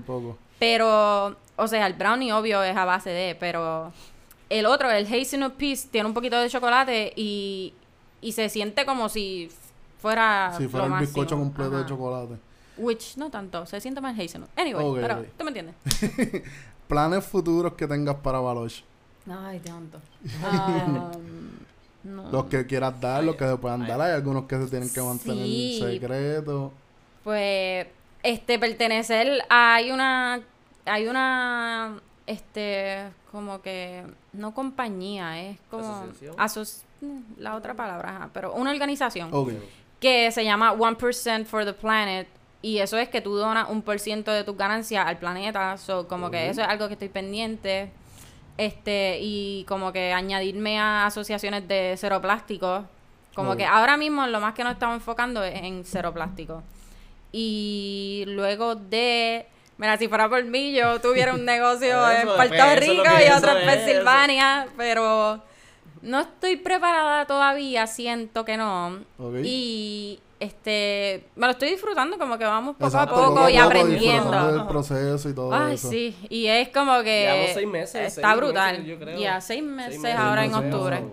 Pero, 0.59 1.35
o 1.57 1.67
sea, 1.67 1.87
el 1.87 1.93
brownie 1.93 2.31
obvio 2.31 2.63
es 2.63 2.75
a 2.75 2.85
base 2.85 3.09
de, 3.09 3.35
pero 3.35 3.91
el 4.49 4.65
otro, 4.65 4.89
el 4.89 5.05
hazelnut 5.05 5.55
piece, 5.55 5.89
tiene 5.89 6.07
un 6.07 6.13
poquito 6.13 6.39
de 6.39 6.49
chocolate 6.49 7.11
y, 7.17 7.73
y 8.21 8.31
se 8.31 8.47
siente 8.47 8.85
como 8.85 9.09
si 9.09 9.49
fuera 9.99 10.53
Si 10.57 10.67
fuera 10.69 10.87
lo 10.87 10.95
el 10.95 11.01
bizcocho 11.01 11.37
completo 11.37 11.77
de 11.79 11.85
chocolate. 11.85 12.35
Which 12.77 13.17
no 13.17 13.29
tanto, 13.29 13.65
se 13.65 13.81
siente 13.81 13.99
más 13.99 14.17
hazelnut. 14.17 14.49
Anyway, 14.57 15.01
pero 15.01 15.19
ok. 15.19 15.27
tú 15.37 15.43
me 15.43 15.49
entiendes. 15.49 15.75
Planes 16.87 17.25
futuros 17.25 17.73
que 17.73 17.87
tengas 17.87 18.15
para 18.15 18.39
Baloch. 18.39 18.83
Ay, 19.29 19.59
tanto. 19.59 19.99
Um, 20.43 21.49
no. 22.03 22.31
Los 22.31 22.45
que 22.45 22.65
quieras 22.65 22.99
dar, 22.99 23.23
los 23.23 23.35
que 23.35 23.47
se 23.47 23.57
puedan 23.57 23.83
ay. 23.83 23.87
dar. 23.87 24.01
Hay 24.01 24.11
algunos 24.13 24.45
que 24.45 24.57
se 24.57 24.67
tienen 24.67 24.89
que 24.91 25.01
mantener 25.01 25.45
Sí. 25.45 25.79
secretos. 25.81 26.71
Pues, 27.23 27.87
este, 28.21 28.59
pertenecer, 28.59 29.41
hay 29.49 29.91
una, 29.91 30.41
hay 30.85 31.07
una, 31.07 31.99
este, 32.27 33.05
como 33.31 33.61
que, 33.61 34.03
no 34.33 34.53
compañía, 34.53 35.41
es 35.49 35.57
como, 35.69 35.89
¿Asociación? 36.03 36.35
asoci- 36.35 36.83
la 37.37 37.55
otra 37.55 37.73
palabra, 37.73 38.15
ajá, 38.15 38.29
pero 38.33 38.53
una 38.53 38.71
organización 38.71 39.29
Ok. 39.33 39.51
que 39.99 40.31
se 40.31 40.43
llama 40.45 40.71
1% 40.73 41.45
for 41.45 41.65
the 41.65 41.73
Planet 41.73 42.27
y 42.61 42.77
eso 42.79 42.97
es 42.97 43.09
que 43.09 43.19
tú 43.21 43.35
donas 43.35 43.69
un 43.69 43.81
por 43.81 43.99
ciento 43.99 44.31
de 44.31 44.43
tus 44.45 44.55
ganancias 44.57 45.05
al 45.05 45.17
planeta, 45.17 45.77
so, 45.77 46.07
como 46.07 46.29
que 46.31 46.49
eso 46.49 46.61
es 46.61 46.67
algo 46.67 46.87
que 46.87 46.93
estoy 46.93 47.09
pendiente, 47.09 47.91
este, 48.57 49.19
y 49.21 49.65
como 49.67 49.91
que 49.91 50.13
añadirme 50.13 50.79
a 50.79 51.05
asociaciones 51.05 51.67
de 51.67 51.95
cero 51.97 52.21
plástico, 52.21 52.85
como 53.35 53.55
que 53.55 53.65
ahora 53.65 53.97
mismo 53.97 54.27
lo 54.27 54.39
más 54.39 54.53
que 54.53 54.63
nos 54.63 54.73
estamos 54.73 54.95
enfocando 54.95 55.43
es 55.43 55.55
en 55.55 55.83
cero 55.85 56.13
plástico. 56.13 56.61
Y 57.31 58.25
luego 58.27 58.75
de, 58.75 59.47
mira, 59.77 59.97
si 59.97 60.07
fuera 60.07 60.29
por 60.29 60.43
mí, 60.43 60.73
yo 60.73 61.01
tuviera 61.01 61.33
un 61.33 61.45
negocio 61.45 62.11
en 62.11 62.27
Puerto 62.27 62.53
es 62.53 62.79
Rico 62.79 63.03
y 63.03 63.31
otro 63.31 63.51
en 63.51 63.57
eso. 63.57 63.65
Pensilvania, 63.65 64.67
pero 64.77 65.41
no 66.03 66.19
estoy 66.19 66.57
preparada 66.57 67.25
todavía, 67.25 67.87
siento 67.87 68.45
que 68.45 68.57
no. 68.57 68.99
Ok. 69.17 69.35
Y 69.43 70.19
este, 70.43 71.25
me 71.35 71.45
lo 71.47 71.51
estoy 71.53 71.69
disfrutando 71.69 72.17
como 72.17 72.37
que 72.37 72.45
vamos 72.45 72.75
poco 72.75 72.85
Exacto, 72.85 73.15
a 73.15 73.27
poco, 73.29 73.49
y 73.49 73.57
aprendiendo. 73.57 74.67
proceso 74.67 75.29
y 75.29 75.33
todo 75.33 75.53
Ay, 75.53 75.75
eso. 75.75 75.89
sí, 75.89 76.15
y 76.29 76.47
es 76.47 76.69
como 76.69 77.01
que 77.03 77.21
Llevamos 77.23 77.51
seis 77.53 77.67
meses, 77.67 78.07
está 78.17 78.29
seis 78.29 78.37
brutal. 78.41 78.79
meses, 78.79 78.87
yo 78.87 78.99
creo. 78.99 79.19
Ya, 79.19 79.41
seis 79.41 79.63
meses, 79.63 79.91
Seis 79.93 80.01
meses, 80.03 80.19
ahora 80.19 80.45
en 80.45 80.51
meses. 80.51 80.65
octubre. 80.65 81.03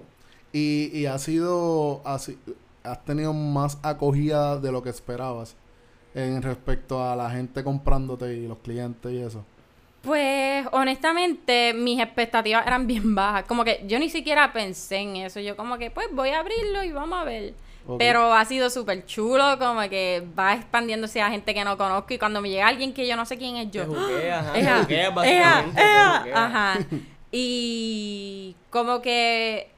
Y, 0.52 0.90
y 0.98 1.06
ha 1.06 1.18
sido, 1.18 2.00
así, 2.04 2.38
has 2.82 3.04
tenido 3.04 3.32
más 3.32 3.78
acogida 3.82 4.58
de 4.58 4.72
lo 4.72 4.82
que 4.82 4.90
esperabas 4.90 5.56
en 6.14 6.42
respecto 6.42 7.02
a 7.08 7.14
la 7.14 7.30
gente 7.30 7.62
comprándote 7.62 8.34
y 8.34 8.48
los 8.48 8.58
clientes 8.58 9.12
y 9.12 9.18
eso. 9.20 9.44
Pues 10.02 10.66
honestamente 10.72 11.74
mis 11.74 12.00
expectativas 12.00 12.66
eran 12.66 12.86
bien 12.86 13.14
bajas, 13.14 13.44
como 13.44 13.64
que 13.64 13.84
yo 13.86 13.98
ni 13.98 14.08
siquiera 14.08 14.50
pensé 14.52 14.96
en 14.96 15.16
eso, 15.16 15.40
yo 15.40 15.56
como 15.56 15.76
que 15.76 15.90
pues 15.90 16.08
voy 16.12 16.30
a 16.30 16.40
abrirlo 16.40 16.82
y 16.82 16.90
vamos 16.90 17.18
a 17.20 17.24
ver. 17.24 17.52
Pero 17.99 18.32
ha 18.32 18.45
sido 18.45 18.70
súper 18.70 19.05
chulo, 19.07 19.59
como 19.59 19.80
que 19.88 20.26
va 20.38 20.55
expandiéndose 20.55 21.20
a 21.20 21.30
gente 21.30 21.55
que 21.55 21.64
no 21.64 21.76
conozco 21.76 22.14
y 22.14 22.18
cuando 22.18 22.41
me 22.41 22.51
llega 22.51 22.68
alguien 22.68 22.93
que 22.93 23.07
yo 23.07 23.16
no 23.16 23.26
sé 23.26 23.38
quién 23.38 23.57
es 23.57 23.70
yo. 23.70 23.84
Te 23.86 24.32
ajá, 24.32 24.53
te 24.53 24.61
juqueas 24.61 24.91
ea, 24.91 25.11
básicamente. 25.11 25.82
te. 26.24 26.34
Ajá. 26.34 26.78
Y 27.32 28.57
como 28.70 29.03
que, 29.03 29.70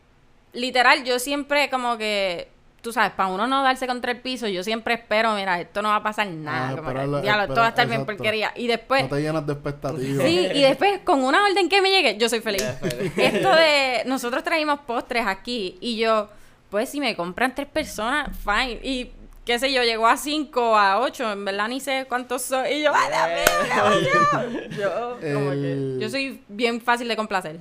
literal, 0.52 1.04
yo 1.04 1.18
siempre 1.18 1.68
como 1.68 1.98
que, 1.98 2.48
tú 2.80 2.92
sabes, 2.92 3.12
para 3.12 3.28
uno 3.28 3.46
no 3.46 3.62
darse 3.62 3.86
contra 3.86 4.12
el 4.12 4.20
piso, 4.20 4.48
yo 4.48 4.64
siempre 4.64 4.94
espero, 4.94 5.34
mira, 5.34 5.60
esto 5.60 5.82
no 5.82 5.90
va 5.90 5.96
a 5.96 6.02
pasar 6.02 6.28
nada. 6.28 6.70
Ah, 6.70 6.76
como 6.76 6.88
que, 6.88 7.22
diablo, 7.22 7.42
esto 7.44 7.56
va 7.56 7.66
a 7.66 7.68
estar 7.68 7.86
bien 7.86 8.06
porquería. 8.06 8.52
Y 8.56 8.66
después, 8.66 9.02
no 9.02 9.08
te 9.10 9.20
llenas 9.20 9.46
de 9.46 9.52
expectativas. 9.52 10.26
sí, 10.26 10.48
y 10.54 10.62
después 10.62 11.00
con 11.04 11.22
una 11.22 11.44
orden 11.44 11.68
que 11.68 11.82
me 11.82 11.90
llegue, 11.90 12.16
yo 12.16 12.28
soy 12.28 12.40
feliz. 12.40 12.62
Esto 13.16 13.54
de, 13.54 14.02
nosotros 14.06 14.42
traímos 14.42 14.80
postres 14.80 15.26
aquí 15.26 15.76
y 15.80 15.96
yo, 15.98 16.30
pues 16.72 16.88
si 16.88 16.98
me 16.98 17.14
compran 17.14 17.54
tres 17.54 17.68
personas, 17.68 18.36
fine. 18.38 18.80
Y 18.82 19.12
qué 19.44 19.58
sé 19.58 19.72
yo, 19.72 19.82
llegó 19.84 20.06
a 20.08 20.16
cinco, 20.16 20.76
a 20.76 20.98
ocho, 21.00 21.30
en 21.30 21.44
verdad 21.44 21.68
ni 21.68 21.78
sé 21.80 22.06
cuántos 22.08 22.42
son. 22.42 22.64
Y 22.66 22.82
yo, 22.82 22.90
¡ay, 22.94 23.10
Dios 23.12 24.10
emoción! 24.10 24.70
Yo, 24.80 25.10
como 25.34 25.50
que, 25.50 25.96
yo 26.00 26.08
soy 26.10 26.40
bien 26.48 26.80
fácil 26.80 27.06
de 27.08 27.14
complacer. 27.16 27.58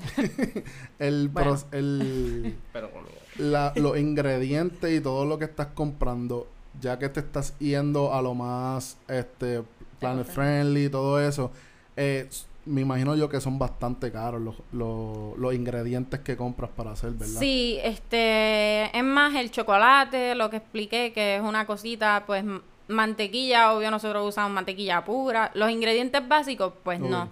El, 1.00 1.30
Bueno. 1.30 1.52
pros- 1.52 1.66
el, 1.72 2.56
Pero 2.74 2.90
la- 3.38 3.74
los 3.76 3.98
ingredientes 3.98 4.92
y 4.92 5.02
todo 5.02 5.26
lo 5.26 5.38
que 5.40 5.46
estás 5.46 5.68
comprando, 5.74 6.48
ya 6.80 6.98
que 7.00 7.10
te 7.10 7.20
estás 7.20 7.58
yendo 7.60 8.14
a 8.14 8.22
lo 8.22 8.34
más 8.34 8.98
este 9.08 9.64
planet 10.00 10.26
friendly 10.28 10.86
y 10.86 10.90
todo 10.90 11.20
eso, 11.22 11.52
eh, 11.98 12.30
me 12.66 12.82
imagino 12.82 13.16
yo 13.16 13.28
que 13.28 13.42
son 13.42 13.58
bastante 13.58 14.12
caros 14.12 14.42
los, 14.42 14.56
los, 14.72 15.38
los 15.38 15.54
ingredientes 15.54 16.20
que 16.20 16.38
compras 16.38 16.70
para 16.76 16.92
hacer, 16.92 17.12
¿verdad? 17.12 17.40
Sí, 17.40 17.80
este, 17.84 18.96
es 18.98 19.04
más 19.04 19.34
el 19.36 19.50
chocolate, 19.52 20.36
lo 20.36 20.50
que 20.50 20.58
expliqué, 20.58 21.12
que 21.14 21.38
es 21.38 21.42
una 21.42 21.66
cosita, 21.66 22.24
pues 22.28 22.44
mantequilla, 22.88 23.74
obvio 23.74 23.90
nosotros 23.90 24.28
usamos 24.28 24.52
mantequilla 24.52 25.04
pura. 25.04 25.50
Los 25.56 25.72
ingredientes 25.72 26.28
básicos, 26.28 26.74
pues 26.84 27.00
no. 27.00 27.30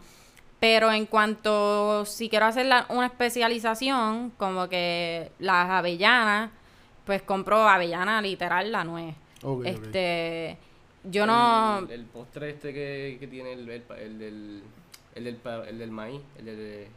Pero 0.60 0.92
en 0.92 1.06
cuanto 1.06 2.06
si 2.06 2.28
quiero 2.30 2.46
hacer 2.46 2.66
la- 2.66 2.86
una 2.90 3.06
especialización, 3.08 4.32
como 4.38 4.68
que 4.68 5.32
las 5.40 5.70
avellanas, 5.70 6.50
pues 7.06 7.22
compro 7.22 7.68
avellana 7.68 8.22
literal 8.22 8.72
la 8.72 8.84
nuez. 8.84 9.16
Ok, 9.44 9.60
ok. 9.62 9.66
este, 9.66 10.58
yo 11.06 11.26
no 11.26 11.80
El, 11.80 11.92
el 11.92 12.06
postre 12.06 12.50
este 12.50 12.74
que, 12.74 13.18
que 13.20 13.28
tiene 13.28 13.54
el, 13.54 13.70
el, 13.70 13.84
el 14.00 14.20
del. 14.20 14.64
El 15.16 15.24
del, 15.24 15.40
el 15.68 15.78
del 15.80 15.92
maíz. 15.92 16.22
El 16.38 16.46
del. 16.46 16.88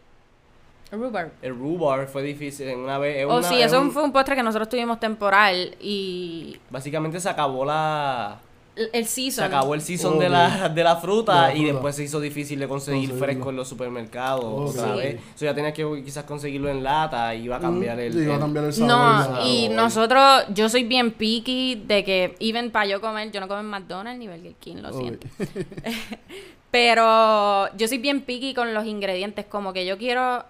rhubarb. 0.92 1.30
El 1.42 1.56
rhubarb 1.58 2.06
fue 2.08 2.22
difícil. 2.22 2.68
En 2.68 2.78
una 2.80 2.98
vez. 2.98 3.16
es 3.18 3.26
Oh, 3.28 3.42
sí, 3.42 3.60
es 3.60 3.66
eso 3.72 3.80
un- 3.80 3.90
fue 3.92 4.02
un 4.04 4.12
postre 4.12 4.36
que 4.36 4.42
nosotros 4.42 4.68
tuvimos 4.68 5.00
temporal 5.00 5.74
y 5.80 6.58
Básicamente 6.70 7.18
se 7.20 7.28
acabó 7.28 7.64
la. 7.64 8.38
El 8.74 8.88
el 8.92 9.04
Se 9.04 9.10
season. 9.30 9.44
acabó 9.44 9.74
el 9.74 9.82
season 9.82 10.18
de, 10.18 10.28
la, 10.30 10.68
de 10.70 10.82
la 10.82 10.96
fruta 10.96 11.48
De 11.48 11.52
la 11.54 11.58
y 11.58 11.64
después 11.66 11.94
se 11.94 12.04
hizo 12.04 12.20
difícil 12.20 12.58
de 12.58 12.66
conseguir 12.68 13.00
Conseguirlo. 13.10 13.26
fresco 13.26 13.50
en 13.50 13.56
los 13.56 13.68
supermercados 13.68 14.44
Ok. 14.44 14.68
otra 14.70 14.92
Sí. 14.94 14.98
vez. 14.98 15.20
Eso 15.36 15.44
ya 15.44 15.54
tenías 15.54 15.74
que 15.74 16.02
quizás 16.04 16.24
conseguirlo 16.24 16.68
en 16.70 16.82
lata 16.82 17.34
y 17.34 17.42
iba 17.44 17.56
a 17.56 17.60
cambiar 17.60 18.00
el. 18.00 18.12
Sí, 18.14 18.20
iba 18.20 18.32
a 18.32 18.34
el- 18.36 18.40
cambiar 18.40 18.64
el 18.64 18.72
sabor. 18.72 18.88
No, 18.90 19.46
y 19.46 19.62
sabor. 19.64 19.76
nosotros, 19.76 20.44
yo 20.54 20.68
soy 20.70 20.84
bien 20.84 21.10
picky 21.12 21.82
de 21.86 22.02
que, 22.04 22.34
even 22.40 22.70
para 22.70 22.86
yo 22.86 23.00
comer, 23.00 23.30
yo 23.30 23.40
no 23.40 23.48
como 23.48 23.60
en 23.60 23.66
McDonald's 23.66 24.18
ni 24.18 24.26
Burger 24.28 24.54
King, 24.60 24.76
lo 24.76 24.92
siento. 24.98 25.26
Pero 26.70 27.68
yo 27.76 27.86
soy 27.88 27.98
bien 27.98 28.22
picky 28.22 28.54
con 28.54 28.72
los 28.72 28.86
ingredientes, 28.86 29.44
como 29.44 29.72
que 29.74 29.84
yo 29.84 29.98
quiero, 29.98 30.44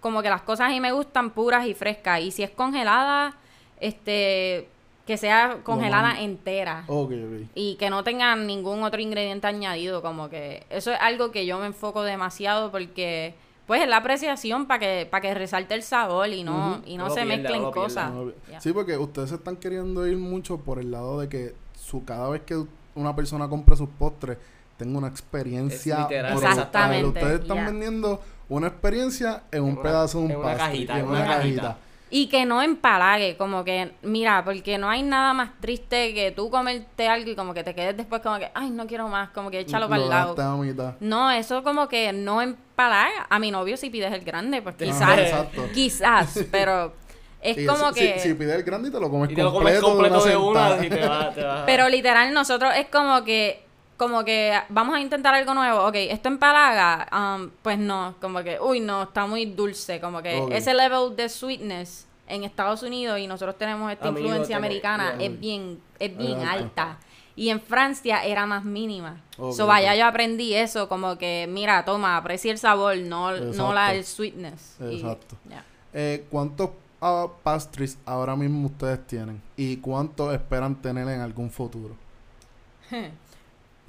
como 0.00 0.22
que 0.22 0.30
las 0.30 0.42
cosas 0.42 0.68
a 0.68 0.70
mí 0.70 0.80
me 0.80 0.92
gustan 0.92 1.30
puras 1.30 1.66
y 1.66 1.74
frescas. 1.74 2.20
Y 2.20 2.30
si 2.30 2.44
es 2.44 2.50
congelada, 2.50 3.34
este, 3.80 4.68
que 5.08 5.16
sea 5.16 5.56
congelada 5.64 6.20
entera. 6.20 6.84
Ok, 6.86 7.10
ok. 7.12 7.48
Y 7.54 7.74
que 7.76 7.88
no 7.90 8.04
tengan 8.04 8.46
ningún 8.46 8.82
otro 8.84 9.00
ingrediente 9.00 9.46
añadido, 9.46 10.02
como 10.02 10.28
que 10.28 10.64
eso 10.70 10.92
es 10.92 10.98
algo 11.00 11.32
que 11.32 11.46
yo 11.46 11.58
me 11.58 11.66
enfoco 11.66 12.02
demasiado 12.02 12.70
porque 12.70 13.34
pues 13.66 13.82
es 13.82 13.88
la 13.88 13.96
apreciación 13.96 14.66
para 14.66 14.80
que 14.80 15.08
para 15.10 15.22
que 15.22 15.32
resalte 15.34 15.74
el 15.74 15.82
sabor 15.82 16.28
y 16.28 16.44
no 16.44 16.82
y 16.86 16.96
no, 16.98 17.08
se 17.08 17.22
pierda, 17.24 17.36
mezclen 17.36 17.62
no 17.62 17.70
cosas. 17.72 18.12
Sí, 18.60 18.72
porque 18.72 18.96
ustedes 18.98 19.30
se 19.30 19.36
están 19.36 19.56
queriendo 19.56 20.06
ir 20.06 20.18
mucho 20.18 20.58
por 20.58 20.78
el 20.78 20.90
lado 20.90 21.18
de 21.20 21.28
que 21.30 21.54
su 21.74 22.04
cada 22.04 22.28
vez 22.28 22.42
que 22.42 22.62
una 22.94 23.16
persona 23.16 23.48
compre 23.48 23.76
sus 23.76 23.88
postres 23.98 24.36
tenga 24.76 24.98
una 24.98 25.08
experiencia 25.08 25.94
Es 25.94 26.00
literal. 26.02 26.32
Exactamente, 26.34 27.06
Ustedes 27.08 27.40
están 27.40 27.64
vendiendo 27.64 28.20
una 28.50 28.66
experiencia 28.68 29.42
en 29.52 29.62
un 29.62 29.68
En 29.70 29.74
una- 29.74 29.82
pedazo 29.82 30.18
de 30.18 30.24
un 30.26 30.30
en 30.32 30.36
una 30.38 30.54
cajita, 30.56 30.92
en 30.92 30.98
en 31.00 31.04
una 31.06 31.18
una 31.20 31.26
cajita. 31.36 31.62
cajita. 31.62 31.78
Y 32.10 32.28
que 32.28 32.46
no 32.46 32.62
empalague, 32.62 33.36
como 33.36 33.64
que, 33.64 33.92
mira, 34.02 34.42
porque 34.44 34.78
no 34.78 34.88
hay 34.88 35.02
nada 35.02 35.34
más 35.34 35.50
triste 35.60 36.14
que 36.14 36.30
tú 36.30 36.50
comerte 36.50 37.06
algo 37.06 37.30
y 37.30 37.36
como 37.36 37.52
que 37.52 37.62
te 37.62 37.74
quedes 37.74 37.96
después 37.96 38.22
como 38.22 38.38
que, 38.38 38.50
ay, 38.54 38.70
no 38.70 38.86
quiero 38.86 39.08
más, 39.08 39.30
como 39.30 39.50
que 39.50 39.60
échalo 39.60 39.88
para 39.88 40.02
el 40.02 40.08
lado. 40.08 40.56
mitad. 40.58 40.94
No, 41.00 41.30
eso 41.30 41.62
como 41.62 41.88
que 41.88 42.12
no 42.12 42.40
empalaga. 42.40 43.26
A 43.28 43.38
mi 43.38 43.50
novio 43.50 43.76
si 43.76 43.90
pides 43.90 44.12
el 44.12 44.24
grande, 44.24 44.62
pues 44.62 44.76
quizás, 44.76 45.18
exacto. 45.18 45.68
quizás, 45.74 46.44
pero 46.50 46.94
es 47.40 47.58
Y 47.58 47.66
como 47.66 47.92
si, 47.92 48.00
que... 48.00 48.18
Si, 48.18 48.28
si 48.28 48.34
pides 48.34 48.56
el 48.56 48.62
grande 48.62 48.88
y 48.88 48.92
te 48.92 49.00
lo 49.00 49.10
comes 49.10 49.30
Y 49.30 49.34
te 49.34 49.42
lo 49.42 49.52
comes 49.52 49.80
completo, 49.80 50.18
completo 50.18 50.24
de 50.24 50.30
de 50.30 50.36
una 50.36 50.86
y 50.86 50.88
te 50.88 51.06
va, 51.06 51.30
te 51.32 51.44
va. 51.44 51.66
Pero 51.66 51.88
literal, 51.88 52.32
nosotros 52.32 52.72
es 52.76 52.86
como 52.88 53.22
que, 53.24 53.64
como 53.98 54.24
que 54.24 54.58
vamos 54.68 54.94
a 54.94 55.00
intentar 55.00 55.34
algo 55.34 55.52
nuevo. 55.52 55.84
Ok, 55.86 55.96
esto 55.96 56.28
empalaga, 56.28 57.08
um, 57.12 57.50
pues 57.62 57.78
no, 57.78 58.14
como 58.20 58.42
que, 58.42 58.58
uy, 58.60 58.80
no, 58.80 59.02
está 59.02 59.26
muy 59.26 59.44
dulce. 59.44 60.00
Como 60.00 60.22
que 60.22 60.46
ese 60.52 60.72
level 60.72 61.14
de 61.16 61.28
sweetness 61.28 62.06
en 62.28 62.44
Estados 62.44 62.82
Unidos 62.82 63.18
y 63.18 63.26
nosotros 63.26 63.58
tenemos 63.58 63.90
esta 63.92 64.08
Amigo, 64.08 64.26
influencia 64.26 64.56
americana, 64.56 65.16
es 65.18 65.38
bien, 65.38 65.82
es 65.98 66.16
bien 66.16 66.38
alta. 66.46 66.98
Y 67.34 67.50
en 67.50 67.60
Francia 67.60 68.24
era 68.24 68.46
más 68.46 68.64
mínima. 68.64 69.20
Ok, 69.36 69.52
so 69.54 69.66
vaya, 69.66 69.94
yo 69.94 70.06
aprendí 70.06 70.54
eso, 70.54 70.88
como 70.88 71.18
que, 71.18 71.46
mira, 71.48 71.84
toma, 71.84 72.16
aprecia 72.16 72.52
el 72.52 72.58
sabor, 72.58 72.96
no, 72.98 73.32
no 73.36 73.72
la, 73.72 73.94
el 73.94 74.04
sweetness. 74.04 74.76
Y- 74.80 74.96
Exacto. 74.96 75.36
ya. 75.48 75.64
Eh, 75.92 76.24
¿Cuántos 76.30 76.70
ah, 77.00 77.26
pastries 77.42 77.98
ahora 78.04 78.36
mismo 78.36 78.66
ustedes 78.66 79.04
tienen? 79.06 79.42
¿Y 79.56 79.78
cuántos 79.78 80.32
esperan 80.34 80.76
tener 80.76 81.08
en 81.08 81.20
algún 81.20 81.50
futuro? 81.50 81.96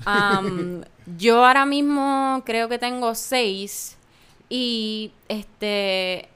Am, 0.06 0.84
yo 1.18 1.46
ahora 1.46 1.66
mismo 1.66 2.42
creo 2.46 2.70
que 2.70 2.78
tengo 2.80 3.16
seis 3.16 3.98
y 4.50 5.12
este 5.28 6.30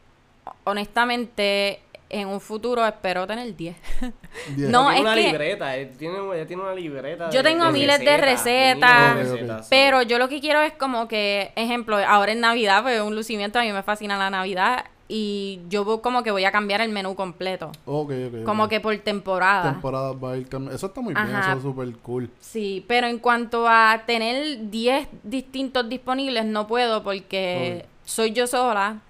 honestamente 0.65 1.79
en 2.09 2.27
un 2.27 2.39
futuro 2.39 2.85
espero 2.85 3.25
tener 3.25 3.55
diez. 3.55 3.75
Diez. 4.55 4.69
No, 4.69 4.85
tiene 4.87 4.95
es 4.95 5.01
una 5.01 5.15
que- 5.15 5.21
libreta, 5.27 5.75
él 5.77 5.97
tiene, 5.97 6.17
ella 6.35 6.45
tiene 6.47 6.61
una 6.63 6.73
libreta. 6.73 7.29
Yo 7.29 7.43
tengo 7.43 7.71
miles 7.71 7.99
de 7.99 8.17
recetas, 8.17 9.29
ok. 9.29 9.65
Pero 9.69 10.01
yo 10.03 10.17
lo 10.19 10.27
que 10.27 10.39
quiero 10.41 10.61
es 10.61 10.73
como 10.73 11.07
que, 11.07 11.51
ejemplo, 11.55 11.97
ahora 11.97 12.31
en 12.31 12.39
Navidad, 12.39 12.81
pues 12.83 12.99
un 13.01 13.15
lucimiento, 13.15 13.59
a 13.59 13.61
mí 13.63 13.71
me 13.71 13.83
fascina 13.83 14.17
la 14.17 14.29
Navidad 14.31 14.85
y 15.07 15.59
yo 15.69 16.01
como 16.01 16.23
que 16.23 16.31
voy 16.31 16.45
a 16.45 16.51
cambiar 16.51 16.81
el 16.81 16.91
menú 16.91 17.15
completo. 17.15 17.71
Ok, 17.85 18.11
ok. 18.27 18.43
Como 18.45 18.67
que 18.69 18.79
por 18.79 18.97
temporada. 18.99 19.71
Temporada 19.73 20.13
va 20.13 20.31
a 20.33 20.37
ir 20.37 20.47
cambi- 20.49 20.71
Eso 20.73 20.87
está 20.87 21.01
muy 21.01 21.13
bien, 21.13 21.27
eso 21.27 21.57
es 21.57 21.63
súper 21.63 21.91
cool. 21.97 22.29
Sí, 22.39 22.83
pero 22.87 23.07
en 23.07 23.19
cuanto 23.19 23.67
a 23.67 24.03
tener 24.05 24.69
10 24.69 25.07
distintos 25.23 25.87
disponibles, 25.89 26.45
no 26.45 26.67
puedo 26.67 27.03
porque 27.03 27.85
soy 28.05 28.31
yo 28.31 28.47
sola 28.47 29.01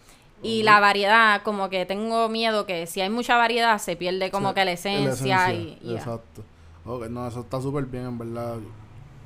y 0.42 0.64
la 0.64 0.80
variedad, 0.82 1.42
como 1.44 1.70
que 1.70 1.86
tengo 1.86 2.28
miedo 2.28 2.66
que 2.66 2.86
si 2.86 3.00
hay 3.00 3.10
mucha 3.10 3.38
variedad 3.38 3.78
se 3.78 3.96
pierde 3.96 4.30
como 4.30 4.54
que 4.54 4.66
la 4.66 4.72
esencia, 4.74 5.54
y... 5.54 5.78
y 5.82 5.88
ya. 5.94 6.00
Exacto. 6.00 6.44
Ok, 6.86 7.08
no, 7.08 7.26
eso 7.28 7.40
está 7.42 7.62
súper 7.62 7.86
bien, 7.86 8.06
en 8.06 8.18
verdad. 8.18 8.58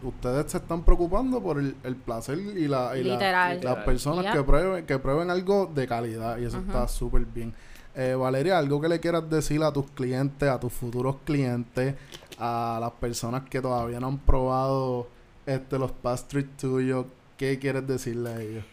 Ustedes 0.01 0.51
se 0.51 0.57
están 0.57 0.83
preocupando 0.83 1.41
por 1.41 1.57
el, 1.59 1.75
el 1.83 1.95
placer 1.95 2.37
y, 2.37 2.67
la, 2.67 2.95
y 2.97 3.03
la- 3.03 3.13
Literal. 3.13 3.59
las 3.63 3.77
personas 3.77 4.33
que 4.33 4.43
prueben 4.43 4.85
que 4.85 4.99
prueben 4.99 5.29
algo 5.31 5.65
de 5.73 5.87
calidad 5.87 6.37
y 6.37 6.45
eso 6.45 6.59
está 6.59 6.87
súper 6.87 7.25
bien. 7.25 7.53
Eh, 7.95 8.13
Valeria, 8.13 8.59
algo 8.59 8.79
que 8.79 8.87
le 8.89 8.99
quieras 8.99 9.27
decir 9.27 9.63
a 9.63 9.71
tus 9.73 9.89
clientes, 9.91 10.47
a 10.47 10.59
tus 10.59 10.71
futuros 10.71 11.15
clientes, 11.25 11.95
a 12.37 12.77
las 12.79 12.91
personas 12.91 13.43
que 13.49 13.59
todavía 13.59 13.99
no 13.99 14.07
han 14.07 14.19
probado 14.19 15.07
este 15.47 15.79
los 15.79 15.91
pastries 15.91 16.45
tuyos, 16.57 17.05
¿qué 17.37 17.57
quieres 17.57 17.87
decirle 17.87 18.29
a 18.29 18.39
ellos? 18.41 18.65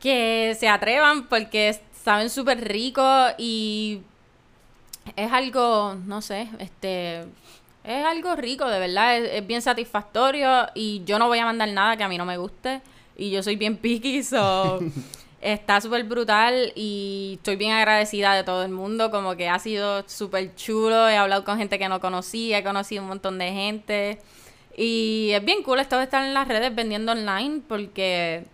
Que 0.00 0.56
se 0.58 0.68
atrevan 0.68 1.28
porque 1.28 1.78
saben 2.02 2.28
súper 2.28 2.60
rico 2.66 3.04
y 3.38 4.02
es 5.14 5.30
algo, 5.32 5.94
no 6.06 6.20
sé, 6.22 6.48
este... 6.58 7.24
Es 7.84 8.04
algo 8.04 8.36
rico, 8.36 8.68
de 8.68 8.78
verdad, 8.78 9.16
es, 9.16 9.32
es 9.32 9.46
bien 9.46 9.60
satisfactorio 9.60 10.68
y 10.74 11.02
yo 11.04 11.18
no 11.18 11.26
voy 11.26 11.40
a 11.40 11.44
mandar 11.44 11.68
nada 11.68 11.96
que 11.96 12.04
a 12.04 12.08
mí 12.08 12.16
no 12.16 12.24
me 12.24 12.36
guste 12.36 12.80
y 13.16 13.30
yo 13.30 13.42
soy 13.42 13.56
bien 13.56 13.76
picky, 13.78 14.22
so 14.22 14.80
está 15.40 15.80
súper 15.80 16.04
brutal 16.04 16.72
y 16.76 17.34
estoy 17.38 17.56
bien 17.56 17.72
agradecida 17.72 18.34
de 18.34 18.44
todo 18.44 18.62
el 18.62 18.70
mundo, 18.70 19.10
como 19.10 19.34
que 19.36 19.48
ha 19.48 19.58
sido 19.58 20.08
súper 20.08 20.54
chulo, 20.54 21.08
he 21.08 21.16
hablado 21.16 21.44
con 21.44 21.58
gente 21.58 21.78
que 21.78 21.88
no 21.88 22.00
conocía, 22.00 22.58
he 22.58 22.64
conocido 22.64 23.02
un 23.02 23.08
montón 23.08 23.38
de 23.38 23.50
gente 23.50 24.18
y 24.76 25.30
es 25.32 25.44
bien 25.44 25.62
cool 25.64 25.80
esto 25.80 25.98
de 25.98 26.04
estar 26.04 26.24
en 26.24 26.34
las 26.34 26.46
redes 26.46 26.72
vendiendo 26.74 27.12
online 27.12 27.62
porque 27.68 28.44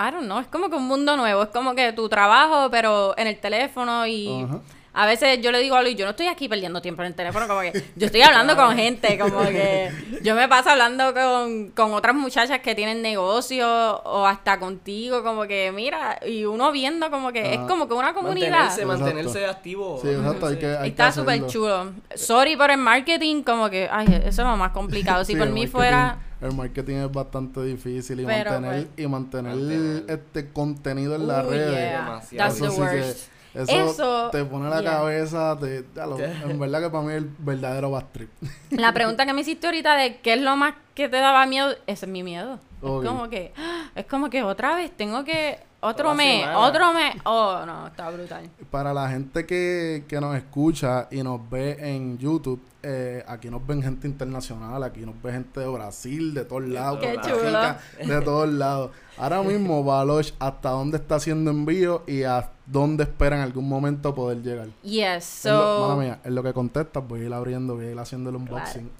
I 0.00 0.10
don't 0.10 0.24
know, 0.24 0.38
es 0.38 0.46
como 0.46 0.70
que 0.70 0.76
un 0.76 0.86
mundo 0.86 1.16
nuevo, 1.18 1.42
es 1.42 1.48
como 1.50 1.74
que 1.74 1.92
tu 1.92 2.08
trabajo, 2.08 2.70
pero 2.70 3.16
en 3.18 3.26
el 3.26 3.38
teléfono 3.38 4.06
y 4.06 4.42
Ajá. 4.44 4.60
A 4.94 5.06
veces 5.06 5.40
yo 5.40 5.52
le 5.52 5.60
digo 5.60 5.76
a 5.76 5.82
Luis, 5.82 5.96
yo 5.96 6.04
no 6.04 6.10
estoy 6.10 6.26
aquí 6.26 6.48
perdiendo 6.48 6.80
tiempo 6.82 7.02
en 7.02 7.08
el 7.08 7.14
teléfono, 7.14 7.46
como 7.46 7.60
que 7.60 7.72
yo 7.94 8.06
estoy 8.06 8.22
hablando 8.22 8.56
con 8.56 8.74
gente, 8.76 9.16
como 9.18 9.40
que 9.42 9.90
yo 10.22 10.34
me 10.34 10.48
paso 10.48 10.70
hablando 10.70 11.14
con, 11.14 11.68
con 11.70 11.92
otras 11.94 12.14
muchachas 12.16 12.60
que 12.60 12.74
tienen 12.74 13.00
negocio 13.02 13.68
o 13.68 14.26
hasta 14.26 14.58
contigo, 14.58 15.22
como 15.22 15.46
que 15.46 15.70
mira, 15.72 16.18
y 16.26 16.44
uno 16.44 16.72
viendo 16.72 17.10
como 17.10 17.32
que 17.32 17.54
es 17.54 17.60
como 17.60 17.86
que 17.86 17.94
una 17.94 18.12
comunidad. 18.14 18.50
Mantenerse, 18.50 18.82
Exacto. 18.82 19.02
mantenerse 19.04 19.46
activo. 19.46 19.98
Sí, 20.02 20.08
exacto, 20.08 20.46
hay 20.46 20.56
que, 20.56 20.66
hay 20.76 20.88
Está 20.90 21.12
súper 21.12 21.46
chulo. 21.46 21.92
Sorry 22.14 22.56
por 22.56 22.70
el 22.70 22.78
marketing, 22.78 23.42
como 23.42 23.70
que, 23.70 23.88
ay, 23.90 24.06
eso 24.24 24.42
es 24.42 24.48
lo 24.48 24.56
más 24.56 24.72
complicado. 24.72 25.24
Si 25.24 25.32
Sí, 25.34 25.38
por 25.38 25.48
mí 25.50 25.66
fuera... 25.66 26.18
El 26.40 26.54
marketing 26.54 26.96
es 26.98 27.10
bastante 27.12 27.62
difícil 27.64 28.20
y 28.20 28.24
Pero, 28.24 28.52
mantener, 28.52 28.86
pues, 28.86 29.04
y 29.04 29.08
mantener 29.08 29.54
mantener- 29.56 30.04
este 30.08 30.52
contenido 30.52 31.16
en 31.16 31.26
las 31.26 31.44
Uy, 31.44 31.50
redes. 31.50 31.70
yeah. 31.72 32.00
demasiado. 32.00 32.48
That's 32.48 32.54
Eso 32.56 32.64
the 32.64 32.70
sí 32.70 32.76
que- 32.76 32.82
worst. 33.06 33.28
Eso, 33.62 33.90
Eso, 33.90 34.28
te 34.30 34.44
pone 34.44 34.68
la 34.70 34.80
yeah. 34.80 34.90
cabeza, 34.92 35.58
te, 35.58 35.84
lo- 35.96 36.18
en 36.18 36.58
verdad 36.58 36.80
que 36.82 36.90
para 36.90 37.02
mí 37.04 37.12
es 37.12 37.18
el 37.18 37.30
verdadero 37.38 37.90
bad 37.90 38.04
trip. 38.12 38.30
La 38.70 38.92
pregunta 38.92 39.26
que 39.26 39.32
me 39.32 39.40
hiciste 39.40 39.66
ahorita 39.66 39.96
de 39.96 40.18
qué 40.20 40.34
es 40.34 40.40
lo 40.40 40.54
más 40.56 40.74
que 40.94 41.08
te 41.08 41.16
daba 41.16 41.44
miedo, 41.46 41.70
ese 41.86 42.06
es 42.06 42.12
mi 42.12 42.22
miedo. 42.22 42.58
Es 42.82 43.08
como 43.08 43.28
que, 43.28 43.52
es 43.94 44.06
como 44.06 44.30
que 44.30 44.42
otra 44.42 44.76
vez 44.76 44.96
tengo 44.96 45.24
que, 45.24 45.58
otro 45.80 46.14
mes, 46.14 46.40
semana. 46.40 46.58
otro 46.58 46.92
mes. 46.92 47.16
Oh, 47.24 47.62
no, 47.66 47.86
está 47.86 48.10
brutal. 48.10 48.50
Para 48.70 48.92
la 48.92 49.08
gente 49.08 49.46
que, 49.46 50.04
que 50.08 50.20
nos 50.20 50.36
escucha 50.36 51.08
y 51.10 51.22
nos 51.22 51.48
ve 51.48 51.76
en 51.80 52.18
YouTube, 52.18 52.60
eh, 52.82 53.24
aquí 53.26 53.50
nos 53.50 53.66
ven 53.66 53.82
gente 53.82 54.06
internacional, 54.06 54.82
aquí 54.82 55.00
nos 55.00 55.20
ve 55.20 55.32
gente 55.32 55.60
de 55.60 55.68
Brasil, 55.68 56.34
de 56.34 56.44
todos 56.44 56.66
lados, 56.66 57.00
Qué. 57.00 57.12
Rica, 57.12 57.80
de 57.98 58.20
todos 58.22 58.48
lados. 58.48 58.90
Ahora 59.16 59.42
mismo, 59.42 59.82
Baloch, 59.84 60.32
¿hasta 60.38 60.70
dónde 60.70 60.96
está 60.96 61.16
haciendo 61.16 61.50
envío 61.50 62.02
y 62.06 62.22
a 62.22 62.50
dónde 62.66 63.04
espera 63.04 63.36
en 63.36 63.42
algún 63.42 63.68
momento 63.68 64.14
poder 64.14 64.42
llegar? 64.42 64.68
Yes, 64.82 65.44
En 65.46 65.52
lo, 65.52 65.58
mala 65.80 65.94
so, 65.94 65.96
mía, 65.96 66.20
en 66.24 66.34
lo 66.34 66.42
que 66.42 66.52
contestas, 66.52 67.06
voy 67.06 67.22
a 67.22 67.24
ir 67.24 67.32
abriendo, 67.34 67.74
voy 67.74 67.86
a 67.86 67.90
ir 67.90 67.98
haciendo 67.98 68.30
el 68.30 68.36
unboxing. 68.36 68.90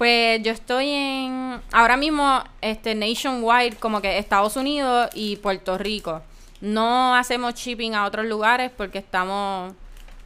Pues 0.00 0.42
yo 0.42 0.52
estoy 0.52 0.88
en, 0.88 1.60
ahora 1.72 1.98
mismo, 1.98 2.42
este, 2.62 2.94
nationwide, 2.94 3.76
como 3.76 4.00
que 4.00 4.16
Estados 4.16 4.56
Unidos 4.56 5.10
y 5.12 5.36
Puerto 5.36 5.76
Rico. 5.76 6.22
No 6.62 7.14
hacemos 7.14 7.54
shipping 7.54 7.94
a 7.94 8.06
otros 8.06 8.24
lugares 8.24 8.70
porque 8.74 8.96
estamos 8.96 9.74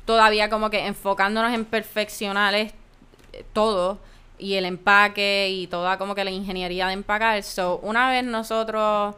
todavía 0.05 0.49
como 0.49 0.70
que 0.70 0.87
enfocándonos 0.87 1.53
en 1.53 1.64
perfeccionar 1.64 2.55
eh, 2.55 2.72
todo 3.53 3.99
y 4.39 4.55
el 4.55 4.64
empaque 4.64 5.49
y 5.51 5.66
toda 5.66 5.99
como 5.99 6.14
que 6.14 6.22
la 6.22 6.31
ingeniería 6.31 6.87
de 6.87 6.93
empacar. 6.93 7.43
So, 7.43 7.81
una 7.83 8.09
vez 8.11 8.22
nosotros 8.22 9.16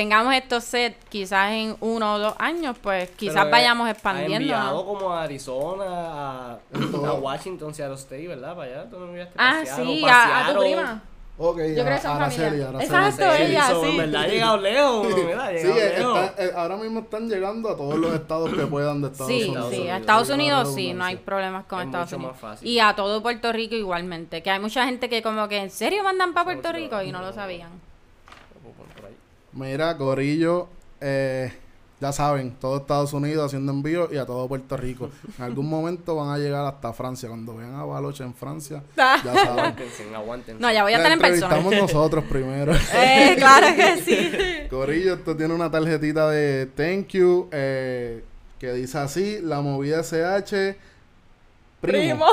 tengamos 0.00 0.32
estos 0.34 0.64
sets, 0.64 0.96
quizás 1.10 1.52
en 1.52 1.76
uno 1.80 2.14
o 2.14 2.18
dos 2.18 2.34
años, 2.38 2.74
pues 2.82 3.10
quizás 3.10 3.36
Pero, 3.44 3.50
vayamos 3.50 3.86
Ha 3.86 3.90
expandiendo. 3.90 4.36
enviado 4.36 4.86
como 4.86 5.12
a 5.12 5.24
Arizona, 5.24 5.84
a, 5.86 6.58
a 7.06 7.12
Washington, 7.12 7.74
Seattle 7.74 7.96
State, 7.98 8.26
¿verdad? 8.28 8.56
Para 8.56 8.72
allá. 8.80 8.90
¿Tú 8.90 8.98
no 8.98 9.06
enviaste 9.08 9.34
Ah, 9.36 9.60
sí, 9.62 10.02
a, 10.08 10.46
a 10.48 10.54
tu 10.54 10.60
prima. 10.60 11.02
Ok, 11.42 11.56
Yo 11.58 11.84
creo 11.84 11.96
que 11.96 12.02
son 12.02 12.16
Araceli. 12.16 12.62
Araceli. 12.62 12.84
Exacto, 12.84 13.24
Sí, 13.36 13.42
ella, 13.42 13.66
sí. 13.66 13.90
en 13.90 13.96
verdad 13.96 14.22
ha 14.22 14.26
llegado 14.26 14.56
lejos, 14.58 15.06
ha 15.06 15.48
Sí, 15.50 15.66
eh, 15.68 15.94
lejos. 15.98 16.18
está- 16.24 16.44
eh, 16.44 16.52
ahora 16.56 16.76
mismo 16.76 17.00
están 17.00 17.28
llegando 17.30 17.68
a 17.70 17.76
todos 17.76 17.94
los 17.96 18.14
estados 18.14 18.52
que 18.54 18.66
puedan 18.66 19.00
de 19.02 19.08
Estados 19.08 19.32
Sí, 19.32 19.44
Unidos. 19.44 19.70
sí, 19.70 19.88
a 19.88 19.96
Estados 19.98 20.28
Unidos 20.30 20.74
sí, 20.74 20.92
no 20.94 21.04
hay 21.04 21.16
problemas 21.16 21.64
con 21.64 21.80
Es 21.80 21.86
Estados 21.86 22.06
mucho 22.08 22.16
Unidos. 22.16 22.32
más 22.34 22.40
fácil. 22.40 22.68
Y 22.68 22.80
a 22.80 22.94
todo 22.94 23.22
Puerto 23.22 23.52
Rico 23.52 23.74
igualmente, 23.74 24.42
que 24.42 24.50
hay 24.50 24.60
mucha 24.60 24.84
gente 24.86 25.08
que 25.10 25.22
como 25.22 25.46
que 25.48 25.58
en 25.58 25.70
serio 25.70 26.02
mandan 26.04 26.32
para 26.34 26.44
Puerto 26.44 26.72
Rico 26.72 27.00
y 27.02 27.10
no 27.12 27.20
lo 27.22 27.32
sabían. 27.34 27.70
Lo 28.54 28.60
puedo 28.60 28.74
poner 28.74 28.94
por 28.96 29.04
ahí. 29.06 29.16
Mira, 29.52 29.96
Corillo, 29.96 30.68
eh, 31.00 31.52
ya 32.00 32.12
saben, 32.12 32.52
todo 32.52 32.78
Estados 32.78 33.12
Unidos 33.12 33.46
haciendo 33.46 33.72
envíos 33.72 34.10
y 34.12 34.16
a 34.16 34.24
todo 34.24 34.48
Puerto 34.48 34.76
Rico. 34.76 35.10
En 35.38 35.44
algún 35.44 35.68
momento 35.68 36.16
van 36.16 36.30
a 36.30 36.38
llegar 36.38 36.64
hasta 36.64 36.92
Francia. 36.92 37.28
Cuando 37.28 37.56
vean 37.56 37.74
a 37.74 37.84
Baloche 37.84 38.24
en 38.24 38.34
Francia, 38.34 38.82
ya 38.96 39.18
saben. 39.22 39.48
Aguántense, 39.48 40.14
aguántense. 40.14 40.62
No, 40.62 40.72
ya 40.72 40.82
voy 40.82 40.92
a 40.92 40.96
estar 40.96 41.12
en 41.12 41.18
persona. 41.18 41.56
entrevistamos 41.56 41.92
nosotros 41.94 42.24
primero. 42.24 42.72
Eh, 42.94 43.34
claro 43.36 43.66
que 43.76 43.96
sí. 44.02 44.68
Corillo, 44.70 45.14
esto 45.14 45.36
tiene 45.36 45.52
una 45.52 45.70
tarjetita 45.70 46.30
de 46.30 46.66
thank 46.74 47.08
you 47.08 47.48
eh, 47.52 48.24
que 48.58 48.72
dice 48.72 48.98
así, 48.98 49.38
la 49.42 49.60
movida 49.60 50.00
SH. 50.02 50.76
Primo. 51.80 52.26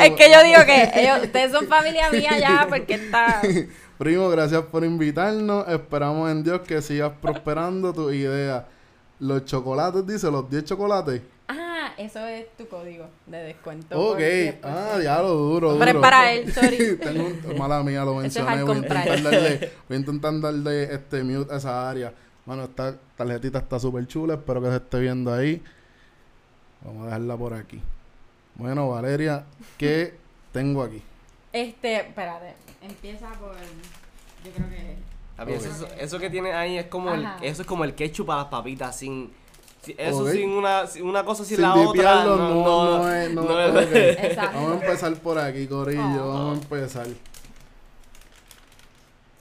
es 0.00 0.10
que 0.12 0.30
yo 0.30 0.44
digo 0.44 0.64
que 0.64 0.92
ellos, 0.94 1.24
ustedes 1.24 1.50
son 1.50 1.66
familia 1.66 2.08
mía 2.10 2.38
ya 2.38 2.66
porque 2.68 2.94
está... 2.94 3.42
Primo, 4.02 4.28
gracias 4.30 4.62
por 4.62 4.82
invitarnos. 4.82 5.68
Esperamos 5.68 6.28
en 6.28 6.42
Dios 6.42 6.62
que 6.62 6.82
sigas 6.82 7.12
prosperando 7.20 7.92
tu 7.92 8.10
idea. 8.10 8.66
Los 9.20 9.44
chocolates, 9.44 10.04
dice, 10.04 10.28
los 10.28 10.50
10 10.50 10.64
chocolates. 10.64 11.22
Ah, 11.46 11.92
eso 11.96 12.26
es 12.26 12.46
tu 12.56 12.66
código 12.66 13.06
de 13.26 13.36
descuento. 13.44 13.96
Ok. 13.96 14.14
por 14.14 14.20
10%. 14.20 14.58
Ah, 14.64 14.98
ya 15.00 15.22
lo 15.22 15.28
duro, 15.34 15.78
Pero 15.78 15.84
es 15.84 15.92
duro. 15.92 16.00
para 16.00 16.32
él, 16.32 16.52
sorry. 16.52 16.96
Tengo 16.96 17.26
un- 17.26 17.56
mala 17.56 17.80
mía, 17.84 18.04
lo 18.04 18.16
mencioné. 18.16 18.64
Voy 18.64 18.72
a, 18.72 18.76
intentar 18.76 19.06
darle, 19.22 19.70
voy 19.88 19.96
a 19.96 20.00
intentar 20.00 20.40
darle 20.40 20.94
este 20.94 21.22
mute 21.22 21.54
a 21.54 21.58
esa 21.58 21.88
área. 21.88 22.12
Bueno, 22.44 22.64
esta 22.64 22.96
tarjetita 23.16 23.60
está 23.60 23.78
súper 23.78 24.04
chula. 24.08 24.34
Espero 24.34 24.60
que 24.62 24.68
se 24.68 24.76
esté 24.78 24.98
viendo 24.98 25.32
ahí. 25.32 25.62
Vamos 26.84 27.02
a 27.02 27.04
dejarla 27.04 27.36
por 27.36 27.54
aquí. 27.54 27.80
Bueno, 28.56 28.88
Valeria, 28.88 29.44
¿qué 29.78 30.14
tengo 30.50 30.82
aquí? 30.82 31.00
Este, 31.52 31.96
espérate, 32.00 32.54
empieza 32.82 33.28
por... 33.32 33.54
Yo 34.44 34.50
creo 34.54 34.68
que... 34.68 34.96
Papi, 35.36 35.52
eso, 35.98 36.18
que 36.18 36.28
tiene 36.30 36.52
ahí 36.52 36.76
es 36.78 36.86
como 36.86 37.12
el, 37.14 37.26
eso 37.42 37.62
es 37.62 37.68
como 37.68 37.84
el 37.84 37.94
ketchup 37.94 38.26
para 38.26 38.42
las 38.42 38.50
papitas, 38.50 38.96
sin, 38.98 39.32
si- 39.80 39.94
eso 39.96 40.30
sin 40.30 40.50
una, 40.50 40.86
sin 40.86 41.04
una 41.06 41.24
cosa 41.24 41.42
sin, 41.44 41.56
Sin 41.56 41.62
la 41.62 41.74
otra. 41.74 42.24
No, 42.24 42.36
no, 42.36 42.48
no, 42.64 42.98
no 42.98 43.12
es- 43.12 43.32
no- 43.32 43.42
no 43.44 43.60
es- 43.60 43.86
ok. 43.86 43.92
Exacto. 44.24 44.56
Vamos 44.58 44.70
a 44.72 44.84
empezar 44.84 45.14
por 45.16 45.38
aquí, 45.38 45.66
Corillo. 45.66 46.02
Oh. 46.02 46.28
Vamos 46.34 46.58
a 46.58 46.62
empezar. 46.62 47.06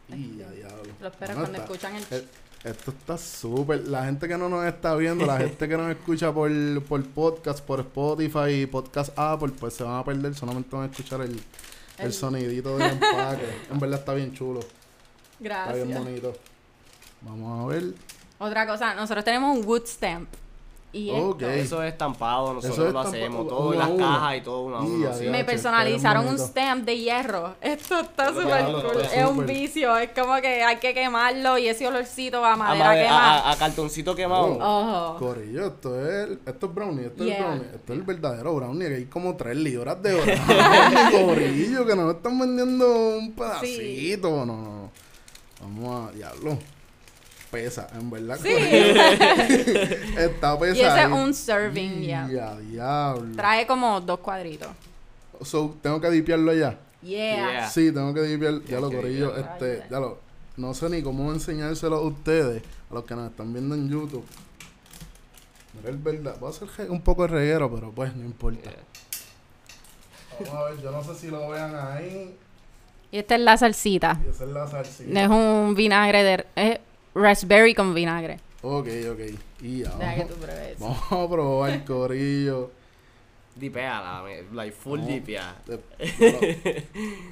Y 0.10 0.42
a 0.42 0.50
diablo. 0.52 0.84
Perros 1.00 1.16
Bueno, 1.20 1.34
cuando 1.36 1.44
está- 1.52 1.64
escuchan 1.64 1.96
el... 1.96 2.04
eh, 2.12 2.26
Esto 2.64 2.92
está 2.92 3.18
súper. 3.18 3.88
La 3.88 4.06
gente 4.06 4.28
que 4.28 4.38
no 4.38 4.50
nos 4.50 4.66
está 4.66 4.96
viendo, 4.96 5.26
la 5.26 5.38
gente 5.40 5.68
que 5.68 5.78
nos 5.78 5.90
escucha 5.92 6.32
por, 6.34 6.52
por 6.84 7.04
podcast, 7.10 7.60
por 7.64 7.80
Spotify, 7.82 8.66
podcast 8.66 9.18
Apple, 9.18 9.52
pues 9.60 9.74
se 9.74 9.84
van 9.84 9.96
a 10.00 10.04
perder. 10.06 10.36
Solamente 10.36 10.70
van 10.76 10.84
a 10.88 10.92
escuchar 10.92 11.22
el, 11.22 11.42
el, 12.02 12.08
El- 12.08 12.14
sonidito 12.14 12.78
del 12.78 12.92
empaque. 12.94 13.48
en 13.72 13.80
verdad 13.80 14.00
está 14.00 14.14
bien 14.14 14.34
chulo. 14.34 14.60
Está 14.60 15.74
bien 15.74 15.90
Gracias. 15.90 16.04
bonito. 16.04 16.34
Vamos 17.22 17.64
a 17.64 17.74
ver. 17.74 17.84
Otra 18.40 18.66
cosa, 18.68 18.94
nosotros 18.96 19.24
tenemos 19.24 19.58
un 19.58 19.66
wood 19.66 19.86
stamp. 19.86 20.30
Y 20.94 21.10
Ok. 21.10 21.42
esto, 21.44 21.50
Eso 21.50 21.84
es 21.84 21.94
estampado, 21.94 22.54
nosotros 22.54 22.74
Eso 22.78 22.88
es 22.88 22.94
lo 22.94 23.00
estampado 23.00 23.24
hacemos, 23.24 23.48
todo 23.48 23.72
en 23.74 23.80
las 23.80 23.90
cajas 23.92 24.38
y 24.38 24.42
todo 24.42 24.62
uno 24.64 24.78
a 24.80 24.84
Y 24.84 24.88
uno. 24.90 25.10
a 25.10 25.14
sí. 25.14 25.28
me 25.30 25.46
personalizaron 25.46 26.28
un 26.28 26.38
stamp 26.38 26.84
de 26.84 26.98
hierro. 27.00 27.56
Esto 27.62 28.02
está 28.02 28.28
súper 28.34 28.66
cool. 28.66 29.02
Es 29.14 29.26
un 29.26 29.46
vicio. 29.46 29.96
Es 29.98 30.10
como 30.12 30.36
que 30.42 30.62
hay 30.64 30.76
que 30.78 30.94
quemarlo 30.94 31.58
y 31.58 31.68
ese 31.70 31.88
olorcito 31.88 32.44
a 32.44 32.54
A, 32.54 32.56
madera 32.58 32.94
quemada. 32.94 33.20
a- 33.36 33.40
a- 33.40 33.52
a 33.54 33.56
cartoncito 33.58 34.14
quemado. 34.16 34.58
Oh. 34.60 35.16
Corillo, 35.18 35.68
esto 35.68 35.98
es, 36.10 36.30
esto 36.46 36.66
es 36.66 36.74
brownie, 36.76 37.06
esto 37.06 37.24
es 37.24 37.40
brownie, 37.40 37.66
esto 37.74 37.94
es 37.94 38.00
el 38.00 38.04
verdadero 38.06 38.56
brownie, 38.56 38.88
que 38.90 38.96
hay 38.96 39.06
como 39.06 39.36
tres 39.38 39.56
libras 39.56 40.02
de 40.04 40.14
brownie, 40.46 41.26
corillo, 41.26 41.86
que 41.86 41.96
nos 41.96 42.16
están 42.16 42.38
vendiendo 42.38 43.18
un 43.18 43.32
pedacito, 43.32 44.30
no, 44.46 44.46
no, 44.46 44.58
no. 44.58 44.92
Vamos 45.62 46.10
a, 46.10 46.12
diablo, 46.12 46.58
pesa, 47.52 47.88
en 47.94 48.10
verdad, 48.10 48.40
Sí. 48.42 48.50
está 50.18 50.58
Y 50.62 50.80
ese 50.80 51.02
es 51.04 51.12
un 51.12 51.34
serving, 51.34 52.02
ya. 52.02 52.28
Ya, 52.32 52.58
diablo. 52.58 53.36
Trae 53.36 53.68
como 53.68 54.00
dos 54.02 54.20
cuadritos. 54.20 54.70
So, 55.42 55.76
tengo 55.82 56.00
que 56.00 56.10
dipiarlo 56.10 56.54
ya. 56.54 56.80
Yeah. 57.02 57.52
Yeah. 57.52 57.70
Sí, 57.70 57.92
tengo 57.92 58.14
que 58.14 58.22
dipiar, 58.22 58.64
ya 58.64 58.80
lo 58.80 58.92
corillo, 58.92 59.36
este, 59.36 59.84
ya 59.90 60.00
lo, 60.00 60.20
no 60.58 60.74
sé 60.74 60.90
ni 60.90 61.02
cómo 61.02 61.32
enseñárselo 61.32 61.98
a 61.98 62.02
ustedes, 62.02 62.64
a 62.90 62.94
los 62.94 63.04
que 63.04 63.16
nos 63.16 63.30
están 63.30 63.52
viendo 63.52 63.76
en 63.76 63.90
YouTube. 63.90 64.26
Mira 65.74 65.90
el 65.90 65.98
verdad, 65.98 66.38
voy 66.40 66.54
a 66.54 66.66
hacer 66.66 66.90
un 66.90 67.02
poco 67.02 67.24
de 67.24 67.30
reguero, 67.30 67.74
pero 67.74 67.92
pues 67.92 68.16
no 68.16 68.24
importa. 68.24 68.72
Vamos 70.40 70.54
a 70.54 70.70
ver, 70.70 70.82
yo 70.82 70.92
no 70.92 71.04
sé 71.04 71.16
si 71.16 71.28
lo 71.28 71.50
vean 71.50 71.76
ahí. 71.76 72.36
Y 73.12 73.18
esta 73.18 73.36
es 73.36 73.42
la 73.42 73.58
salsita. 73.58 74.20
Y 74.26 74.30
esa 74.30 74.44
es 74.46 74.50
la 74.52 74.68
salsita. 74.68 75.24
Es 75.24 75.30
un 75.30 75.74
vinagre 75.76 76.24
de... 76.24 76.46
Es 76.56 76.80
raspberry 77.14 77.74
con 77.76 77.94
vinagre. 77.94 78.40
Ok, 78.64 78.88
ok. 79.12 79.20
Y 79.62 79.80
ya 79.84 79.90
Deja 79.96 80.14
que 80.16 80.20
vamos, 80.22 80.28
tú 80.28 80.36
pruebes. 80.42 80.80
vamos 80.80 81.12
a 81.12 81.30
probar 81.30 81.86
corillo. 81.86 82.72
Dipeala, 83.54 84.24
like 84.54 84.72
full 84.72 85.00
No. 85.02 85.08
dipea. 85.08 85.56
Bueno, 85.68 86.40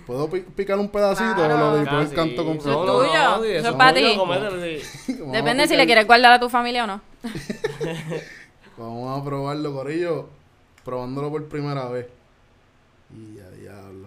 ¿Puedo 0.06 0.30
pi- 0.30 0.42
picar 0.42 0.78
un 0.78 0.90
pedacito 0.90 1.34
Claro. 1.34 1.56
o 1.56 1.58
lo 1.72 1.80
dipo 1.80 1.98
el 1.98 2.14
canto 2.14 2.34
Eso 2.42 2.46
completo? 2.46 3.04
es 3.04 3.10
tuyo, 3.12 3.44
sí, 3.44 3.52
eso 3.52 3.70
es 3.70 3.76
para 3.76 3.94
tuyo, 3.94 4.12
ti. 4.12 4.18
comételo, 4.18 4.62
sí. 4.62 5.14
Vamos 5.20 5.34
a 5.34 5.38
Depende 5.38 5.64
si 5.64 5.70
picar- 5.74 5.78
le 5.78 5.86
quieres 5.86 6.06
guardar 6.08 6.34
a 6.34 6.40
tu 6.40 6.50
familia 6.50 6.84
o 6.84 6.88
no. 6.88 7.02
Vamos 8.78 9.22
a 9.22 9.24
probarlo, 9.26 9.74
Corillo. 9.74 10.30
Probándolo 10.84 11.30
por 11.32 11.48
primera 11.48 11.88
vez. 11.88 12.08
Y 13.16 13.40
a 13.40 13.50
diablo. 13.52 14.06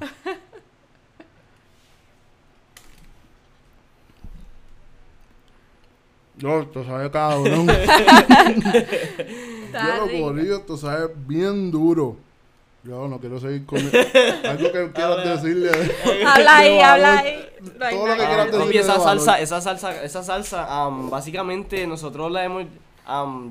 Yo, 6.36 6.60
esto 6.60 6.84
sabe 6.84 7.10
cabrón. 7.10 7.66
Yo 7.66 7.72
lo 9.96 10.06
rico. 10.06 10.26
Corillo, 10.26 10.56
esto 10.56 10.76
sabe 10.76 11.08
bien 11.26 11.70
duro. 11.70 12.16
Yo 12.84 13.06
no 13.06 13.18
quiero 13.18 13.38
seguir 13.38 13.64
comiendo. 13.64 13.96
Algo 14.48 14.72
que 14.72 14.90
quieras 14.92 15.24
decirle. 15.42 15.70
Habla 16.26 16.56
ahí, 16.58 16.80
habla 16.80 17.18
ahí. 17.20 17.46
No 17.60 17.70
Todo 17.90 18.06
lo 18.08 18.12
que 18.16 18.26
quieras 18.26 18.46
Papi, 18.46 18.56
decirle 18.58 18.80
esa 18.80 18.92
de 18.94 18.98
valor. 18.98 19.20
salsa, 19.24 19.40
esa 19.40 19.60
salsa, 19.60 20.02
esa 20.02 20.22
salsa, 20.24 20.84
am, 20.84 21.08
básicamente 21.08 21.86
nosotros 21.86 22.32
la 22.32 22.44
hemos 22.44 22.64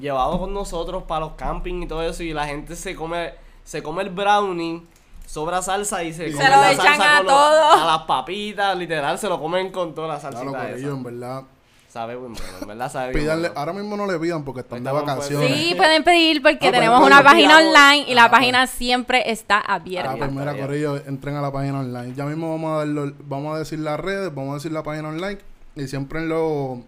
llevado 0.02 0.38
con 0.40 0.54
nosotros 0.54 1.04
para 1.04 1.22
los 1.22 1.34
camping 1.34 1.84
y 1.84 1.88
todo 1.88 2.04
eso 2.04 2.24
y 2.24 2.34
la 2.34 2.46
gente 2.46 2.76
se 2.76 2.94
come, 2.94 3.34
se 3.64 3.82
come 3.82 4.04
el 4.04 4.10
brownie, 4.10 4.84
sobra 5.26 5.62
salsa 5.62 6.04
y 6.04 6.12
se, 6.14 6.30
Se 6.30 6.34
come 6.38 6.50
lo 6.50 6.56
la 6.58 6.72
echan 6.74 6.86
salsa 6.98 7.14
a 7.14 7.18
con 7.20 7.26
los- 7.28 7.36
todo. 7.36 7.72
a 7.72 7.86
las 7.86 8.02
papitas, 8.06 8.78
literal, 8.78 9.18
se 9.18 9.30
lo 9.30 9.40
comen 9.40 9.72
con 9.72 9.96
toda 9.96 10.10
la 10.10 10.20
Claro, 10.20 10.36
salsita 10.38 10.60
Corillo, 10.72 10.88
esa. 10.90 10.98
en 10.98 11.04
verdad. 11.04 11.44
Sabe 11.92 12.16
bien 12.16 12.32
bueno, 12.34 12.48
en 12.62 12.68
verdad 12.70 12.90
sabe 12.90 13.12
bien 13.12 13.24
Pídanle, 13.26 13.48
bueno. 13.50 13.60
ahora 13.60 13.74
mismo 13.74 13.98
no 13.98 14.08
le 14.08 14.18
pidan 14.18 14.46
porque 14.46 14.62
están 14.62 14.82
de 14.82 14.90
Estamos, 14.90 15.06
vacaciones. 15.06 15.54
Sí, 15.58 15.74
pueden 15.76 16.04
pedir 16.06 16.42
porque 16.42 16.70
Ah, 16.70 16.72
tenemos 16.72 17.06
una 17.06 17.22
página 17.22 17.58
online 17.58 18.06
y 18.08 18.12
Ah, 18.14 18.16
la 18.16 18.22
pues. 18.30 18.40
página 18.40 18.68
siempre 18.68 19.30
está 19.30 19.58
Ah, 19.60 19.76
abierta. 19.76 20.16
pues 20.16 20.32
mira, 20.32 20.56
Corillo, 20.56 20.96
entren 21.06 21.36
a 21.36 21.42
la 21.42 21.52
página 21.52 21.80
online. 21.82 22.14
Ya 22.16 22.24
mismo 22.26 22.50
vamos 22.52 22.72
a 22.72 22.78
darlo, 22.78 23.12
vamos 23.26 23.56
a 23.56 23.60
decir 23.60 23.80
las 23.80 24.00
redes, 24.00 24.34
vamos 24.34 24.52
a 24.52 24.54
decir 24.56 24.72
la 24.72 24.84
página 24.84 25.10
online 25.10 25.40
y 25.76 25.88
siempre 25.88 26.20
en 26.20 26.30
los 26.30 26.80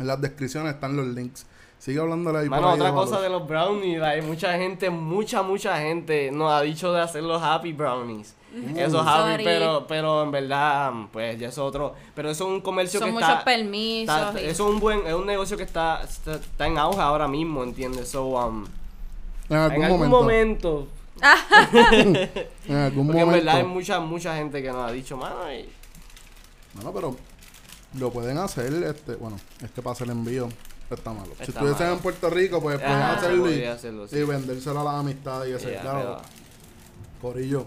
en 0.00 0.06
las 0.08 0.20
descripciones 0.20 0.74
están 0.74 0.96
los 0.96 1.06
links. 1.06 1.46
Sigue 1.78 2.00
hablándole 2.00 2.40
ahí 2.40 2.48
Mano, 2.48 2.62
por 2.62 2.70
ahí 2.70 2.74
otra 2.80 2.86
de 2.88 2.94
cosa 2.94 3.10
valor. 3.16 3.22
de 3.22 3.28
los 3.38 3.48
brownies, 3.48 4.02
hay 4.02 4.22
mucha 4.22 4.54
gente, 4.54 4.90
mucha, 4.90 5.42
mucha 5.42 5.78
gente 5.78 6.30
nos 6.32 6.50
ha 6.52 6.60
dicho 6.62 6.92
de 6.92 7.00
hacer 7.00 7.22
los 7.22 7.40
happy 7.40 7.72
brownies. 7.72 8.34
Esos 8.76 9.00
happy, 9.06 9.30
Sorry. 9.32 9.44
pero, 9.44 9.86
pero 9.86 10.22
en 10.24 10.30
verdad, 10.30 10.92
pues 11.12 11.38
ya 11.38 11.48
es 11.48 11.56
otro. 11.58 11.94
Pero 12.14 12.30
eso 12.30 12.44
es 12.44 12.50
un 12.50 12.60
comercio 12.60 13.00
Son 13.00 13.08
que 13.08 13.12
muchos 13.14 13.28
está, 13.30 13.44
permisos. 13.44 14.14
está- 14.28 14.40
y- 14.42 14.44
Eso 14.46 14.68
es 14.68 14.74
un 14.74 14.80
buen, 14.80 15.06
es 15.06 15.14
un 15.14 15.26
negocio 15.26 15.56
que 15.56 15.62
está, 15.62 16.02
está, 16.02 16.34
está 16.34 16.66
en 16.66 16.76
auge 16.78 17.00
ahora 17.00 17.26
mismo, 17.28 17.62
¿entiendes? 17.62 18.08
So, 18.10 18.24
um, 18.26 18.66
En 19.48 19.56
algún, 19.56 19.76
en 19.76 19.84
algún 19.84 20.08
momento, 20.10 20.70
momento, 20.70 20.88
En 22.68 22.76
algún 22.76 23.06
porque 23.06 23.20
en 23.20 23.26
momento. 23.26 23.30
verdad 23.30 23.56
hay 23.56 23.64
mucha, 23.64 24.00
mucha 24.00 24.36
gente 24.36 24.62
que 24.62 24.68
nos 24.70 24.88
ha 24.88 24.92
dicho, 24.92 25.16
mano, 25.16 25.52
y- 25.52 25.68
Bueno, 26.74 26.92
pero 26.92 27.16
lo 27.98 28.10
pueden 28.10 28.38
hacer, 28.38 28.72
este, 28.84 29.14
bueno, 29.16 29.36
es 29.62 29.70
que 29.70 29.82
para 29.82 29.92
hacer 29.92 30.06
el 30.08 30.12
envío 30.12 30.48
está 30.90 31.10
malo. 31.12 31.26
si 31.26 31.32
Está 31.32 31.44
estuviesen 31.44 31.86
malo. 31.86 31.96
en 31.96 32.02
Puerto 32.02 32.28
Rico, 32.30 32.60
pues 32.60 32.78
pueden 32.78 32.92
hacerlo 33.02 33.36
y, 33.46 33.50
podría 33.50 33.72
hacerlo, 33.72 34.08
sí. 34.08 34.16
y 34.18 34.22
vendérselo 34.24 34.80
a 34.80 34.84
las 34.84 34.94
amistades 34.96 35.50
y 35.50 35.54
ese, 35.54 35.70
Yeah, 35.72 35.80
claro. 35.80 36.00
pero- 36.00 36.20
Corillo, 37.32 37.66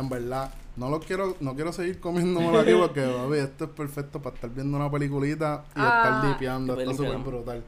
en 0.00 0.08
verdad, 0.08 0.50
no 0.76 0.90
lo 0.90 1.00
quiero, 1.00 1.36
no 1.40 1.54
quiero 1.54 1.72
seguir 1.72 2.00
comiéndomelo 2.00 2.58
aquí 2.60 2.72
porque, 2.72 3.00
baby, 3.04 3.38
esto 3.38 3.64
es 3.64 3.70
perfecto 3.70 4.20
para 4.22 4.34
estar 4.34 4.50
viendo 4.50 4.76
una 4.76 4.90
peliculita 4.90 5.64
y 5.70 5.80
Ah. 5.80 6.02
estar 6.04 6.28
dipeando. 6.28 6.78
Está 6.80 6.94
súper 6.94 7.18
brutal. 7.18 7.62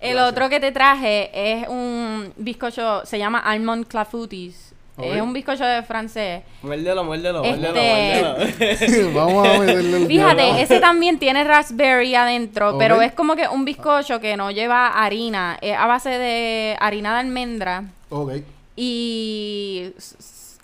El 0.00 0.14
Gracias. 0.14 0.32
otro 0.32 0.48
que 0.50 0.60
te 0.60 0.72
traje 0.72 1.30
es 1.62 1.68
un 1.68 2.32
bizcocho, 2.36 3.06
se 3.06 3.18
llama 3.18 3.38
Almond 3.38 3.86
Clafoutis. 3.86 4.72
Es 4.96 5.20
un 5.20 5.32
bizcocho 5.32 5.64
de 5.64 5.82
francés. 5.82 6.42
muérdelo, 6.62 7.02
muérdelo, 7.02 7.42
Este- 7.42 7.58
muérdelo, 7.72 8.36
muérdelo. 8.36 9.12
Vamos 9.14 9.48
a 9.48 9.58
meterle 9.58 9.96
el 10.02 10.06
Fíjate, 10.06 10.42
diablo. 10.42 10.62
ese 10.62 10.78
también 10.78 11.18
tiene 11.18 11.42
raspberry 11.42 12.14
adentro, 12.14 12.78
pero 12.78 13.02
es 13.02 13.12
como 13.12 13.34
que 13.34 13.48
un 13.48 13.64
bizcocho 13.64 14.20
que 14.20 14.36
no 14.36 14.52
lleva 14.52 14.88
harina, 14.88 15.58
es 15.60 15.76
a 15.76 15.86
base 15.86 16.10
de 16.10 16.76
harina 16.78 17.14
de 17.14 17.20
almendra 17.20 17.84
Ok. 18.10 18.34
y 18.76 19.90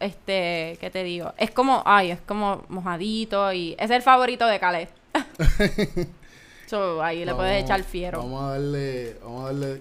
este, 0.01 0.76
¿qué 0.80 0.90
te 0.90 1.05
digo? 1.05 1.32
Es 1.36 1.51
como, 1.51 1.82
ay, 1.86 2.11
es 2.11 2.20
como 2.22 2.64
mojadito 2.68 3.53
y 3.53 3.76
es 3.78 3.90
el 3.90 4.03
favorito 4.03 4.46
de 4.46 4.59
Calais. 4.59 4.88
so, 6.66 7.03
ahí 7.03 7.24
le 7.24 7.34
puedes 7.34 7.53
Vamos- 7.62 7.64
echar 7.70 7.84
fiero. 7.84 8.18
Vamos 8.18 8.42
a 8.42 8.48
darle, 8.53 9.16
vamos 9.22 9.40
a 9.42 9.44
darle 9.46 9.80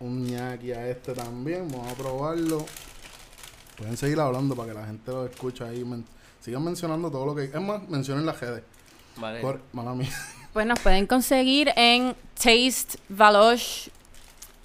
un 0.00 0.24
ñaki 0.26 0.72
a 0.72 0.88
este 0.88 1.12
también. 1.12 1.68
Vamos 1.70 1.90
a 1.92 1.94
probarlo. 1.94 2.64
Pueden 3.76 3.96
seguir 3.96 4.20
hablando 4.20 4.54
para 4.54 4.68
que 4.68 4.74
la 4.78 4.86
gente 4.86 5.10
lo 5.10 5.26
escuche 5.26 5.64
ahí. 5.64 5.84
men- 5.84 6.04
sigan 6.40 6.64
mencionando 6.64 7.10
todo 7.10 7.26
lo 7.26 7.34
que. 7.34 7.44
Es 7.44 7.60
más, 7.60 7.88
mencionen 7.88 8.26
las 8.26 8.40
redes. 8.40 8.62
Vale. 9.16 9.40
Cor- 9.40 9.62
mala 9.72 9.94
mía. 9.94 10.10
Pues 10.52 10.66
nos 10.66 10.78
pueden 10.80 11.06
conseguir 11.06 11.72
en 11.76 12.14
Taste 12.34 12.98
Valosh 13.08 13.88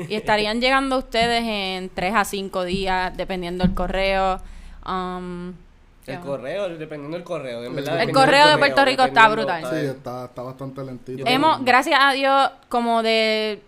Y 0.08 0.14
estarían 0.14 0.60
llegando 0.60 0.96
a 0.96 0.98
ustedes 0.98 1.44
en 1.44 1.90
3 1.90 2.14
a 2.14 2.24
5 2.24 2.64
días, 2.64 3.16
dependiendo 3.16 3.64
del 3.64 3.74
correo. 3.74 4.40
Um, 4.84 5.52
¿qué 5.52 5.69
El 6.14 6.20
correo, 6.20 6.68
dependiendo 6.70 7.16
del 7.16 7.24
correo. 7.24 7.64
en 7.64 7.74
verdad, 7.76 8.00
El 8.00 8.12
correo 8.12 8.48
de 8.48 8.58
Puerto 8.58 8.84
Rico 8.84 9.02
está 9.04 9.28
brutal. 9.28 9.64
Sí, 9.70 9.86
está- 9.86 10.26
bastante 10.42 10.84
lentito. 10.84 11.24
Hemos, 11.26 11.64
gracias 11.64 11.98
a 12.02 12.12
Dios, 12.12 12.50
como 12.68 13.02
de 13.02 13.62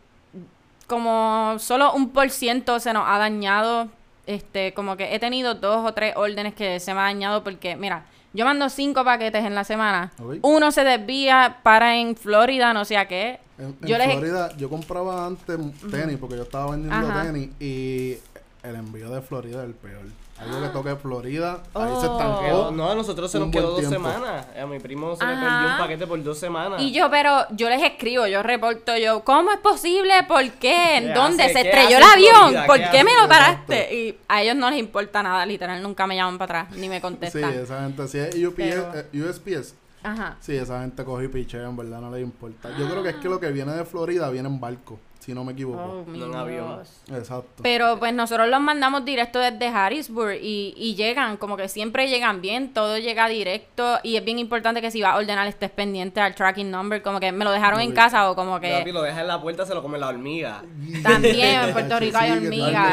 como 0.87 1.55
solo 1.59 1.93
un 1.95 2.11
por 2.11 2.29
ciento 2.31 2.79
se 2.81 2.93
nos 2.93 3.05
ha 3.07 3.19
dañado. 3.19 3.89
Este, 4.27 4.73
como 4.73 4.97
que 4.97 5.15
he 5.15 5.19
tenido 5.19 5.55
dos 5.57 5.85
o 5.85 5.95
tres 5.95 6.15
órdenes 6.17 6.55
que 6.55 6.79
se 6.79 6.95
me 6.95 7.01
ha 7.01 7.05
dañado 7.05 7.43
porque, 7.43 7.75
mira, 7.75 8.05
yo 8.33 8.45
mando 8.45 8.69
cinco 8.69 9.05
paquetes 9.05 9.45
en 9.45 9.55
la 9.55 9.65
semana. 9.65 10.13
Uno 10.43 10.71
se 10.71 10.85
desvía 10.85 11.59
para 11.63 11.97
en 11.97 12.15
Florida, 12.17 12.73
no 12.73 12.85
sé 12.85 12.97
a 12.97 13.09
qué. 13.09 13.41
En, 13.59 13.67
en 13.67 13.77
yo 13.89 13.99
les 13.99 14.11
Florida, 14.13 14.57
yo 14.57 14.71
compraba 14.71 15.27
antes 15.27 15.59
tenis 15.91 16.19
porque 16.19 16.37
yo 16.37 16.43
estaba 16.43 16.71
vendiendo 16.71 17.09
Ajá. 17.09 17.23
tenis 17.25 17.51
y 17.61 18.17
el 18.63 18.77
envío 18.77 19.11
de 19.11 19.23
Florida 19.23 19.63
es 19.63 19.69
el 19.69 19.75
peor. 19.75 20.03
Algo 20.43 20.61
que 20.63 20.69
toque 20.69 20.97
Florida, 20.97 21.63
ahí 21.75 21.89
se 22.01 22.07
Oh. 22.09 22.13
estancó. 22.19 22.41
Quedó- 22.43 22.71
no, 22.73 22.91
a 22.91 22.95
nosotros 22.95 23.31
se 23.31 23.39
nos 23.39 23.51
quedó 23.51 23.71
dos 23.71 23.81
tiempo. 23.81 23.97
semanas. 24.11 24.47
A 24.61 24.67
mi 24.67 24.79
primo 24.79 25.15
se 25.17 25.25
le 25.25 25.35
perdió 25.35 25.69
un 25.73 25.79
paquete 25.79 26.07
por 26.07 26.23
dos 26.23 26.39
semanas. 26.39 26.81
Y 26.83 26.93
yo, 26.93 27.11
pero 27.11 27.47
yo 27.51 27.69
les 27.69 27.83
escribo, 27.83 28.27
yo 28.27 28.43
reporto, 28.43 28.97
yo, 28.97 29.23
¿cómo 29.25 29.53
es 29.53 29.59
posible? 29.59 30.13
¿Por 30.27 30.43
qué? 30.53 30.97
¿En 30.99 31.07
¿Qué 31.09 31.13
dónde? 31.15 31.43
hace? 31.45 31.53
¿Se 31.55 31.63
¿Qué 31.63 31.69
estrelló 31.69 31.97
el 31.99 32.03
avión? 32.03 32.35
Florida? 32.41 32.67
¿Por 32.67 32.79
¿Qué 32.79 32.89
qué 32.93 33.05
me 33.05 33.11
lo 33.21 33.29
paraste? 33.29 33.75
Exacto. 33.77 33.95
Y 33.95 34.19
a 34.29 34.43
ellos 34.43 34.57
no 34.57 34.71
les 34.71 34.79
importa 34.79 35.23
nada, 35.23 35.47
literal, 35.47 35.83
nunca 35.83 36.07
me 36.07 36.17
llaman 36.17 36.39
para 36.39 36.61
atrás, 36.63 36.77
ni 36.79 36.89
me 36.89 36.97
Sí, 36.97 37.01
contestan. 37.03 37.53
esa 37.55 37.81
gente, 37.83 38.09
si 38.09 38.19
es 38.19 38.35
UPS, 38.35 38.55
Pero- 38.57 38.93
eh, 38.95 39.07
USPS, 39.29 39.75
Ajá. 40.03 40.37
sí, 40.41 40.57
esa 40.57 40.81
gente 40.81 41.05
coge 41.05 41.25
y 41.25 41.29
pichea, 41.29 41.65
en 41.69 41.77
verdad 41.77 42.01
no 42.01 42.11
les 42.11 42.23
importa. 42.23 42.71
Yo 42.79 42.89
creo 42.89 43.03
que 43.03 43.11
es 43.11 43.17
que 43.17 43.29
lo 43.29 43.39
que 43.41 43.51
viene 43.53 43.73
de 43.73 43.85
Florida 43.85 44.29
viene 44.31 44.49
en 44.49 44.59
barco, 44.61 44.99
si 45.21 45.33
no 45.33 45.45
me 45.45 45.53
equivoco. 45.53 45.81
Oh, 45.81 46.05
mi 46.11 46.19
No 46.19 46.27
en 46.27 46.35
avión. 46.35 46.67
Dios. 46.77 47.01
Exacto. 47.13 47.63
Pero 47.63 47.99
pues 48.01 48.13
nosotros 48.13 48.49
los 48.49 48.61
mandamos 48.61 49.05
directo 49.05 49.39
desde 49.39 49.69
Harrisburg 49.69 50.39
y, 50.43 50.75
y 50.77 50.97
llegan, 50.97 51.37
como 51.37 51.57
que 51.57 51.69
siempre 51.69 52.09
llegan 52.09 52.41
bien, 52.41 52.73
todo 52.75 52.99
llega 52.99 53.29
directo 53.29 53.99
y 54.03 54.17
es 54.17 54.25
bien 54.25 54.41
importante 54.41 54.81
que 54.81 54.91
si 54.91 55.01
vas 55.01 55.15
a 55.15 55.19
ordenar 55.19 55.47
estés 55.47 55.71
pendiente 55.71 56.21
al 56.21 56.35
tracking 56.35 56.69
number, 56.71 57.01
como 57.03 57.21
que 57.21 57.31
me 57.31 57.45
lo 57.45 57.53
dejaron 57.53 57.81
en 57.81 57.93
casa 57.93 58.29
o 58.31 58.35
como 58.35 58.55
Papi, 58.55 58.85
que 58.85 58.93
lo 58.93 59.03
deja 59.03 59.21
en 59.21 59.29
la 59.29 59.41
puerta, 59.41 59.65
se 59.65 59.75
lo 59.75 59.83
come 59.83 59.99
la 59.99 60.09
hormiga. 60.09 60.65
también 61.05 61.61
en 61.61 61.73
Puerto 61.73 61.99
Sí, 61.99 62.05
Rico 62.07 62.19
hay 62.19 62.31
que 62.33 62.37
hormigas 62.39 62.93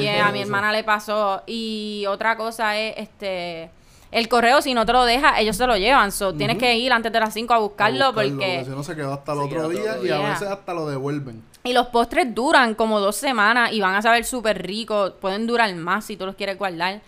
y 0.00 0.08
a 0.08 0.30
mi 0.32 0.38
eso. 0.38 0.46
hermana 0.46 0.72
le 0.72 0.84
pasó 0.84 1.42
y 1.46 2.04
otra 2.08 2.36
cosa 2.38 2.78
es 2.78 2.94
este 2.96 3.70
el 4.10 4.28
correo 4.28 4.62
si 4.62 4.74
no 4.74 4.86
te 4.86 4.92
lo 4.92 5.04
deja 5.04 5.38
ellos 5.40 5.56
se 5.56 5.66
lo 5.66 5.76
llevan, 5.76 6.12
so 6.12 6.34
tienes 6.34 6.58
que 6.58 6.76
ir 6.76 6.92
antes 6.92 7.12
de 7.12 7.20
las 7.20 7.34
5 7.34 7.52
a 7.52 7.58
buscarlo, 7.58 8.04
A 8.04 8.08
buscarlo, 8.08 8.36
porque 8.36 8.64
si 8.64 8.70
no 8.70 8.82
se 8.82 8.96
quedó 8.96 9.12
hasta 9.12 9.32
el 9.32 9.38
otro 9.38 9.68
día 9.68 9.94
todo 9.94 10.06
y 10.06 10.10
a 10.10 10.18
veces 10.20 10.48
hasta 10.48 10.74
lo 10.74 10.88
devuelven. 10.88 11.42
Y 11.64 11.72
los 11.72 11.88
postres 11.88 12.34
duran 12.34 12.74
como 12.74 13.00
dos 13.00 13.16
semanas 13.16 13.72
y 13.72 13.80
van 13.80 13.94
a 13.94 14.00
saber 14.00 14.24
súper 14.24 14.64
ricos. 14.64 15.12
Pueden 15.20 15.46
durar 15.46 15.74
más 15.74 16.06
si 16.06 16.16
tú 16.16 16.24
los 16.24 16.34
quieres 16.34 16.56
guardar. 16.56 17.02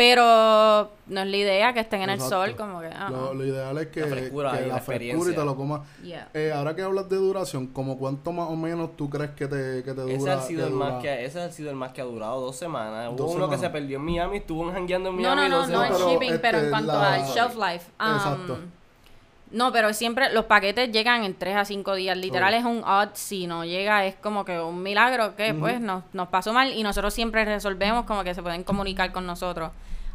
Pero 0.00 0.92
no 1.08 1.20
es 1.20 1.26
la 1.26 1.36
idea 1.36 1.74
que 1.74 1.80
estén 1.80 2.00
en 2.00 2.08
el 2.08 2.14
Exacto. 2.14 2.36
sol, 2.46 2.56
como 2.56 2.80
que. 2.80 2.86
ah, 2.86 3.08
Lo, 3.10 3.34
lo 3.34 3.44
ideal 3.44 3.76
es 3.76 3.88
que 3.88 4.00
La 4.00 4.06
la 4.06 4.12
frescura 4.16 4.50
frescura, 4.50 4.50
y 4.50 4.62
que 4.62 4.68
la 4.68 4.74
la 4.76 4.80
frescura 4.80 5.04
y 5.04 5.08
experiencia. 5.10 5.40
te 5.40 5.44
lo 5.44 5.56
comas. 5.56 5.80
yeah. 6.02 6.28
Eh, 6.32 6.52
ahora 6.54 6.74
que 6.74 6.80
hablas 6.82 7.08
de 7.10 7.16
duración, 7.16 7.66
¿como 7.66 7.98
cuánto 7.98 8.32
más 8.32 8.48
o 8.48 8.56
menos 8.56 8.96
tú 8.96 9.10
crees 9.10 9.32
que 9.32 9.46
te, 9.46 9.82
que 9.84 9.92
te 9.92 10.00
dura? 10.00 10.14
Ese 10.14 10.30
ha, 10.30 10.40
sido 10.40 10.62
que 10.64 10.68
el 10.72 10.74
más 10.74 10.88
dura? 10.92 11.02
que, 11.02 11.24
ese 11.26 11.40
ha 11.42 11.50
sido 11.52 11.68
el 11.68 11.76
más 11.76 11.92
que 11.92 12.00
ha 12.00 12.04
durado 12.04 12.40
dos 12.40 12.56
semanas. 12.56 13.08
Hubo 13.10 13.16
Dos 13.16 13.34
uno 13.34 13.50
que 13.50 13.56
semanas. 13.56 13.60
se 13.60 13.68
perdió 13.70 13.96
en 13.98 14.04
Miami, 14.06 14.36
estuvo 14.38 14.72
jangueando 14.72 15.10
en 15.10 15.16
No, 15.16 15.22
Miami 15.22 15.42
no, 15.42 15.48
no, 15.50 15.56
dos 15.58 15.68
no 15.68 15.82
el 15.82 15.88
pero, 15.88 15.98
semanas. 15.98 16.12
shipping, 16.22 16.38
pero 16.40 16.58
en 16.58 16.64
este, 16.64 16.70
cuanto 16.70 16.92
la- 16.92 17.14
al 17.14 17.22
shelf 17.26 17.54
life. 17.56 17.90
um, 18.00 18.14
Exacto. 18.16 18.58
No, 19.50 19.72
pero 19.72 19.92
siempre 19.92 20.32
los 20.32 20.44
paquetes 20.44 20.92
llegan 20.92 21.24
en 21.24 21.34
3 21.34 21.56
a 21.56 21.64
5 21.64 21.94
días. 21.94 22.16
Literal 22.16 22.54
es 22.54 22.64
un 22.64 22.84
odd. 22.84 23.10
Si 23.14 23.46
no 23.46 23.64
llega, 23.64 24.06
es 24.06 24.14
como 24.16 24.44
que 24.44 24.60
un 24.60 24.82
milagro 24.82 25.34
que 25.34 25.54
pues 25.54 25.80
nos, 25.80 26.04
nos 26.12 26.28
pasó 26.28 26.52
mal 26.52 26.72
y 26.72 26.82
nosotros 26.82 27.12
siempre 27.12 27.44
resolvemos 27.44 28.04
como 28.04 28.22
que 28.22 28.34
se 28.34 28.42
pueden 28.42 28.62
comunicar 28.62 29.10
con 29.12 29.26
nosotros. 29.26 29.72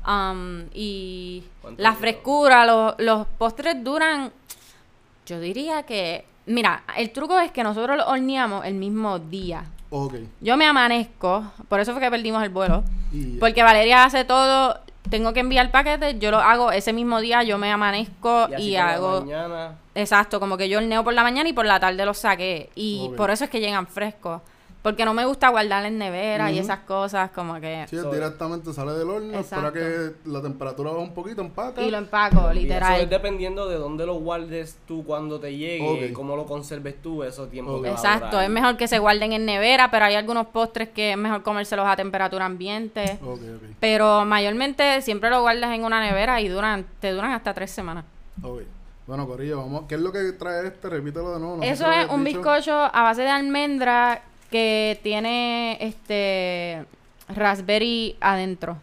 Um, 0.07 0.65
y 0.73 1.43
¿Cuánto 1.61 1.81
la 1.81 1.93
frescura, 1.93 2.65
los, 2.65 2.95
los 2.99 3.25
postres 3.37 3.83
duran, 3.83 4.31
yo 5.25 5.39
diría 5.39 5.83
que, 5.83 6.25
mira, 6.45 6.83
el 6.95 7.11
truco 7.11 7.39
es 7.39 7.51
que 7.51 7.63
nosotros 7.63 7.97
los 7.97 8.07
horneamos 8.07 8.65
el 8.65 8.75
mismo 8.75 9.17
día. 9.19 9.65
Ok. 9.89 10.15
Yo 10.41 10.57
me 10.57 10.65
amanezco, 10.65 11.51
por 11.67 11.79
eso 11.79 11.91
fue 11.93 12.01
que 12.01 12.11
perdimos 12.11 12.43
el 12.43 12.49
vuelo. 12.49 12.83
Y, 13.11 13.37
Porque 13.37 13.63
Valeria 13.63 14.03
hace 14.03 14.25
todo, 14.25 14.79
tengo 15.09 15.33
que 15.33 15.39
enviar 15.41 15.71
paquetes, 15.71 16.19
yo 16.19 16.31
lo 16.31 16.39
hago 16.39 16.71
ese 16.71 16.93
mismo 16.93 17.19
día, 17.19 17.43
yo 17.43 17.57
me 17.57 17.71
amanezco 17.71 18.47
Y, 18.57 18.75
hago... 18.75 19.21
mañana, 19.21 19.75
Exacto, 19.93 20.39
como 20.39 20.57
que 20.57 20.67
yo 20.67 20.79
horneo 20.79 21.03
por 21.03 21.13
la 21.13 21.23
mañana 21.23 21.47
y 21.47 21.53
por 21.53 21.65
la 21.65 21.79
tarde 21.79 22.05
los 22.05 22.17
saqué. 22.17 22.69
Y 22.75 23.09
por 23.15 23.31
eso 23.31 23.45
es 23.45 23.49
que 23.49 23.59
llegan 23.61 23.87
frescos. 23.87 24.41
Porque 24.85 25.03
no 25.03 25.15
me 25.15 25.25
gusta 25.25 25.49
guardar 25.49 25.83
en 25.87 25.97
nevera 25.97 26.51
y 26.51 26.59
esas 26.59 26.81
cosas, 26.81 27.31
como 27.31 27.55
que... 27.59 27.85
sí, 27.89 27.97
So- 27.97 28.11
directamente 28.11 28.71
sale 28.71 28.91
del 28.93 29.09
horno, 29.09 29.33
espera 29.39 29.69
Exacto. 29.69 29.73
que 29.73 30.29
la 30.29 30.43
temperatura 30.43 30.91
baje 30.91 31.01
un 31.01 31.13
poquito, 31.15 31.41
empaca. 31.41 31.81
Y 31.81 31.89
lo 31.89 31.97
empaco, 31.97 32.35
y 32.35 32.39
Eso 32.41 32.49
es 32.51 32.55
literal. 32.55 33.09
dependiendo 33.09 33.67
de 33.67 33.77
dónde 33.77 34.05
lo 34.05 34.13
guardes 34.19 34.77
tú 34.87 35.03
cuando 35.03 35.39
te 35.39 35.57
llegue, 35.57 36.09
Ok. 36.09 36.13
cómo 36.13 36.35
lo 36.35 36.45
conserves 36.45 37.01
tú, 37.01 37.23
esos 37.23 37.49
tiempos 37.49 37.77
Ok. 37.77 37.83
que 37.85 37.89
va 37.89 37.95
a 37.95 37.97
Exacto, 37.97 38.39
es 38.39 38.49
mejor 38.51 38.77
que 38.77 38.87
se 38.87 38.99
guarden 38.99 39.33
en 39.33 39.45
nevera, 39.45 39.89
pero 39.89 40.05
hay 40.05 40.13
algunos 40.13 40.45
postres 40.45 40.89
que 40.89 41.13
es 41.13 41.17
mejor 41.17 41.41
comérselos 41.41 41.87
a 41.87 41.95
temperatura 41.95 42.45
ambiente. 42.45 43.17
Ok, 43.23 43.39
ok. 43.55 43.63
Pero 43.79 44.23
mayormente 44.23 45.01
siempre 45.01 45.31
lo 45.31 45.41
guardas 45.41 45.73
en 45.73 45.83
una 45.83 45.99
nevera 45.99 46.39
y 46.41 46.47
duran, 46.47 46.85
te 46.99 47.09
duran 47.09 47.31
hasta 47.31 47.55
tres 47.55 47.71
semanas. 47.71 48.05
Ok. 48.43 48.61
Bueno, 49.07 49.27
Corillo, 49.27 49.57
vamos. 49.57 49.85
¿Qué 49.87 49.95
es 49.95 50.01
lo 50.01 50.11
que 50.11 50.31
trae 50.33 50.67
este? 50.67 50.89
Repítelo 50.89 51.33
de 51.33 51.39
nuevo. 51.39 51.63
Eso 51.63 51.91
es 51.91 52.07
un 52.09 52.23
dicho. 52.23 52.37
bizcocho 52.39 52.71
a 52.73 53.01
base 53.03 53.21
de 53.23 53.29
almendra 53.29 54.21
que 54.55 54.97
tiene 55.03 55.77
este 55.81 56.85
raspberry 57.27 58.15
adentro. 58.21 58.77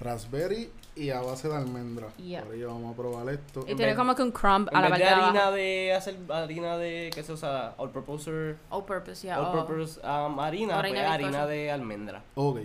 Raspberry 0.00 0.68
y 0.94 1.08
a 1.08 1.22
base 1.22 1.48
de 1.48 1.56
almendra. 1.56 2.08
Yeah. 2.18 2.42
Corillo, 2.42 2.68
vamos 2.68 2.92
a 2.92 2.96
probar 2.98 3.28
esto. 3.30 3.64
Y 3.66 3.70
En 3.70 3.76
tiene 3.78 3.92
vez- 3.92 3.96
como 3.98 4.14
que 4.14 4.22
un 4.22 4.32
crumb 4.32 4.68
En 4.70 4.76
a 4.76 4.80
la 4.82 4.88
vez 4.90 4.90
parte 4.90 5.04
de 5.04 5.08
de 5.08 5.14
harina 5.14 5.40
abajo. 5.40 5.52
de 5.56 5.94
hacer 5.94 6.16
harina 6.30 6.76
de 6.76 7.10
que 7.14 7.22
se 7.22 7.32
usa 7.32 7.72
all 7.78 7.88
purpose 7.88 8.56
All 8.68 8.84
purpose, 8.84 9.22
yeah. 9.26 9.38
all 9.40 9.46
oh. 9.58 9.66
purpose 9.66 9.98
um, 10.00 10.38
harina, 10.38 10.78
Harina 10.78 10.80
pues 10.80 10.92
de 10.92 11.00
harina 11.06 11.28
bizcocho. 11.30 11.46
de 11.48 11.70
almendra. 11.70 12.22
Ok. 12.34 12.58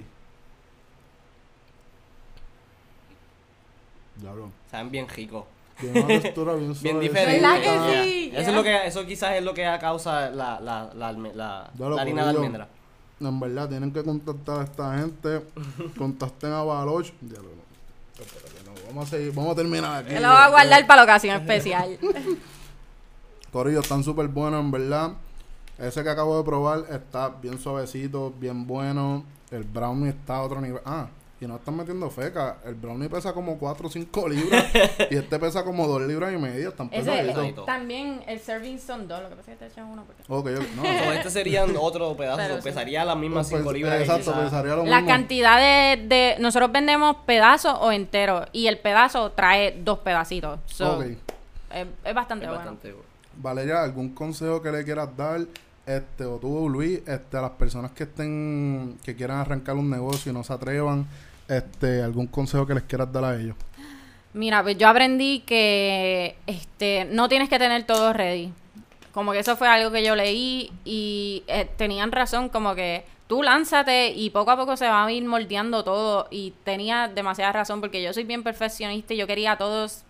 Diablo. 4.17 4.51
Saben 4.69 4.91
bien 4.91 5.07
rico. 5.07 5.47
Tiene 5.79 5.99
una 5.99 6.07
textura 6.07 6.53
bien 6.55 6.73
Bien 6.73 6.75
suave. 6.75 6.99
diferente. 7.07 7.41
¿Verdad 7.41 7.61
que 7.61 8.03
sí? 8.03 8.31
Eso 8.33 8.49
es 8.49 8.55
lo 8.55 8.63
que 8.63 8.87
eso 8.87 9.05
quizás 9.05 9.35
es 9.35 9.43
lo 9.43 9.53
que 9.53 9.63
causa 9.79 10.29
la 10.31 10.59
la 10.59 10.91
la, 10.95 11.11
la, 11.11 11.71
la 11.77 12.01
harina 12.01 12.23
de 12.23 12.29
almendra. 12.29 12.67
En 13.19 13.39
verdad, 13.39 13.67
tienen 13.69 13.91
que 13.91 14.03
contactar 14.03 14.59
a 14.59 14.63
esta 14.63 14.97
gente. 14.97 15.41
Contacten 15.97 16.51
a 16.51 16.63
Baloch. 16.63 17.07
Vamos 18.87 19.07
a 19.07 19.09
seguir. 19.09 19.33
Vamos 19.33 19.51
a 19.53 19.55
terminar 19.55 20.03
aquí. 20.03 20.13
Yo 20.13 20.19
lo 20.19 20.27
voy 20.29 20.37
a 20.37 20.49
guardar 20.49 20.87
para 20.87 20.97
la 20.97 21.03
ocasión 21.03 21.35
especial. 21.41 21.97
Corillo, 23.51 23.79
están 23.79 24.03
súper 24.03 24.27
buenos, 24.27 24.59
en 24.61 24.71
verdad. 24.71 25.11
Ese 25.77 26.03
que 26.03 26.09
acabo 26.09 26.37
de 26.37 26.43
probar 26.43 26.85
está 26.91 27.29
bien 27.29 27.59
suavecito, 27.59 28.33
bien 28.39 28.65
bueno. 28.65 29.23
El 29.51 29.63
brownie 29.63 30.09
está 30.09 30.37
a 30.37 30.41
otro 30.43 30.59
nivel. 30.61 30.81
Ah, 30.85 31.07
y 31.39 31.45
no 31.45 31.57
están 31.57 31.77
metiendo 31.77 32.09
feca. 32.09 32.57
El 32.65 32.73
brownie 32.75 33.09
pesa 33.09 33.31
como 33.31 33.57
4 33.59 33.87
o 33.87 33.91
5 33.91 34.29
libras. 34.29 34.65
y 35.11 35.15
este 35.17 35.37
pesa 35.37 35.63
como 35.63 35.85
2 35.87 36.01
libras 36.03 36.33
y 36.33 36.37
media. 36.37 36.69
Están 36.69 36.87
Ese, 36.91 37.01
pesaditos. 37.03 37.35
pesadito. 37.35 37.63
también 37.65 38.23
el 38.27 38.39
serving 38.39 38.79
son 38.79 39.07
dos, 39.07 39.21
lo 39.21 39.29
que 39.29 39.35
pasa 39.35 39.51
es 39.51 39.57
que 39.59 39.65
te 39.65 39.71
echan 39.71 39.85
uno 39.85 40.03
porque... 40.05 40.23
Ok, 40.27 40.47
ok. 40.61 40.75
No, 40.75 40.83
este 41.13 41.29
serían 41.29 41.75
otro 41.79 42.17
pedazo, 42.17 42.37
Pero 42.37 42.55
sí. 42.57 42.61
pesaría 42.63 43.05
las 43.05 43.17
mismas 43.17 43.49
Pues, 43.49 43.61
5 43.61 43.71
libras. 43.73 44.01
Exacto, 44.01 44.33
pesaría 44.33 44.75
lo 44.75 44.85
La 44.85 44.97
mismo. 44.97 45.07
cantidad 45.09 45.57
de, 45.57 46.03
de... 46.07 46.35
Nosotros 46.39 46.71
vendemos 46.71 47.17
pedazos 47.27 47.75
o 47.81 47.91
enteros. 47.91 48.47
Y 48.51 48.65
el 48.67 48.79
pedazo 48.79 49.31
trae 49.33 49.79
dos 49.83 49.99
pedacitos. 49.99 50.59
So, 50.65 50.97
Ok. 50.97 51.05
es, 51.05 51.87
es 52.03 52.13
bastante 52.15 52.45
Es 52.45 52.49
bueno. 52.49 52.63
bastante 52.65 52.91
bueno. 52.93 53.07
Valeria, 53.39 53.83
¿algún 53.83 54.15
consejo 54.15 54.59
que 54.63 54.71
le 54.71 54.83
quieras 54.83 55.15
dar? 55.15 55.41
Este, 55.85 56.25
o 56.25 56.37
tú, 56.37 56.67
Luis, 56.67 56.99
este, 57.07 57.37
a 57.37 57.41
las 57.41 57.51
personas 57.51 57.91
que 57.91 58.03
estén, 58.03 58.97
que 59.05 59.15
quieran 59.15 59.37
arrancar 59.37 59.75
un 59.77 59.89
negocio 59.89 60.31
y 60.31 60.35
no 60.35 60.43
se 60.43 60.51
atrevan, 60.51 61.07
este, 61.47 62.01
algún 62.01 62.27
consejo 62.27 62.65
que 62.65 62.73
les 62.73 62.83
quieras 62.83 63.11
dar 63.11 63.23
a 63.25 63.35
ellos. 63.39 63.55
Mira, 64.33 64.61
pues 64.61 64.77
yo 64.77 64.87
aprendí 64.87 65.39
que 65.39 66.37
este 66.45 67.07
no 67.11 67.27
tienes 67.29 67.49
que 67.49 67.57
tener 67.57 67.83
todo 67.85 68.13
ready. 68.13 68.51
Como 69.11 69.31
que 69.31 69.39
eso 69.39 69.55
fue 69.55 69.67
algo 69.67 69.91
que 69.91 70.03
yo 70.03 70.15
leí 70.15 70.71
y 70.85 71.43
eh, 71.47 71.67
tenían 71.77 72.11
razón, 72.11 72.49
como 72.49 72.75
que 72.75 73.03
tú 73.27 73.41
lánzate 73.41 74.09
y 74.11 74.29
poco 74.29 74.51
a 74.51 74.57
poco 74.57 74.77
se 74.77 74.87
va 74.87 75.03
a 75.03 75.11
ir 75.11 75.25
moldeando 75.25 75.83
todo. 75.83 76.27
Y 76.29 76.53
tenía 76.63 77.07
demasiada 77.07 77.51
razón 77.51 77.81
porque 77.81 78.03
yo 78.03 78.13
soy 78.13 78.25
bien 78.25 78.43
perfeccionista 78.43 79.13
y 79.13 79.17
yo 79.17 79.25
quería 79.25 79.53
a 79.53 79.57
todos. 79.57 80.03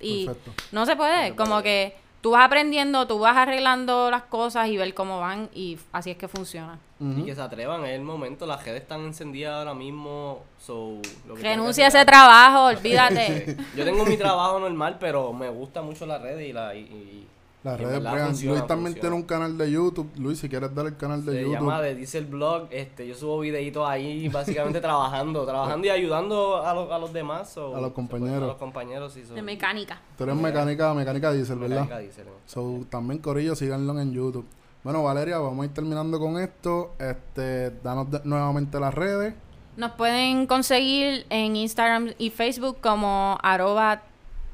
y 0.00 0.26
Perfecto. 0.26 0.52
no 0.72 0.84
se 0.84 0.96
puede. 0.96 1.34
Como 1.34 1.62
que 1.62 1.96
tú 2.24 2.30
vas 2.30 2.46
aprendiendo, 2.46 3.06
tú 3.06 3.18
vas 3.18 3.36
arreglando 3.36 4.10
las 4.10 4.22
cosas 4.22 4.68
y 4.68 4.78
ver 4.78 4.94
cómo 4.94 5.20
van. 5.20 5.50
Y 5.52 5.78
así 5.92 6.10
es 6.10 6.16
que 6.16 6.26
funciona. 6.26 6.78
Y 6.98 7.22
que 7.22 7.34
se 7.34 7.42
atrevan, 7.42 7.84
es 7.84 7.90
el 7.96 8.00
momento, 8.00 8.46
las 8.46 8.64
redes 8.64 8.80
están 8.80 9.02
encendidas 9.02 9.52
ahora 9.52 9.74
mismo, 9.74 10.42
so, 10.58 11.02
lo 11.28 11.34
que 11.34 11.42
Renuncia 11.42 11.84
a 11.84 11.88
ese 11.88 12.02
trabajo, 12.06 12.64
olvídate. 12.78 13.58
Yo 13.76 13.84
tengo 13.84 14.06
mi 14.06 14.16
trabajo 14.16 14.58
normal, 14.58 14.96
pero 14.98 15.34
me 15.34 15.50
gusta 15.50 15.82
mucho 15.82 16.06
las 16.06 16.22
redes 16.22 16.48
y 16.48 16.54
la... 16.54 16.74
Y, 16.74 16.78
y- 16.80 17.28
Las 17.64 17.80
redes 17.80 18.00
bregan. 18.00 18.26
funciona, 18.28 18.54
Luis 18.58 18.66
también 18.66 18.92
funciona. 18.92 19.00
tiene 19.00 19.16
un 19.16 19.22
canal 19.22 19.56
de 19.58 19.70
YouTube. 19.72 20.10
Luis, 20.18 20.38
si 20.38 20.48
quieres 20.50 20.74
dar 20.74 20.86
el 20.86 20.96
canal 20.98 21.24
de 21.24 21.32
Se 21.32 21.40
YouTube. 21.40 21.54
llama 21.54 21.80
The 21.80 21.94
Diesel 21.94 22.26
Blog, 22.26 22.68
este, 22.70 23.06
yo 23.08 23.14
subo 23.14 23.40
videitos 23.40 23.88
ahí 23.88 24.28
básicamente 24.28 24.80
trabajando, 24.82 25.44
trabajando 25.46 25.86
y 25.86 25.90
ayudando 25.90 26.58
a, 26.64 26.74
los- 26.74 26.90
a 26.92 26.98
los 26.98 27.12
demás. 27.12 27.50
so, 27.52 27.74
A 27.74 27.80
los 27.80 27.88
se 27.88 27.94
compañeros. 27.94 28.34
puede- 28.34 28.44
A 28.44 28.48
los 28.48 28.56
compañeros, 28.58 29.12
sí. 29.14 29.24
so- 29.24 29.34
De 29.34 29.40
mecánica. 29.42 29.98
Tú 30.18 30.24
eres 30.24 30.36
mecánica, 30.36 30.92
mecánica 30.94 31.32
diésel, 31.32 31.58
¿verdad? 31.58 31.80
mecánica 31.82 31.98
diésel, 32.00 32.26
¿no? 32.26 32.32
So, 32.46 32.84
también 32.90 33.20
Corillo, 33.20 33.56
síganlo 33.56 33.98
en 33.98 34.12
YouTube. 34.12 34.46
Bueno, 34.82 35.02
Valeria, 35.02 35.38
vamos 35.38 35.62
a 35.62 35.66
ir 35.66 35.72
terminando 35.72 36.20
con 36.20 36.38
esto. 36.38 36.92
Este, 36.98 37.70
danos 37.82 38.10
de- 38.10 38.20
nuevamente 38.24 38.78
las 38.78 38.92
redes. 38.92 39.34
Nos 39.78 39.92
pueden 39.92 40.46
conseguir 40.46 41.24
en 41.30 41.56
Instagram 41.56 42.10
y 42.18 42.28
Facebook 42.30 42.76
como 42.82 43.38
arroba, 43.42 44.02